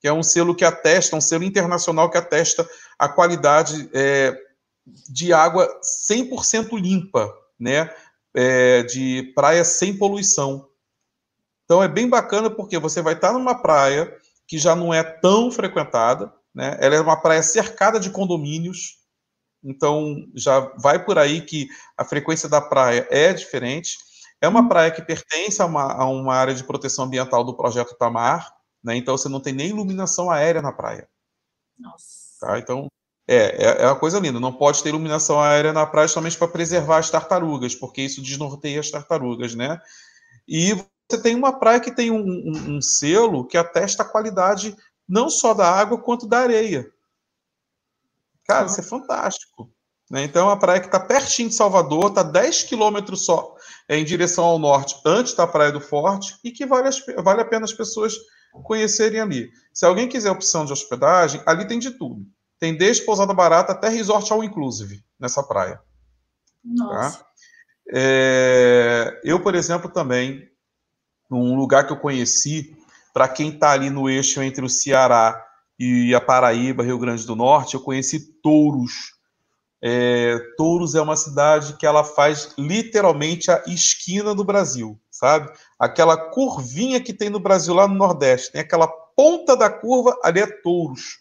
[0.00, 2.66] que é um selo que atesta, um selo internacional que atesta
[2.98, 4.34] a qualidade é,
[5.08, 5.68] de água
[6.10, 7.90] 100% limpa, né?
[8.32, 10.68] É, de praia sem poluição.
[11.64, 15.50] Então é bem bacana porque você vai estar numa praia que já não é tão
[15.50, 16.76] frequentada, né?
[16.80, 18.98] Ela é uma praia cercada de condomínios,
[19.62, 23.98] então já vai por aí que a frequência da praia é diferente.
[24.40, 27.96] É uma praia que pertence a uma, a uma área de proteção ambiental do projeto
[27.96, 28.50] Tamar,
[28.82, 28.96] né?
[28.96, 31.08] então você não tem nem iluminação aérea na praia.
[31.78, 32.20] Nossa.
[32.40, 32.58] Tá?
[32.58, 32.88] Então,
[33.28, 34.40] é, é, é uma coisa linda.
[34.40, 38.80] Não pode ter iluminação aérea na praia somente para preservar as tartarugas, porque isso desnorteia
[38.80, 39.78] as tartarugas, né?
[40.48, 44.76] E você tem uma praia que tem um, um, um selo que atesta a qualidade
[45.10, 46.88] não só da água quanto da areia.
[48.46, 49.68] Cara, isso é fantástico.
[50.08, 50.22] Né?
[50.22, 53.56] Então, é uma praia que está pertinho de Salvador, está 10 quilômetros só
[53.88, 56.88] é, em direção ao norte, antes da Praia do Forte, e que vale,
[57.22, 58.14] vale a pena as pessoas
[58.64, 59.50] conhecerem ali.
[59.74, 62.24] Se alguém quiser opção de hospedagem, ali tem de tudo.
[62.58, 65.76] Tem desde pousada barata até resort all inclusive nessa praia.
[65.76, 65.82] Tá?
[66.64, 67.18] Nossa.
[67.18, 67.26] Tá?
[67.92, 70.48] É, eu, por exemplo, também,
[71.28, 72.76] num lugar que eu conheci
[73.12, 75.44] para quem está ali no eixo entre o Ceará
[75.78, 79.18] e a Paraíba, Rio Grande do Norte, eu conheci Touros.
[79.82, 85.50] É, Touros é uma cidade que ela faz literalmente a esquina do Brasil, sabe?
[85.78, 90.40] Aquela curvinha que tem no Brasil lá no Nordeste, tem aquela ponta da curva, ali
[90.40, 91.18] é Touros.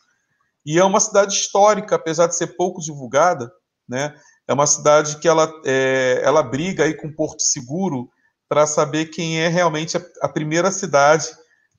[0.65, 3.51] E é uma cidade histórica, apesar de ser pouco divulgada,
[3.87, 4.13] né?
[4.47, 8.09] É uma cidade que ela, é, ela briga aí com Porto Seguro
[8.47, 11.27] para saber quem é realmente a, a, primeira cidade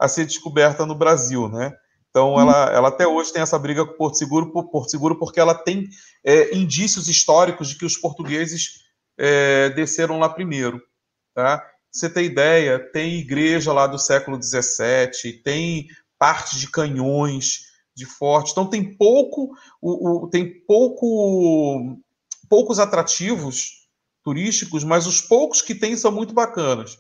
[0.01, 1.72] a ser descoberta no Brasil, né?
[2.09, 2.40] Então, uhum.
[2.40, 5.55] ela, ela até hoje tem essa briga com Porto Seguro, por Porto Seguro porque ela
[5.55, 5.89] tem
[6.24, 8.81] é, indícios históricos de que os portugueses
[9.18, 10.82] é, desceram lá primeiro,
[11.35, 11.64] tá?
[11.93, 18.52] Você tem ideia, tem igreja lá do século XVII, tem parte de canhões, de forte.
[18.52, 19.51] Então tem pouco,
[19.81, 21.98] o, o, tem pouco,
[22.48, 23.89] poucos atrativos
[24.22, 26.97] turísticos, mas os poucos que tem são muito bacanas.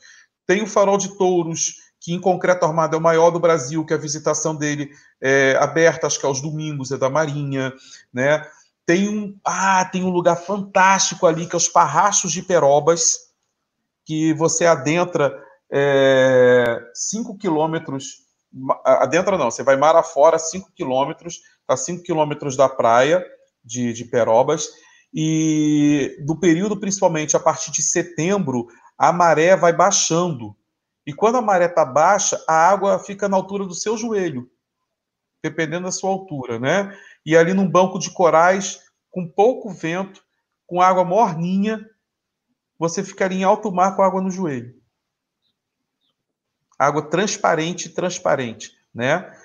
[0.46, 3.92] Tem o Farol de Touros, que em concreto armado é o maior do Brasil, que
[3.92, 4.90] a visitação dele
[5.20, 7.72] é aberta, acho que aos domingos, é da Marinha,
[8.12, 8.44] né?
[8.86, 13.30] Tem um, ah, tem um lugar fantástico ali, que é os Parrachos de Perobas,
[14.04, 15.38] que você adentra
[16.94, 18.30] 5 é, quilômetros
[18.84, 23.24] adentra não, você vai mar afora 5 quilômetros, está 5 quilômetros da praia
[23.64, 24.68] de, de Perobas,
[25.12, 28.66] e no período, principalmente a partir de setembro,
[28.96, 30.56] a maré vai baixando.
[31.10, 34.48] E quando a maré está baixa, a água fica na altura do seu joelho,
[35.42, 36.96] dependendo da sua altura, né?
[37.26, 38.80] E ali num banco de corais,
[39.10, 40.22] com pouco vento,
[40.68, 41.84] com água morninha,
[42.78, 44.80] você ficaria em alto mar com água no joelho
[46.78, 49.36] água transparente, transparente, né?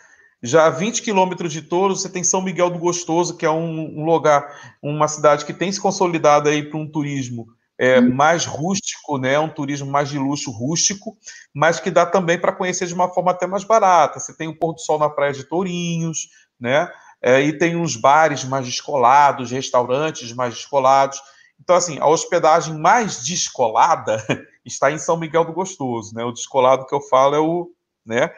[0.44, 4.00] Já a 20 quilômetros de Touros, você tem São Miguel do Gostoso, que é um,
[4.00, 7.48] um lugar, uma cidade que tem se consolidado aí para um turismo
[7.78, 8.14] é, hum.
[8.14, 9.38] mais rústico, né?
[9.40, 11.18] Um turismo mais de luxo rústico,
[11.54, 14.20] mas que dá também para conhecer de uma forma até mais barata.
[14.20, 16.30] Você tem o pôr do sol na praia de Tourinhos,
[16.60, 16.90] né?
[17.22, 21.20] É, e tem uns bares mais descolados, restaurantes mais descolados.
[21.60, 24.24] Então, assim, a hospedagem mais descolada
[24.66, 26.24] está em São Miguel do Gostoso, né?
[26.24, 27.72] O descolado que eu falo é o,
[28.06, 28.30] né?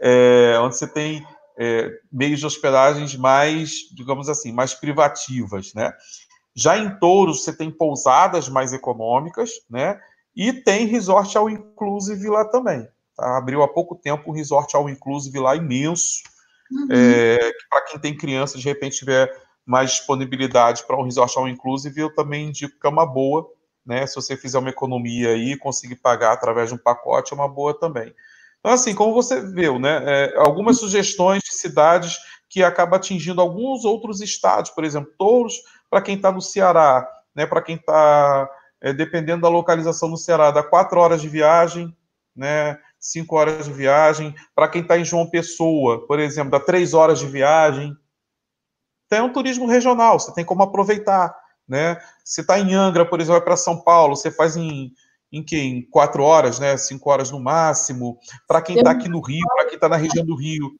[0.00, 1.24] É, onde você tem
[1.58, 5.92] é, meios de hospedagens mais, digamos assim, mais privativas, né?
[6.54, 9.98] Já em Touros você tem pousadas mais econômicas, né?
[10.34, 12.86] E tem resort all inclusive lá também.
[13.16, 13.38] Tá?
[13.38, 16.22] Abriu há pouco tempo um resort all inclusive lá imenso.
[16.70, 16.88] Uhum.
[16.90, 19.30] É, para quem tem criança, de repente tiver
[19.64, 23.46] mais disponibilidade para um resort all inclusive, eu também indico que é uma boa,
[23.84, 24.06] né?
[24.06, 27.78] Se você fizer uma economia aí, conseguir pagar através de um pacote, é uma boa
[27.78, 28.14] também.
[28.58, 30.02] Então, assim, como você viu, né?
[30.06, 32.16] É, algumas sugestões de cidades
[32.48, 35.54] que acabam atingindo alguns outros estados, por exemplo, Touros,
[35.92, 37.44] para quem está no Ceará, né?
[37.44, 38.48] Para quem está,
[38.80, 41.94] é, dependendo da localização no Ceará, dá quatro horas de viagem,
[42.34, 42.78] né?
[42.98, 44.34] Cinco horas de viagem.
[44.54, 47.94] Para quem está em João Pessoa, por exemplo, dá três horas de viagem.
[49.04, 51.36] Então, é um turismo regional, você tem como aproveitar
[51.68, 51.96] né?
[52.24, 54.92] Você está em Angra, por exemplo, vai para São Paulo, você faz em,
[55.32, 55.44] em?
[55.52, 56.76] Em quatro horas, né?
[56.76, 58.18] Cinco horas no máximo.
[58.46, 60.70] Para quem está aqui no Rio, para quem está na região do Rio.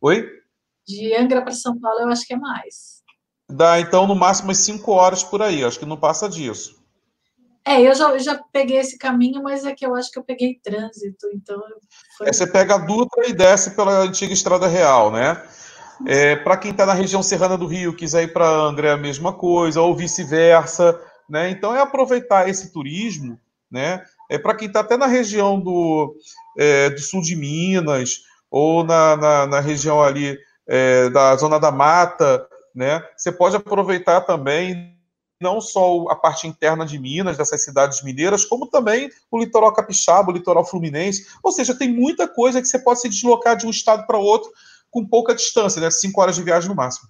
[0.00, 0.26] Oi?
[0.86, 3.03] De Angra para São Paulo, eu acho que é mais.
[3.50, 5.64] Dá, então, no máximo, umas cinco horas por aí.
[5.64, 6.82] Acho que não passa disso.
[7.66, 10.60] É, eu já, já peguei esse caminho, mas é que eu acho que eu peguei
[10.62, 11.58] trânsito, então...
[12.18, 12.28] Foi...
[12.28, 15.42] É, você pega a Dutra e desce pela antiga Estrada Real, né?
[16.06, 18.98] É, para quem está na região serrana do Rio, quiser ir para Angra, é a
[18.98, 21.00] mesma coisa, ou vice-versa.
[21.28, 21.48] Né?
[21.50, 23.38] Então, é aproveitar esse turismo.
[23.70, 24.04] Né?
[24.30, 26.14] É para quem está até na região do,
[26.58, 31.72] é, do sul de Minas, ou na, na, na região ali é, da Zona da
[31.72, 32.46] Mata.
[32.74, 33.02] Né?
[33.16, 34.94] Você pode aproveitar também
[35.40, 40.30] não só a parte interna de Minas, dessas cidades mineiras, como também o litoral capixaba,
[40.30, 41.26] o litoral fluminense.
[41.42, 44.50] Ou seja, tem muita coisa que você pode se deslocar de um estado para outro
[44.90, 45.90] com pouca distância, né?
[45.90, 47.08] Cinco horas de viagem no máximo.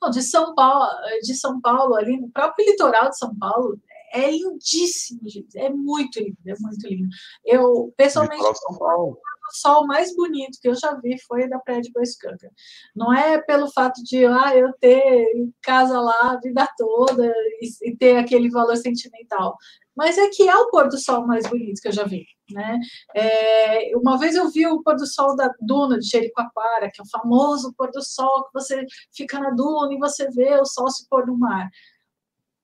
[0.00, 0.88] Não, de São Paulo,
[1.22, 3.78] de São Paulo, ali no próprio litoral de São Paulo,
[4.12, 5.58] é lindíssimo, gente.
[5.58, 7.08] É muito lindo, é muito lindo.
[7.44, 9.18] Eu, pessoalmente, São Paulo.
[9.50, 12.50] O sol mais bonito que eu já vi foi da Praia de Boiscanga.
[12.94, 15.26] Não é pelo fato de ah, eu ter
[15.62, 17.26] casa lá a vida toda
[17.60, 19.56] e, e ter aquele valor sentimental
[20.00, 22.78] mas é que é o pôr do sol mais bonito que eu já vi, né?
[23.14, 27.04] É, uma vez eu vi o pôr do sol da duna de Jericoacoara, que é
[27.04, 30.88] o famoso pôr do sol que você fica na duna e você vê o sol
[30.88, 31.68] se pôr no mar.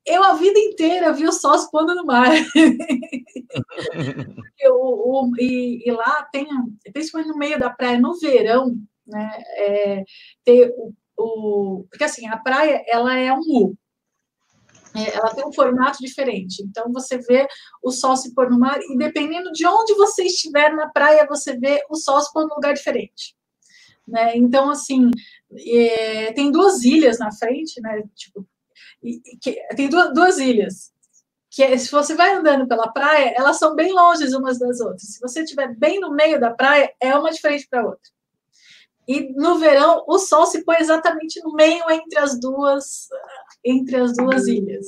[0.06, 2.30] Eu a vida inteira vi o sol se pondo no mar.
[4.70, 6.46] o, o, e, e, lá tem,
[6.92, 8.76] principalmente no meio da praia, no verão,
[9.06, 9.30] né?
[9.56, 10.04] É,
[10.44, 13.76] ter o, o, porque assim, a praia ela é um U,
[14.96, 16.62] é, ela tem um formato diferente.
[16.62, 17.46] Então, você vê
[17.82, 21.56] o sol se pôr no mar, e dependendo de onde você estiver na praia, você
[21.58, 23.36] vê o sol se pôr num lugar diferente.
[24.08, 24.36] Né?
[24.36, 25.10] Então, assim,
[25.66, 28.02] é, tem duas ilhas na frente, né?
[28.14, 28.46] Tipo,
[29.06, 30.92] e, que, tem duas, duas ilhas.
[31.50, 35.02] Que é, se você vai andando pela praia, elas são bem longe umas das outras.
[35.02, 38.10] Se você estiver bem no meio da praia, é uma diferente para a outra.
[39.08, 43.08] E no verão, o sol se põe exatamente no meio entre as duas,
[43.64, 44.86] entre as duas ilhas.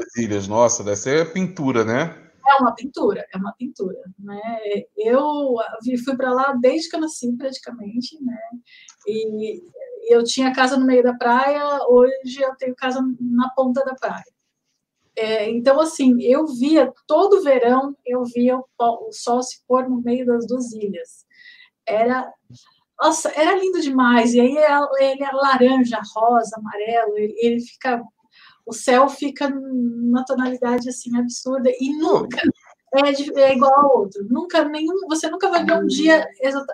[0.00, 2.24] As ilhas, nossa, deve ser pintura, né?
[2.48, 4.40] É uma pintura, é uma pintura, né?
[4.96, 5.56] Eu
[6.02, 8.38] fui para lá desde que eu nasci, praticamente, né?
[9.06, 9.62] E
[10.08, 14.24] eu tinha casa no meio da praia, hoje eu tenho casa na ponta da praia.
[15.16, 20.00] É, então, assim, eu via todo verão, eu via o, o sol se pôr no
[20.00, 21.26] meio das duas ilhas.
[21.86, 22.32] Era
[23.00, 24.34] nossa, era lindo demais.
[24.34, 24.56] E aí
[25.00, 28.02] ele é laranja, rosa, amarelo, ele, ele fica.
[28.66, 32.38] O céu fica numa tonalidade assim absurda e nunca
[32.94, 34.24] é, é, igual ao outro.
[34.28, 36.26] Nunca nenhum, você nunca vai ver um dia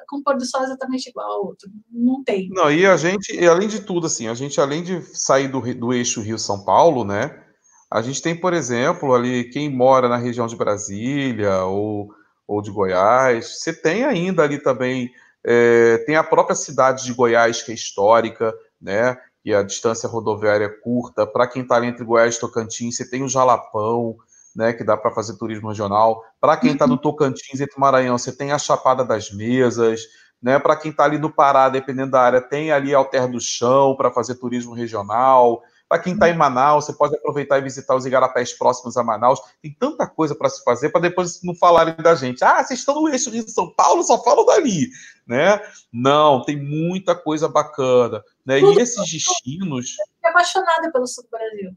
[0.08, 1.68] com pôr do sol exatamente igual ao outro.
[1.90, 2.48] Não tem.
[2.50, 5.60] Não, e a gente, e além de tudo, assim, a gente além de sair do,
[5.74, 7.42] do eixo Rio São Paulo, né?
[7.90, 12.12] A gente tem, por exemplo, ali quem mora na região de Brasília ou,
[12.46, 15.12] ou de Goiás, você tem ainda ali também
[15.44, 19.16] é, tem a própria cidade de Goiás, que é histórica, né?
[19.44, 21.26] E a distância rodoviária é curta.
[21.26, 24.16] Para quem está entre Goiás e Tocantins, você tem o Jalapão,
[24.54, 24.72] né?
[24.72, 26.22] Que dá para fazer turismo regional.
[26.40, 30.02] Para quem está no Tocantins, entre Maranhão, você tem a Chapada das Mesas.
[30.42, 33.96] Né, para quem está ali no Pará, dependendo da área, tem ali Alter do Chão
[33.96, 35.62] para fazer turismo regional.
[35.88, 39.40] Para quem está em Manaus, você pode aproveitar e visitar os igarapés próximos a Manaus.
[39.62, 42.44] Tem tanta coisa para se fazer para depois não falarem da gente.
[42.44, 44.88] Ah, vocês estão no eixo de São Paulo, só falam dali,
[45.26, 45.60] né?
[45.92, 48.60] Não, tem muita coisa bacana, né?
[48.60, 49.94] E esses destinos.
[50.22, 51.76] Eu apaixonada pelo sul do Brasil.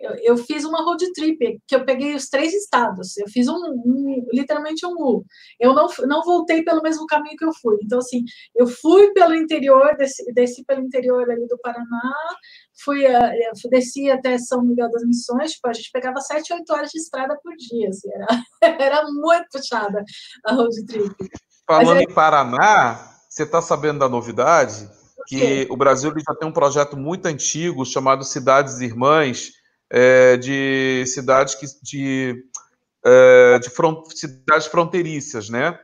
[0.00, 3.18] Eu, eu, fiz uma road trip, que eu peguei os três estados.
[3.18, 5.24] Eu fiz um, um, literalmente um U.
[5.58, 7.76] Eu não, não voltei pelo mesmo caminho que eu fui.
[7.82, 8.24] Então, assim,
[8.56, 12.14] eu fui pelo interior, desci, desci pelo interior ali do Paraná,
[12.82, 13.30] fui, a,
[13.70, 17.38] desci até São Miguel das Missões, tipo, a gente pegava sete, oito horas de estrada
[17.42, 17.90] por dia.
[17.90, 18.26] Assim, era,
[18.82, 20.02] era muito puxada
[20.46, 21.14] a road trip.
[21.66, 24.88] Falando Mas, em Paraná, você está sabendo da novidade?
[25.26, 29.52] Que o Brasil já tem um projeto muito antigo chamado Cidades Irmãs,
[29.90, 32.44] é, de cidades que, de,
[33.04, 35.78] é, de front, cidades fronteiriças, né?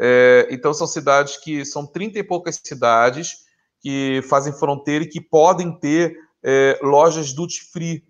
[0.00, 3.36] É, então são cidades que são 30 e poucas cidades
[3.80, 8.04] que fazem fronteira e que podem ter é, lojas duty free.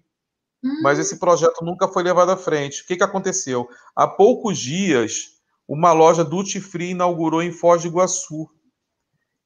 [0.64, 0.80] Hum.
[0.82, 2.82] Mas esse projeto nunca foi levado à frente.
[2.82, 3.68] O que, que aconteceu?
[3.96, 5.32] Há poucos dias,
[5.66, 8.48] uma loja duty free inaugurou em Foz do Iguaçu.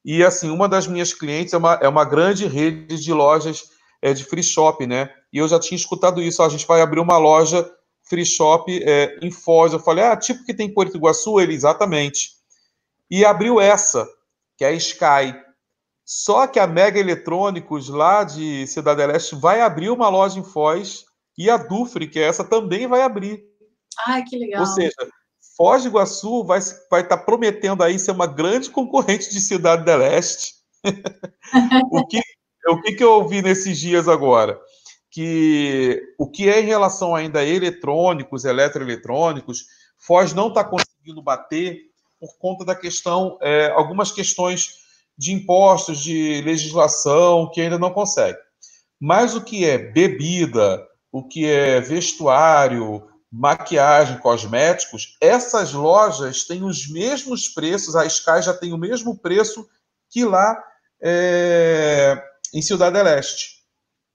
[0.04, 3.64] E assim, uma das minhas clientes é uma, é uma grande rede de lojas
[4.00, 5.12] é, de free shop, né?
[5.36, 7.70] E eu já tinha escutado isso, a gente vai abrir uma loja
[8.04, 9.70] free shop é, em Foz.
[9.70, 11.38] Eu falei, ah, tipo que tem em Porto Iguaçu?
[11.38, 12.30] Ele, exatamente.
[13.10, 14.08] E abriu essa,
[14.56, 15.38] que é a Sky.
[16.06, 21.04] Só que a Mega Eletrônicos, lá de Cidade Leste, vai abrir uma loja em Foz
[21.36, 23.44] e a Dufre, que é essa, também vai abrir.
[24.06, 24.62] Ai, que legal.
[24.62, 24.96] Ou seja,
[25.54, 29.84] Foz do Iguaçu vai estar vai tá prometendo aí ser uma grande concorrente de Cidade
[29.84, 30.54] Leste.
[31.92, 32.22] o que
[32.68, 34.60] o que, que eu ouvi nesses dias agora?
[35.16, 39.64] Que o que é em relação ainda a eletrônicos, eletroeletrônicos,
[39.96, 41.86] Foz não está conseguindo bater
[42.20, 44.74] por conta da questão, é, algumas questões
[45.16, 48.36] de impostos, de legislação, que ainda não consegue.
[49.00, 56.90] Mas o que é bebida, o que é vestuário, maquiagem, cosméticos, essas lojas têm os
[56.90, 59.66] mesmos preços, a Sky já tem o mesmo preço
[60.10, 60.62] que lá
[61.00, 62.22] é,
[62.52, 63.55] em Cidade Leste.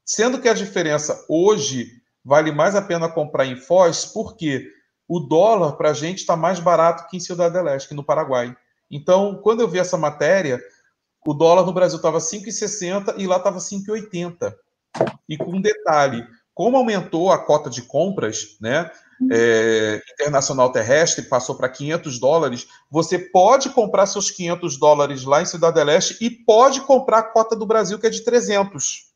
[0.05, 4.67] Sendo que a diferença hoje vale mais a pena comprar em Foz, porque
[5.07, 8.55] o dólar para a gente está mais barato que em Cidade Leste, que no Paraguai.
[8.89, 10.61] Então, quando eu vi essa matéria,
[11.25, 14.53] o dólar no Brasil estava 5,60 e lá estava 5,80.
[15.27, 18.89] E com um detalhe, como aumentou a cota de compras, né,
[19.31, 25.45] é, internacional terrestre, passou para 500 dólares, você pode comprar seus 500 dólares lá em
[25.45, 29.10] Cidade Leste e pode comprar a cota do Brasil, que é de 300.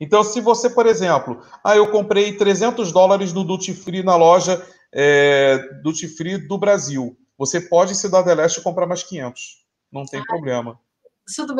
[0.00, 4.64] Então, se você, por exemplo, ah, eu comprei 300 dólares no Duty Free na loja
[4.92, 9.64] é, Duty Free do Brasil, você pode em Cidade Leste comprar mais 500.
[9.92, 10.78] Não tem ah, problema.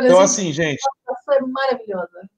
[0.07, 0.81] Então, assim, gente.
[1.25, 2.29] Foi maravilhosa.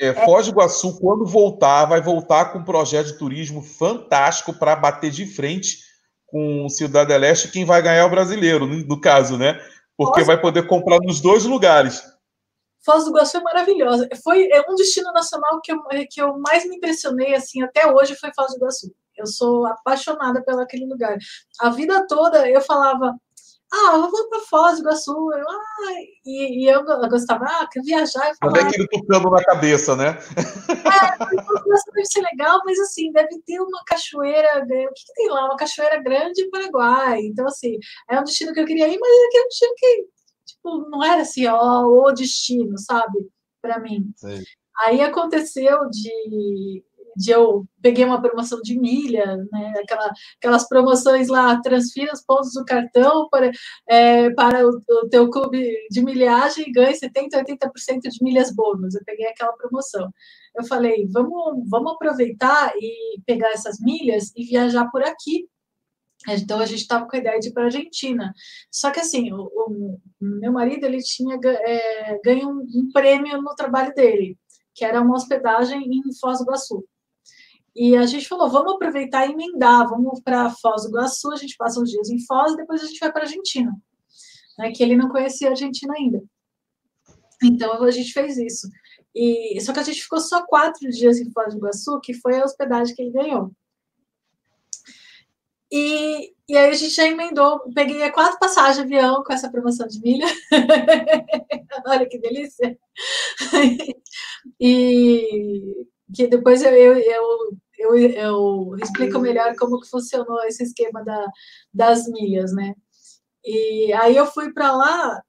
[0.00, 4.76] É, Foz do Iguaçu, quando voltar, vai voltar com um projeto de turismo fantástico para
[4.76, 5.78] bater de frente
[6.26, 7.50] com Cidade Leste.
[7.50, 9.58] Quem vai ganhar é o brasileiro, no caso, né?
[9.96, 10.32] Porque Nossa.
[10.32, 12.02] vai poder comprar nos dois lugares.
[12.86, 14.08] Foz do Iguaçu é maravilhosa.
[14.22, 18.14] Foi é um destino nacional que eu, que eu mais me impressionei assim até hoje
[18.14, 18.94] foi Foz do Iguaçu.
[19.16, 21.18] Eu sou apaixonada pelo aquele lugar.
[21.60, 23.12] A vida toda eu falava,
[23.72, 25.10] ah, eu vou para Foz do Iguaçu.
[25.10, 25.92] Eu, ah,
[26.24, 28.28] e, e eu, eu, gostava, ah, quer viajar.
[28.28, 30.18] Eu falava, aquele tocando na cabeça, né?
[30.38, 34.62] É, Iguaçu deve ser legal, mas assim, deve ter uma cachoeira.
[34.62, 35.46] O que, que tem lá?
[35.46, 37.20] Uma cachoeira grande em Paraguai.
[37.22, 40.06] Então, assim, é um destino que eu queria ir, mas é, é um destino que,
[40.46, 43.28] tipo, não era assim, ó, o destino, sabe?
[43.60, 44.12] Para mim.
[44.84, 46.84] Aí aconteceu de
[47.16, 49.74] de eu peguei uma promoção de milha, né?
[49.82, 53.50] Aquela, aquelas promoções lá, transfira os pontos do cartão para,
[53.88, 58.94] é, para o, o teu clube de milhagem e ganhe 70%, 80% de milhas bônus.
[58.94, 60.10] Eu peguei aquela promoção.
[60.54, 65.48] Eu falei, vamos, vamos aproveitar e pegar essas milhas e viajar por aqui.
[66.28, 68.32] Então a gente estava com a ideia de ir para a Argentina.
[68.70, 73.54] Só que assim, o, o, meu marido ele tinha é, ganho um, um prêmio no
[73.54, 74.36] trabalho dele,
[74.74, 76.84] que era uma hospedagem em Foz do Iguaçu.
[77.74, 81.56] E a gente falou, vamos aproveitar e emendar, vamos para Foz do Iguaçu, a gente
[81.56, 83.70] passa uns dias em Foz, e depois a gente vai para a Argentina,
[84.58, 86.24] né, que ele não conhecia a Argentina ainda.
[87.42, 88.66] Então a gente fez isso.
[89.14, 92.40] E, só que a gente ficou só quatro dias em Foz do Iguaçu, que foi
[92.40, 93.52] a hospedagem que ele ganhou.
[95.76, 99.86] E, e aí a gente já emendou, peguei quatro passagens de avião com essa promoção
[99.86, 100.26] de milha.
[101.86, 102.78] Olha que delícia!
[104.58, 111.04] e que depois eu, eu, eu eu, eu explico melhor como que funcionou esse esquema
[111.04, 111.26] da,
[111.74, 112.74] das milhas, né?
[113.44, 115.22] E aí eu fui para lá,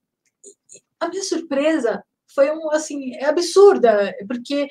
[0.97, 2.01] a minha surpresa
[2.33, 4.67] foi um assim, é absurda, porque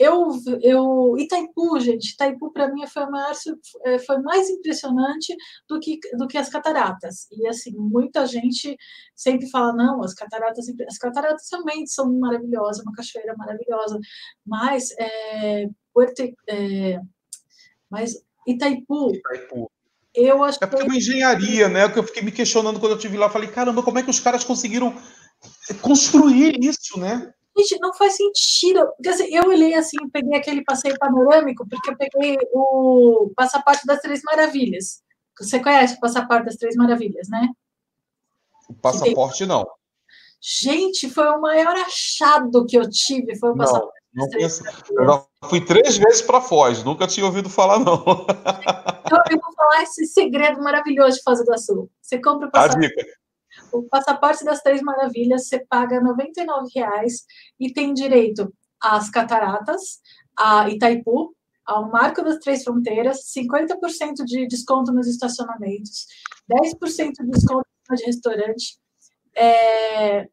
[0.00, 0.30] eu,
[0.62, 3.32] eu Itaipu, gente, Itaipu para mim foi, maior,
[3.84, 5.36] é, foi mais impressionante
[5.68, 7.26] do que, do que as cataratas.
[7.30, 8.78] E assim, muita gente
[9.14, 14.00] sempre fala, não, as cataratas, as cataratas realmente são maravilhosas, uma cachoeira maravilhosa,
[14.46, 16.98] mas é, Puerto, é,
[17.90, 18.14] mas
[18.48, 19.70] Itaipu, Itaipu.
[20.14, 21.88] Eu acho é porque é uma engenharia, né?
[21.88, 23.30] Que eu fiquei me questionando quando eu estive lá.
[23.30, 24.92] Falei, caramba, como é que os caras conseguiram
[25.82, 27.32] construir isso, né?
[27.60, 28.88] Gente, não faz sentido.
[29.30, 35.02] Eu olhei assim, peguei aquele passeio panorâmico, porque eu peguei o Passaporte das Três Maravilhas.
[35.38, 37.48] Você conhece o Passaporte das Três Maravilhas, né?
[38.68, 39.66] O passaporte, não.
[40.40, 44.00] Gente, foi o maior achado que eu tive, foi o passaporte.
[44.14, 44.62] Não, não penso.
[44.90, 48.02] Eu fui três vezes para Foz, nunca tinha ouvido falar, não.
[48.02, 51.90] Então, eu vou falar esse segredo maravilhoso de Foz do Iguaçu.
[52.00, 52.86] Você compra o passaporte.
[52.86, 53.19] A dica
[53.72, 57.24] o passaporte das Três Maravilhas você paga R$ 99,00
[57.58, 60.00] e tem direito às cataratas,
[60.36, 61.34] a Itaipu,
[61.66, 66.06] ao Marco das Três Fronteiras, 50% de desconto nos estacionamentos,
[66.50, 67.66] 10% de desconto
[67.96, 68.78] de restaurante,
[69.36, 70.28] é,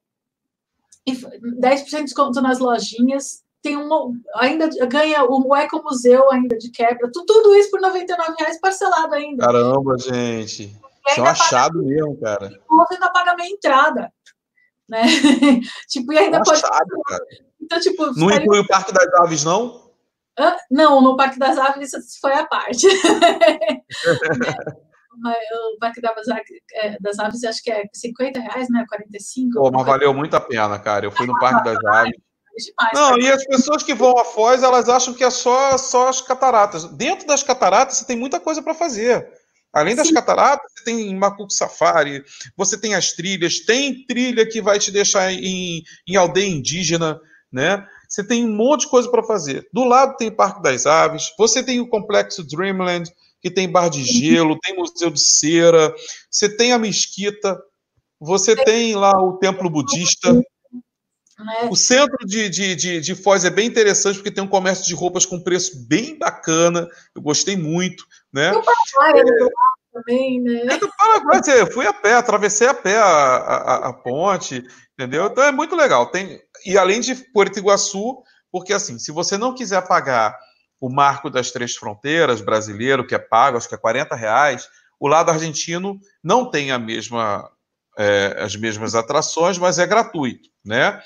[1.07, 7.55] 10% de desconto nas lojinhas, tem uma, ainda ganha o Ecomuseu ainda de quebra, tudo
[7.55, 9.45] isso por R$ 99,00 parcelado ainda.
[9.45, 10.75] Caramba, gente.
[11.17, 12.47] Um achado paga, mesmo, cara.
[12.47, 14.11] E você ainda paga meia entrada.
[14.89, 15.01] Né?
[15.89, 16.63] tipo, e ainda um pode.
[16.63, 17.25] Achado, cara.
[17.61, 19.87] Então, tipo, não inclui o Parque das Aves, não?
[20.69, 22.87] Não, no Parque das Aves foi a parte.
[25.75, 28.85] o Parque das Aves, é, das Aves acho que é 50 reais, né?
[28.87, 29.59] 45.
[29.59, 31.05] Pô, mas valeu muito a pena, cara.
[31.05, 32.17] Eu fui no Parque das Aves.
[32.57, 33.21] Demais, não, cara.
[33.21, 36.85] e as pessoas que vão a Foz, elas acham que é só, só as cataratas.
[36.85, 39.31] Dentro das cataratas, você tem muita coisa para fazer.
[39.77, 40.13] Além das Sim.
[40.15, 42.23] cataratas, você tem Macuco Safari,
[42.55, 47.21] você tem as trilhas, tem trilha que vai te deixar em, em aldeia indígena,
[47.51, 47.85] né?
[48.09, 49.67] Você tem um monte de coisa para fazer.
[49.71, 53.07] Do lado tem o Parque das Aves, você tem o Complexo Dreamland,
[53.39, 55.93] que tem bar de gelo, tem Museu de Cera,
[56.31, 57.55] você tem a Mesquita,
[58.19, 60.33] você tem lá o Templo Budista.
[60.33, 61.69] Né?
[61.69, 64.95] O centro de, de, de, de Foz é bem interessante porque tem um comércio de
[64.95, 66.87] roupas com preço bem bacana.
[67.13, 68.03] Eu gostei muito.
[68.33, 68.51] Né?
[68.51, 69.51] o Paraguai é, do
[69.97, 70.61] também, né?
[70.73, 74.63] É do Paraguai, eu fui a pé, atravessei a pé a, a, a, ponte,
[74.93, 75.27] entendeu?
[75.27, 76.07] Então é muito legal.
[76.07, 78.21] Tem, e além de Porto Iguaçu,
[78.51, 80.37] porque assim, se você não quiser pagar
[80.79, 84.69] o marco das três fronteiras brasileiro, que é pago, acho que é 40 reais,
[84.99, 87.49] o lado argentino não tem a mesma,
[87.97, 91.01] é, as mesmas atrações, mas é gratuito, né?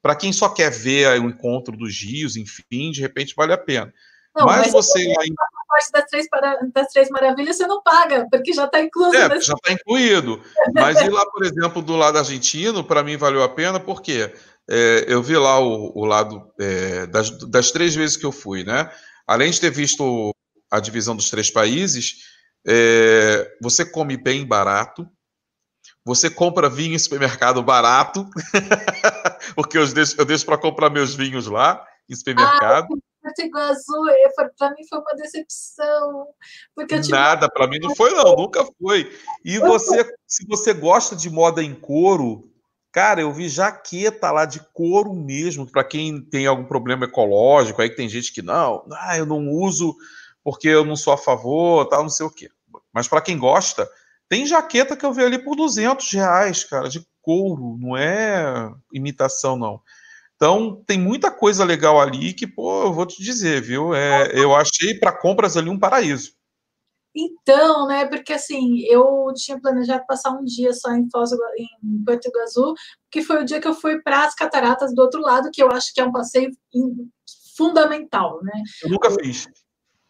[0.00, 3.92] Para quem só quer ver o encontro dos rios, enfim, de repente vale a pena.
[4.36, 5.42] Não, mas, mas você ainda
[5.76, 6.26] parte das três,
[6.72, 9.16] das três maravilhas você não paga, porque já está incluído.
[9.16, 9.46] É, nesse...
[9.46, 10.42] já está incluído.
[10.74, 14.32] Mas ir lá, por exemplo, do lado argentino, para mim valeu a pena, porque
[14.68, 18.64] é, eu vi lá o, o lado é, das, das três vezes que eu fui,
[18.64, 18.90] né?
[19.26, 20.30] Além de ter visto
[20.70, 22.16] a divisão dos três países,
[22.66, 25.06] é, você come bem barato,
[26.04, 28.28] você compra vinho em supermercado barato.
[29.54, 32.88] porque eu deixo, deixo para comprar meus vinhos lá, em supermercado.
[32.92, 33.92] Ah, Porto Iguaçu,
[34.56, 36.28] para mim foi uma decepção.
[36.74, 39.12] Porque Nada, para mim não foi, não, nunca foi.
[39.44, 42.48] E você, se você gosta de moda em couro,
[42.92, 47.90] cara, eu vi jaqueta lá de couro mesmo, para quem tem algum problema ecológico, aí
[47.90, 49.96] que tem gente que não, ah, eu não uso
[50.44, 52.48] porque eu não sou a favor, tal, não sei o quê.
[52.92, 53.88] Mas para quem gosta,
[54.28, 59.56] tem jaqueta que eu vi ali por 200 reais, cara, de couro, não é imitação,
[59.56, 59.82] não.
[60.36, 63.94] Então, tem muita coisa legal ali que, pô, eu vou te dizer, viu?
[63.94, 66.36] É, eu achei para compras ali um paraíso.
[67.18, 72.26] Então, né, porque assim, eu tinha planejado passar um dia só em Foz, em Porto
[72.26, 72.74] Iguaçu,
[73.10, 75.70] que foi o dia que eu fui para as cataratas do outro lado, que eu
[75.70, 76.50] acho que é um passeio
[77.56, 78.62] fundamental, né?
[78.82, 79.48] Eu nunca fiz.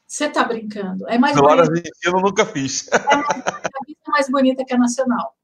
[0.04, 1.08] Você tá brincando?
[1.08, 1.88] É mais bonita.
[2.04, 2.88] eu nunca fiz.
[2.88, 3.46] É mais,
[3.88, 5.36] é mais bonita que a nacional.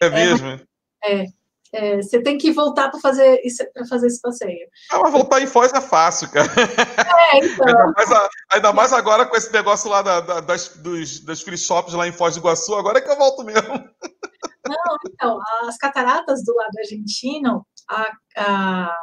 [0.00, 0.48] É mesmo?
[1.02, 1.24] É.
[1.24, 1.26] é.
[1.74, 3.40] É, você tem que voltar para fazer,
[3.88, 4.68] fazer esse passeio.
[4.92, 6.48] Ah, mas voltar em Foz é fácil, cara.
[7.34, 7.66] É, então.
[7.66, 11.42] ainda, mais a, ainda mais agora com esse negócio lá da, da, das, dos, das
[11.42, 13.74] free shops lá em Foz do Iguaçu, agora é que eu volto mesmo.
[14.66, 18.96] Não, então, as cataratas do lado argentino, a, a,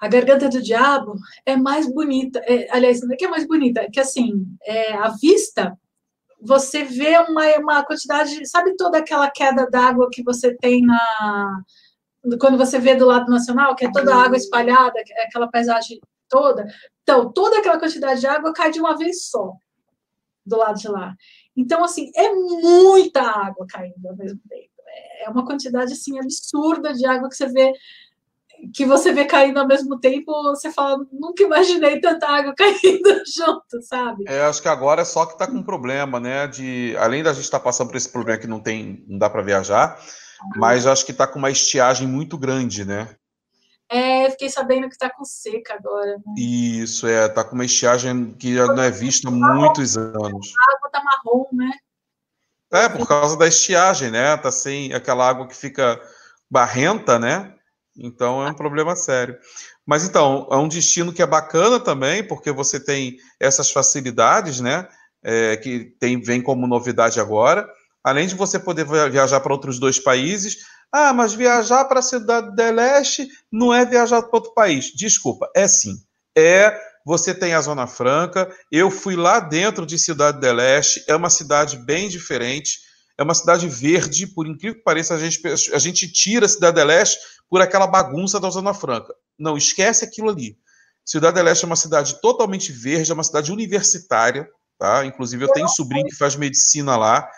[0.00, 1.14] a Garganta do Diabo
[1.46, 2.40] é mais bonita.
[2.40, 5.76] É, aliás, não é que é mais bonita, é que assim, é, a vista
[6.42, 11.62] você vê uma, uma quantidade, sabe toda aquela queda d'água que você tem na
[12.38, 15.98] quando você vê do lado nacional, que é toda a água espalhada, é aquela paisagem
[16.28, 16.66] toda.
[17.02, 19.54] Então, toda aquela quantidade de água cai de uma vez só
[20.44, 21.14] do lado de lá.
[21.56, 24.70] Então, assim, é muita água caindo ao mesmo tempo.
[25.24, 27.72] É uma quantidade assim absurda de água que você vê
[28.74, 33.82] que você vê caindo ao mesmo tempo, você fala, nunca imaginei tanta água caindo junto,
[33.82, 34.24] sabe?
[34.26, 36.46] É, acho que agora é só que está com um problema, né?
[36.46, 39.28] De além da gente estar tá passando por esse problema que não tem, não dá
[39.28, 39.98] para viajar,
[40.56, 43.08] mas acho que está com uma estiagem muito grande, né?
[43.88, 46.16] É, fiquei sabendo que está com seca agora.
[46.16, 46.34] Né?
[46.38, 50.14] Isso, é, está com uma estiagem que já não é vista há muitos anos.
[50.56, 51.70] A água está marrom, né?
[52.72, 54.36] É, por causa da estiagem, né?
[54.36, 56.00] Tá sem aquela água que fica
[56.48, 57.52] barrenta, né?
[58.00, 59.36] Então é um problema sério.
[59.86, 64.88] Mas então, é um destino que é bacana também, porque você tem essas facilidades, né?
[65.22, 67.68] É, que tem, vem como novidade agora.
[68.02, 70.64] Além de você poder viajar para outros dois países.
[70.90, 74.86] Ah, mas viajar para a Cidade do Leste não é viajar para outro país.
[74.94, 75.96] Desculpa, é sim.
[76.36, 78.50] É, você tem a Zona Franca.
[78.72, 82.80] Eu fui lá dentro de Cidade do Leste, é uma cidade bem diferente.
[83.18, 86.80] É uma cidade verde, por incrível que pareça, a gente, a gente tira a Cidade
[86.80, 87.18] do Leste
[87.50, 89.12] por aquela bagunça da Zona Franca.
[89.36, 90.56] Não, esquece aquilo ali.
[91.04, 94.48] Cidade Leste é uma cidade totalmente verde, é uma cidade universitária,
[94.78, 95.04] tá?
[95.04, 97.28] Inclusive eu tenho um sobrinho que faz medicina lá,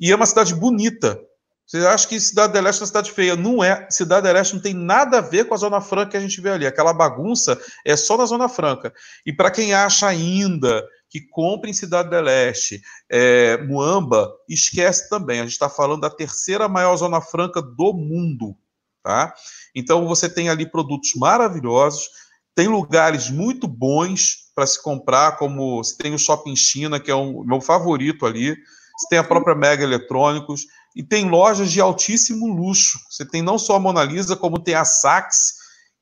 [0.00, 1.20] e é uma cidade bonita.
[1.66, 3.36] Você acha que Cidade Leste é uma cidade feia?
[3.36, 3.86] Não é.
[3.90, 6.50] Cidade Leste não tem nada a ver com a Zona Franca que a gente vê
[6.50, 6.66] ali.
[6.66, 8.92] Aquela bagunça é só na Zona Franca.
[9.24, 15.38] E para quem acha ainda que compra em Cidade do Leste, é, Muamba, esquece também.
[15.38, 18.56] A gente está falando da terceira maior Zona Franca do mundo.
[19.02, 19.32] Tá?
[19.74, 22.08] Então você tem ali produtos maravilhosos,
[22.54, 27.14] tem lugares muito bons para se comprar, como você tem o Shopping China, que é
[27.14, 32.46] o meu favorito ali, você tem a própria Mega Eletrônicos, e tem lojas de altíssimo
[32.48, 32.98] luxo.
[33.08, 35.54] Você tem não só a Mona Lisa, como tem a Saks,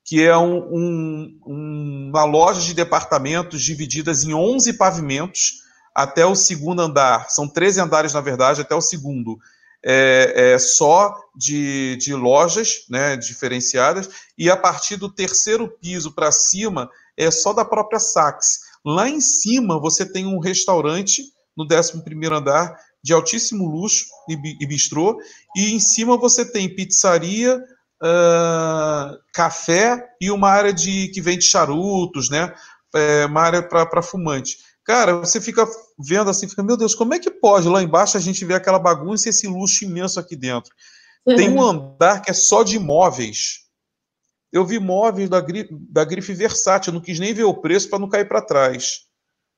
[0.03, 5.59] que é um, um, uma loja de departamentos divididas em 11 pavimentos
[5.93, 7.29] até o segundo andar.
[7.29, 9.37] São 13 andares, na verdade, até o segundo
[9.83, 16.31] é, é só de, de lojas né, diferenciadas, e a partir do terceiro piso para
[16.31, 18.59] cima é só da própria Saks.
[18.85, 21.23] Lá em cima você tem um restaurante
[21.55, 22.01] no 11
[22.33, 25.19] andar de altíssimo luxo e, bistrô,
[25.55, 27.57] e em cima você tem pizzaria,
[28.01, 32.53] uh, café e uma área de que vende charutos, né?
[32.93, 34.57] É, uma área para fumante.
[34.89, 35.67] Cara, você fica
[35.99, 37.67] vendo assim, fica, meu Deus, como é que pode?
[37.67, 40.73] Lá embaixo a gente vê aquela bagunça e esse luxo imenso aqui dentro.
[41.27, 41.35] Uhum.
[41.35, 43.67] Tem um andar que é só de móveis.
[44.51, 47.99] Eu vi móveis da, grife, da grife Versátil, não quis nem ver o preço para
[47.99, 49.01] não cair para trás.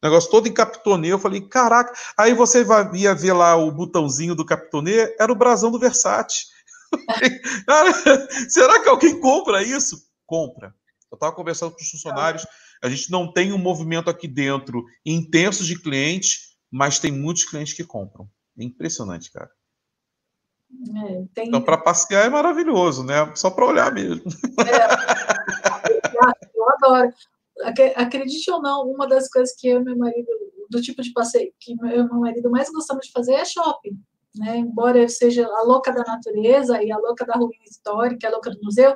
[0.03, 1.93] O negócio todo em Capitonê, eu falei, caraca.
[2.17, 6.45] Aí você ia ver lá o botãozinho do Capitonê, era o brasão do Versátil.
[7.65, 7.93] Cara,
[8.51, 9.95] será que alguém compra isso?
[10.25, 10.75] Compra.
[11.09, 12.45] Eu estava conversando com os funcionários.
[12.83, 17.73] A gente não tem um movimento aqui dentro intenso de clientes, mas tem muitos clientes
[17.73, 18.29] que compram.
[18.57, 19.49] É impressionante, cara.
[20.95, 21.47] É, tem...
[21.47, 23.33] Então, para passear é maravilhoso, né?
[23.35, 24.23] Só para olhar mesmo.
[24.65, 24.81] É,
[26.55, 27.13] eu adoro.
[27.95, 30.27] Acredite ou não, uma das coisas que eu e meu marido,
[30.69, 33.99] do tipo de passeio que eu e meu marido mais gostamos de fazer é shopping.
[34.35, 34.57] Né?
[34.57, 38.49] Embora eu seja a louca da natureza e a louca da ruína histórica, a louca
[38.49, 38.93] do museu,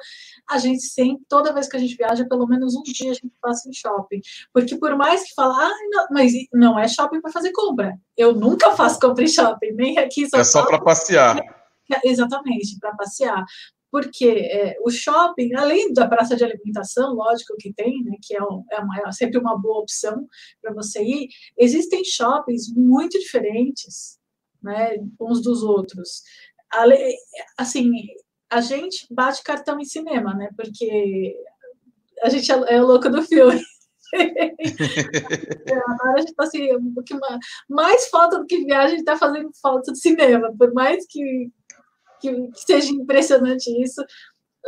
[0.49, 3.33] a gente sempre, toda vez que a gente viaja, pelo menos um dia a gente
[3.41, 4.21] passa em shopping.
[4.53, 7.97] Porque por mais que fala, ah, não, mas não é shopping para fazer compra.
[8.15, 11.37] Eu nunca faço compra em shopping, nem aqui São É só para passear.
[12.03, 13.43] Exatamente, para passear
[13.91, 18.43] porque é, o shopping, além da praça de alimentação, lógico que tem, né, que é,
[18.43, 20.27] um, é, uma, é sempre uma boa opção
[20.61, 24.19] para você ir, existem shoppings muito diferentes
[24.65, 26.23] né, uns dos outros.
[27.57, 27.91] Assim,
[28.49, 30.49] a gente bate cartão em cinema, né?
[30.57, 31.35] Porque
[32.23, 33.61] a gente é, é o louco do filme.
[35.87, 36.69] Agora a gente está assim,
[37.69, 41.51] mais falta do que viagem, está fazendo falta de cinema, por mais que,
[42.21, 44.01] que, que seja impressionante isso.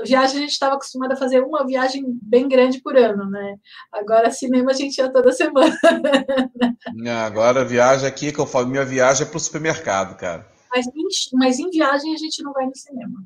[0.06, 3.56] Viagem a gente estava acostumado a fazer uma viagem bem grande por ano, né?
[3.92, 5.78] Agora cinema a gente ia toda semana.
[7.26, 10.48] Agora viagem aqui que eu falo, minha viagem é para o supermercado, cara.
[10.72, 13.24] Mas em, mas em viagem a gente não vai no cinema.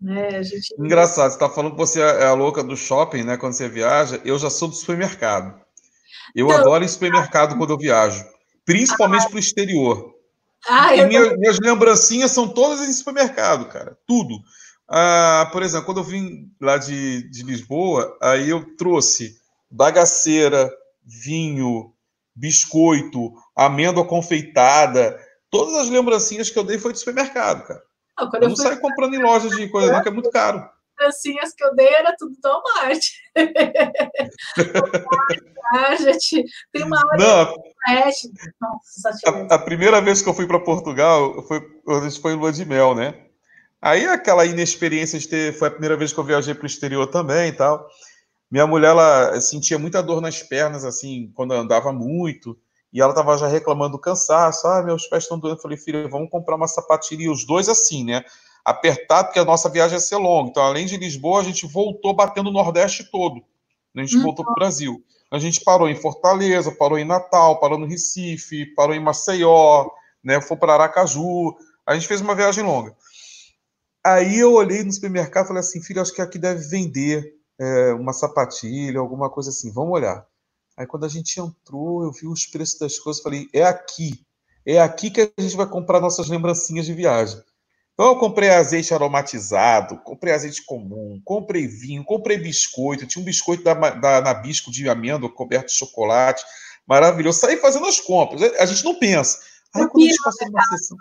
[0.00, 0.42] Né?
[0.42, 0.74] Gente...
[0.78, 3.36] Engraçado, você está falando que você é a louca do shopping, né?
[3.36, 5.60] Quando você viaja, eu já sou do supermercado.
[6.34, 8.24] Eu então, adoro ir supermercado quando eu viajo,
[8.64, 10.14] principalmente ah, para o exterior.
[10.68, 13.98] Ah, e minha, minhas lembrancinhas são todas em supermercado, cara.
[14.06, 14.36] Tudo.
[14.94, 19.40] Ah, por exemplo, quando eu vim lá de, de Lisboa, aí eu trouxe
[19.70, 20.70] bagaceira,
[21.02, 21.94] vinho,
[22.36, 25.18] biscoito, amêndoa confeitada.
[25.48, 27.82] Todas as lembrancinhas que eu dei foi de supermercado, cara.
[28.18, 30.62] Não, eu, eu não saio comprando em lojas de coisa, não, que é muito caro.
[31.00, 33.02] Lembrancinhas que eu dei era tudo do Walmart.
[36.00, 37.16] gente, tem uma hora.
[37.16, 37.56] Não,
[38.60, 41.62] Nossa, a, a, primeira vez que eu fui para Portugal, foi,
[42.20, 43.31] foi em lua de mel, né?
[43.82, 45.52] Aí aquela inexperiência de ter.
[45.58, 47.84] Foi a primeira vez que eu viajei para o exterior também e tal.
[48.48, 52.56] Minha mulher, ela sentia muita dor nas pernas, assim, quando andava muito.
[52.92, 54.68] E ela estava já reclamando do cansaço.
[54.68, 55.56] Ah, meus pés estão doendo.
[55.56, 57.24] Eu falei, filha, vamos comprar uma sapatilha.
[57.24, 58.22] E os dois assim, né?
[58.64, 60.50] Apertado, porque a nossa viagem ia ser longa.
[60.50, 63.42] Então, além de Lisboa, a gente voltou batendo o Nordeste todo.
[63.96, 64.22] A gente uhum.
[64.22, 65.02] voltou para o Brasil.
[65.30, 69.88] A gente parou em Fortaleza, parou em Natal, parou no Recife, parou em Maceió,
[70.22, 70.40] né?
[70.40, 71.56] Foi para Aracaju.
[71.86, 72.94] A gente fez uma viagem longa.
[74.04, 77.92] Aí eu olhei no supermercado e falei assim, filho, acho que aqui deve vender é,
[77.92, 80.26] uma sapatilha, alguma coisa assim, vamos olhar.
[80.76, 84.24] Aí quando a gente entrou, eu vi os preços das coisas, falei, é aqui,
[84.66, 87.40] é aqui que a gente vai comprar nossas lembrancinhas de viagem.
[87.94, 93.62] Então eu comprei azeite aromatizado, comprei azeite comum, comprei vinho, comprei biscoito, tinha um biscoito
[93.62, 96.42] da, da Nabisco de amêndoa coberto de chocolate,
[96.86, 97.38] maravilhoso.
[97.38, 99.38] Saí fazendo as compras, a gente não pensa.
[99.74, 100.96] Aí quando a gente passou numa sessão...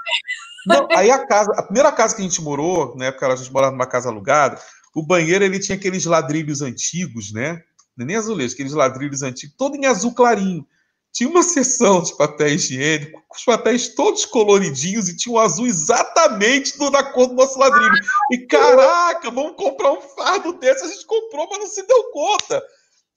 [0.65, 3.51] Não, aí a casa, a primeira casa que a gente morou, na época a gente
[3.51, 4.59] morava numa casa alugada,
[4.95, 7.63] o banheiro ele tinha aqueles ladrilhos antigos, né?
[7.99, 10.65] É nem azulejo, aqueles ladrilhos antigos, todo em azul clarinho.
[11.11, 15.67] Tinha uma seção de papel higiênico, com os papéis todos coloridinhos e tinha um azul
[15.67, 17.93] exatamente do, da cor do nosso ladrilho.
[18.31, 20.85] E caraca, vamos comprar um fardo desse.
[20.85, 22.63] A gente comprou, mas não se deu conta.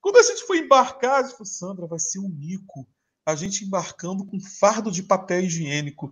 [0.00, 2.84] Quando a gente foi embarcar, a gente falou, Sandra, vai ser um mico
[3.26, 6.10] a gente embarcando com fardo de papel higiênico.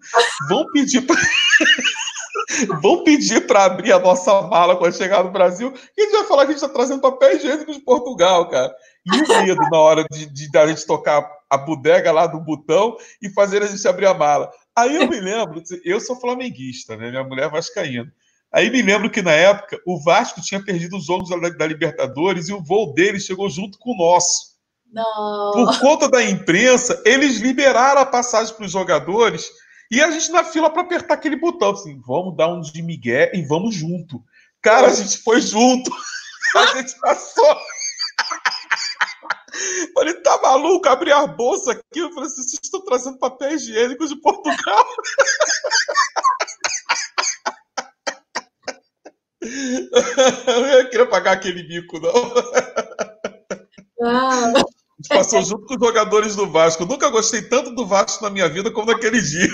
[0.48, 1.20] Vão pedir para.
[2.82, 6.26] Vão pedir para abrir a nossa mala quando chegar no Brasil, e a gente vai
[6.26, 8.74] falar que a gente está trazendo papel higiênico de Portugal, cara.
[9.04, 12.40] E o medo na hora de, de, de a gente tocar a bodega lá do
[12.40, 14.50] botão e fazer a gente abrir a mala.
[14.76, 17.10] Aí eu me lembro, eu sou flamenguista, né?
[17.10, 18.12] Minha mulher é vascaína.
[18.52, 22.48] Aí me lembro que na época o Vasco tinha perdido os jogos da, da Libertadores
[22.48, 24.51] e o voo dele chegou junto com o nosso.
[24.92, 25.52] Não.
[25.52, 29.50] Por conta da imprensa, eles liberaram a passagem para os jogadores
[29.90, 33.32] e a gente na fila para apertar aquele botão, assim, vamos dar um de migué
[33.34, 34.22] e vamos junto.
[34.60, 35.90] Cara, a gente foi junto.
[36.54, 37.48] A gente passou.
[39.94, 40.86] Falei, tá maluco?
[40.86, 41.98] Abri a bolsa aqui.
[41.98, 44.86] Eu falei assim: vocês estão trazendo papel higiênico de Portugal?
[50.46, 52.12] Eu não queria pagar aquele bico, não.
[54.02, 54.52] Ah
[55.08, 56.82] passou junto com os jogadores do Vasco.
[56.82, 59.48] Eu nunca gostei tanto do Vasco na minha vida como naquele dia.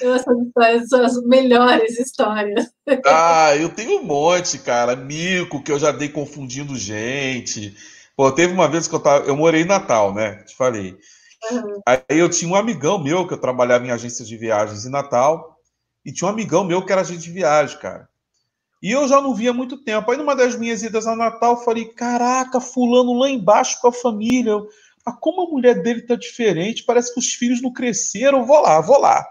[0.00, 2.70] Essas histórias são as melhores histórias.
[3.06, 4.96] Ah, eu tenho um monte, cara.
[4.96, 7.76] Mico, que eu já dei confundindo gente.
[8.16, 9.26] Pô, teve uma vez que eu tava.
[9.26, 10.42] Eu morei em Natal, né?
[10.44, 10.96] Te falei.
[11.50, 11.80] Uhum.
[11.86, 15.51] Aí eu tinha um amigão meu que eu trabalhava em agências de viagens em Natal.
[16.04, 18.08] E tinha um amigão meu que era agente de viagem, cara.
[18.82, 20.10] E eu já não via muito tempo.
[20.10, 23.92] Aí numa das minhas idas a Natal, eu falei: caraca, fulano lá embaixo com a
[23.92, 24.54] família.
[25.06, 28.44] Ah, como a mulher dele tá diferente, parece que os filhos não cresceram.
[28.44, 29.24] Vou lá, vou lá.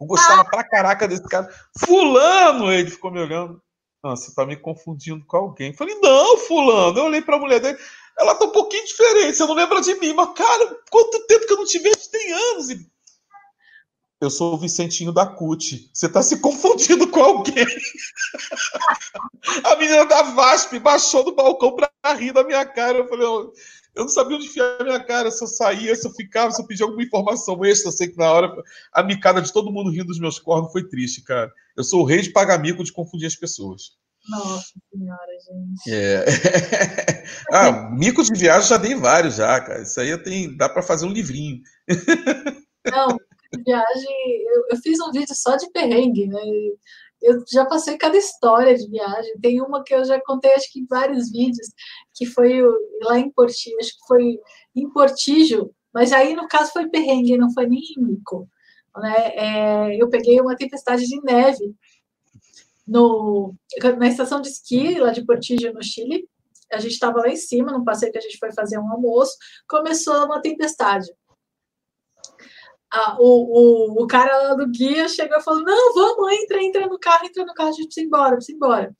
[0.00, 0.44] Eu gostava ah.
[0.44, 1.48] pra caraca desse cara.
[1.78, 2.72] Fulano!
[2.72, 3.60] Ele ficou me olhando.
[4.02, 5.70] Não, você tá me confundindo com alguém.
[5.70, 6.98] Eu falei, não, fulano.
[6.98, 7.78] Eu olhei pra mulher dele.
[8.18, 10.12] Ela tá um pouquinho diferente, você não lembra de mim.
[10.12, 12.10] Mas, cara, quanto tempo que eu não te vejo?
[12.10, 12.68] Tem anos.
[14.24, 15.90] Eu sou o Vicentinho da CUT.
[15.92, 17.66] Você tá se confundindo com alguém.
[19.64, 22.98] a menina da VASP baixou do balcão pra rir da minha cara.
[22.98, 23.52] Eu falei, eu
[23.96, 26.66] não sabia onde enfiar a minha cara, se eu saía, se eu ficava, se eu
[26.66, 27.88] pedia alguma informação extra.
[27.88, 28.50] Eu sei que na hora
[28.92, 31.52] a micada de todo mundo rindo dos meus cornos foi triste, cara.
[31.76, 33.92] Eu sou o rei de pagar mico de confundir as pessoas.
[34.28, 35.94] Nossa senhora, gente.
[35.94, 37.24] É.
[37.52, 39.82] ah, mico de viagem já dei vários já, cara.
[39.82, 41.60] Isso aí tem, dá para fazer um livrinho.
[42.90, 43.16] Não,
[43.62, 46.40] viagem, eu, eu, fiz um vídeo só de perrengue, né?
[47.22, 49.38] Eu já passei cada história de viagem.
[49.40, 51.68] Tem uma que eu já contei, acho que em vários vídeos,
[52.14, 52.60] que foi
[53.02, 54.38] lá em Portillo, acho que foi
[54.76, 58.48] em Portijo, mas aí no caso foi perrengue, não foi nem mico.
[58.96, 59.32] Né?
[59.34, 61.74] É, eu peguei uma tempestade de neve
[62.86, 63.54] no,
[63.98, 66.28] na estação de esqui lá de Portillo, no Chile.
[66.72, 69.36] A gente estava lá em cima, num passeio que a gente foi fazer um almoço,
[69.68, 71.06] começou uma tempestade.
[73.18, 77.26] O, o, o cara do guia chegou e falou: Não, vamos, entra, entra no carro,
[77.26, 78.96] entra no carro, a gente precisa ir embora, precisa ir embora.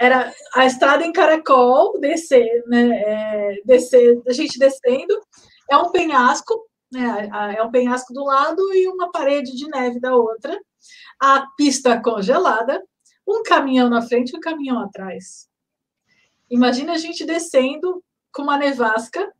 [0.00, 2.90] Era a estrada em caracol, descer, né?
[2.90, 5.20] É, descer, a gente descendo,
[5.70, 7.28] é um penhasco, né?
[7.56, 10.58] É um penhasco do lado e uma parede de neve da outra
[11.20, 12.82] a pista congelada,
[13.26, 15.48] um caminhão na frente e um caminhão atrás.
[16.50, 18.02] Imagina a gente descendo
[18.32, 19.32] com uma nevasca,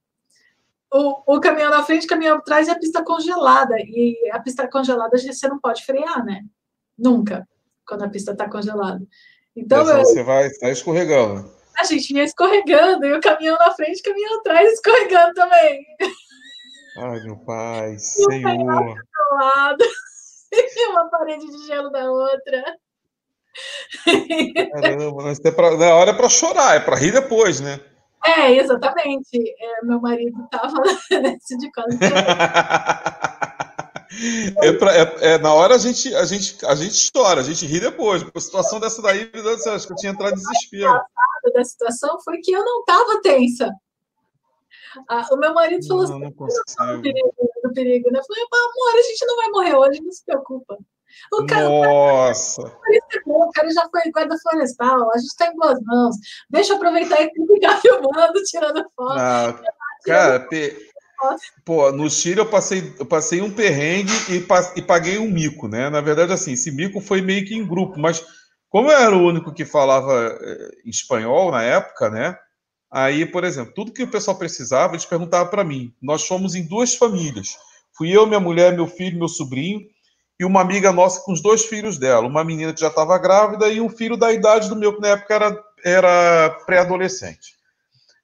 [0.95, 3.75] o, o caminhão na frente, o caminhão atrás e a pista congelada.
[3.79, 6.43] E a pista congelada você não pode frear, né?
[6.97, 7.49] Nunca,
[7.85, 9.05] quando a pista está congelada.
[9.57, 11.53] Então, eu, você vai estar escorregando.
[11.77, 15.85] A gente ia escorregando, e o caminhão na frente, o caminhão atrás escorregando também.
[16.99, 18.97] Ai, meu pai, e Senhor.
[19.33, 19.85] lado.
[20.91, 22.65] uma parede de gelo da outra.
[24.73, 27.81] Caramba, é pra, na hora é para chorar, é para rir depois, né?
[28.27, 29.39] É, exatamente.
[29.59, 30.75] É, meu marido estava
[31.23, 31.99] nesse de quase.
[34.63, 37.81] É, é, é, na hora a gente, a, gente, a gente chora, a gente ri
[37.81, 38.25] depois.
[38.35, 41.01] A situação dessa daí, meu Deus do céu, acho que eu tinha entrado em desespero.
[41.45, 43.71] O da situação foi que eu não estava tensa.
[45.09, 46.35] Ah, o meu marido falou não, assim:
[46.79, 47.35] não, não perigo,
[47.65, 48.21] do perigo, né?
[48.21, 50.79] Eu falei, amor, a gente não vai morrer hoje, não se preocupa.
[51.33, 52.63] O cara, Nossa!
[53.27, 56.17] O cara, já foi guarda florestal, a gente está em boas mãos.
[56.51, 59.17] Deixa eu aproveitar e ficar filmando, tirando foto.
[59.17, 59.59] Não,
[60.05, 60.93] cara, pe...
[61.65, 64.47] Pô, no Chile eu passei, eu passei um perrengue e,
[64.79, 65.89] e paguei um mico, né?
[65.89, 68.23] Na verdade, assim, esse mico foi meio que em grupo, mas
[68.69, 72.37] como eu era o único que falava eh, espanhol na época, né?
[72.93, 75.95] Aí, por exemplo, tudo que o pessoal precisava, eles perguntavam para mim.
[76.03, 77.57] Nós fomos em duas famílias.
[77.97, 79.81] Fui eu, minha mulher, meu filho, meu sobrinho
[80.39, 82.27] e uma amiga nossa com os dois filhos dela.
[82.27, 85.09] Uma menina que já estava grávida e um filho da idade do meu, que na
[85.09, 87.55] época era, era pré-adolescente.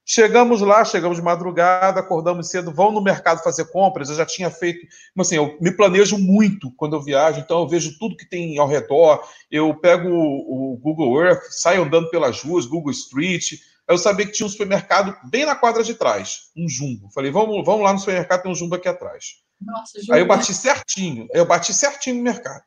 [0.03, 4.09] Chegamos lá, chegamos de madrugada, acordamos cedo, vão no mercado fazer compras.
[4.09, 4.85] Eu já tinha feito,
[5.17, 8.67] assim, eu me planejo muito quando eu viajo, então eu vejo tudo que tem ao
[8.67, 9.23] redor.
[9.49, 13.53] Eu pego o, o Google Earth, saio andando pelas ruas, Google Street,
[13.87, 17.09] eu sabia que tinha um supermercado bem na quadra de trás, um jumbo.
[17.13, 19.35] Falei, vamos, vamos lá no supermercado, tem um jumbo aqui atrás.
[19.61, 22.63] Nossa, Aí eu bati certinho, eu bati certinho no mercado.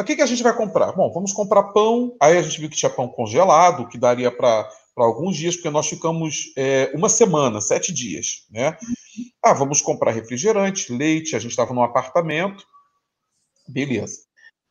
[0.00, 0.92] O que, que a gente vai comprar?
[0.92, 2.16] Bom, vamos comprar pão.
[2.20, 5.88] Aí a gente viu que tinha pão congelado, que daria para alguns dias, porque nós
[5.88, 8.76] ficamos é, uma semana, sete dias, né?
[9.42, 11.34] Ah, vamos comprar refrigerante, leite.
[11.34, 12.64] A gente estava num apartamento.
[13.66, 14.20] Beleza.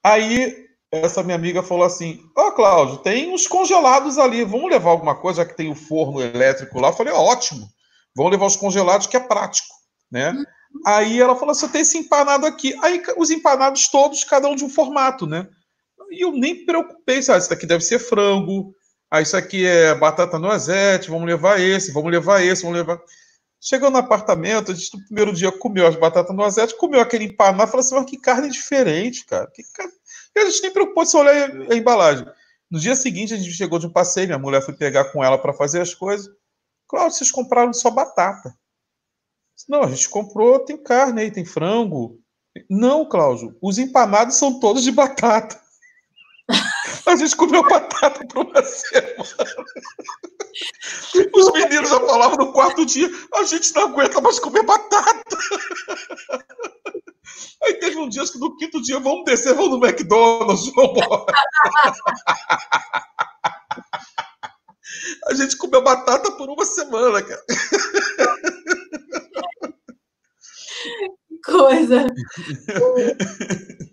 [0.02, 4.92] Aí essa minha amiga falou assim: Ó, oh, Cláudio, tem uns congelados ali, vamos levar
[4.92, 6.90] alguma coisa, já que tem o forno elétrico lá.
[6.90, 7.68] Eu falei: ótimo,
[8.16, 9.76] vamos levar os congelados, que é prático,
[10.10, 10.32] né?
[10.32, 10.44] Uhum.
[10.86, 12.76] Aí ela falou: você tem esse empanado aqui.
[12.82, 15.48] Aí os empanados todos, cada um de um formato, né?
[16.12, 17.40] E eu nem preocupei, sabe?
[17.40, 18.74] Isso daqui deve ser frango,
[19.12, 23.00] aí isso aqui é batata noisette, vamos levar esse, vamos levar esse, vamos levar.
[23.60, 27.70] Chegou no apartamento, a gente no primeiro dia comeu as batatas noisette, comeu aquele empanado,
[27.70, 29.48] falou assim: mas que carne diferente, cara.
[29.54, 29.92] Que carne
[30.38, 32.26] e a gente nem preocupou de olhar a embalagem.
[32.70, 35.38] No dia seguinte, a gente chegou de um passeio, minha mulher foi pegar com ela
[35.38, 36.30] para fazer as coisas.
[36.88, 38.54] Cláudio, vocês compraram só batata.
[39.68, 42.20] Não, a gente comprou, tem carne aí, tem frango.
[42.70, 45.60] Não, Cláudio, os empanados são todos de batata.
[47.06, 49.18] A gente comeu batata por uma semana.
[51.34, 55.38] Os meninos já falavam no quarto dia: a gente não aguenta mais comer batata.
[57.64, 61.02] Aí teve um dia que no quinto dia, vamos descer, vamos no McDonald's, vamos
[65.28, 67.44] A gente comeu batata por uma semana, cara.
[71.46, 72.08] Coisa.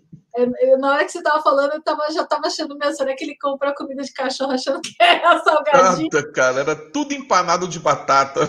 [0.59, 3.23] eu, na hora que você estava falando, eu tava, já estava achando mesmo, será que
[3.23, 6.09] ele comprou comida de cachorro achando que era salgadinho?
[6.11, 8.41] Nada, cara, era tudo empanado de batata.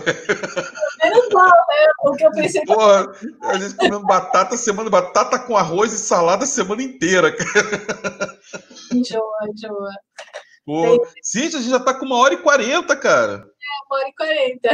[1.03, 1.87] Menos mal, né?
[2.05, 2.63] O que eu pensei.
[2.65, 3.11] Porra,
[3.43, 8.39] a gente comendo batata semana, batata com arroz e salada a semana inteira, cara.
[8.93, 9.91] Enjoa, enjoa.
[10.65, 13.35] Pô, Cíntia, a gente já tá com uma hora e quarenta, cara.
[13.35, 14.71] É, uma hora e quarenta.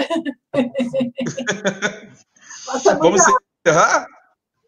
[2.98, 3.22] Vamos
[3.66, 4.06] encerrar?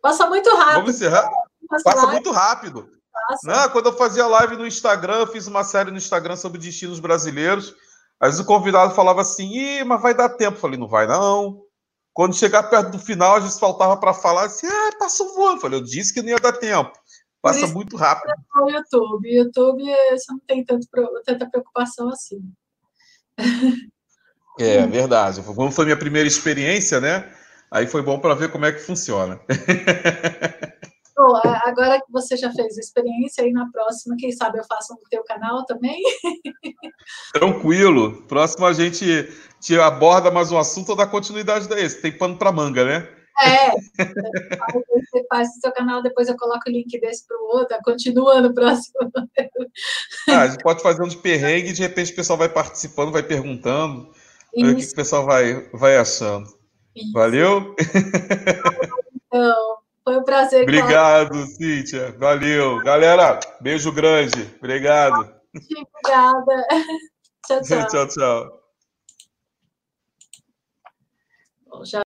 [0.00, 0.74] Passa muito rápido.
[0.74, 1.30] Vamos encerrar?
[1.68, 2.12] Passa live.
[2.12, 2.88] muito rápido.
[3.28, 3.46] Passa.
[3.46, 7.00] Não, quando eu fazia live no Instagram, eu fiz uma série no Instagram sobre destinos
[7.00, 7.74] brasileiros.
[8.20, 10.56] Às vezes o convidado falava assim, Ih, mas vai dar tempo.
[10.56, 11.62] Eu falei, não vai não.
[12.12, 15.56] Quando chegar perto do final, a gente faltava para falar assim, ah, passou voando.
[15.56, 16.92] Eu falei, eu disse que não ia dar tempo.
[17.42, 18.32] Passa muito rápido.
[18.62, 19.28] O YouTube.
[19.28, 20.86] YouTube, você não tem tanto,
[21.26, 22.40] tanta preocupação assim.
[24.58, 25.42] É, verdade.
[25.42, 27.30] Como foi minha primeira experiência, né?
[27.74, 29.40] Aí foi bom para ver como é que funciona.
[31.16, 34.94] Bom, agora que você já fez a experiência, aí na próxima, quem sabe eu faço
[34.94, 36.00] no teu canal também?
[37.32, 38.22] Tranquilo.
[38.22, 39.28] Próximo a gente
[39.60, 42.02] te aborda mais um assunto ou dá continuidade desse.
[42.02, 43.08] Tem pano para manga, né?
[43.42, 43.70] É.
[43.70, 48.40] Você faz o seu canal, depois eu coloco o link desse para o outro, continua
[48.40, 48.98] no próximo.
[50.28, 53.12] Ah, a gente pode fazer um de perrengue e de repente o pessoal vai participando,
[53.12, 54.10] vai perguntando.
[54.56, 56.46] O que o pessoal vai, vai achando.
[56.94, 57.12] Isso.
[57.12, 57.74] Valeu?
[59.26, 59.84] Então.
[60.04, 60.62] Foi um prazer.
[60.62, 61.46] Obrigado, Cláudio.
[61.56, 62.12] Cíntia.
[62.18, 62.82] Valeu.
[62.84, 64.54] Galera, beijo grande.
[64.58, 65.34] Obrigado.
[65.54, 66.66] Obrigada.
[67.46, 67.86] Tchau, tchau.
[67.88, 68.64] tchau, tchau.
[71.66, 72.02] Bom, já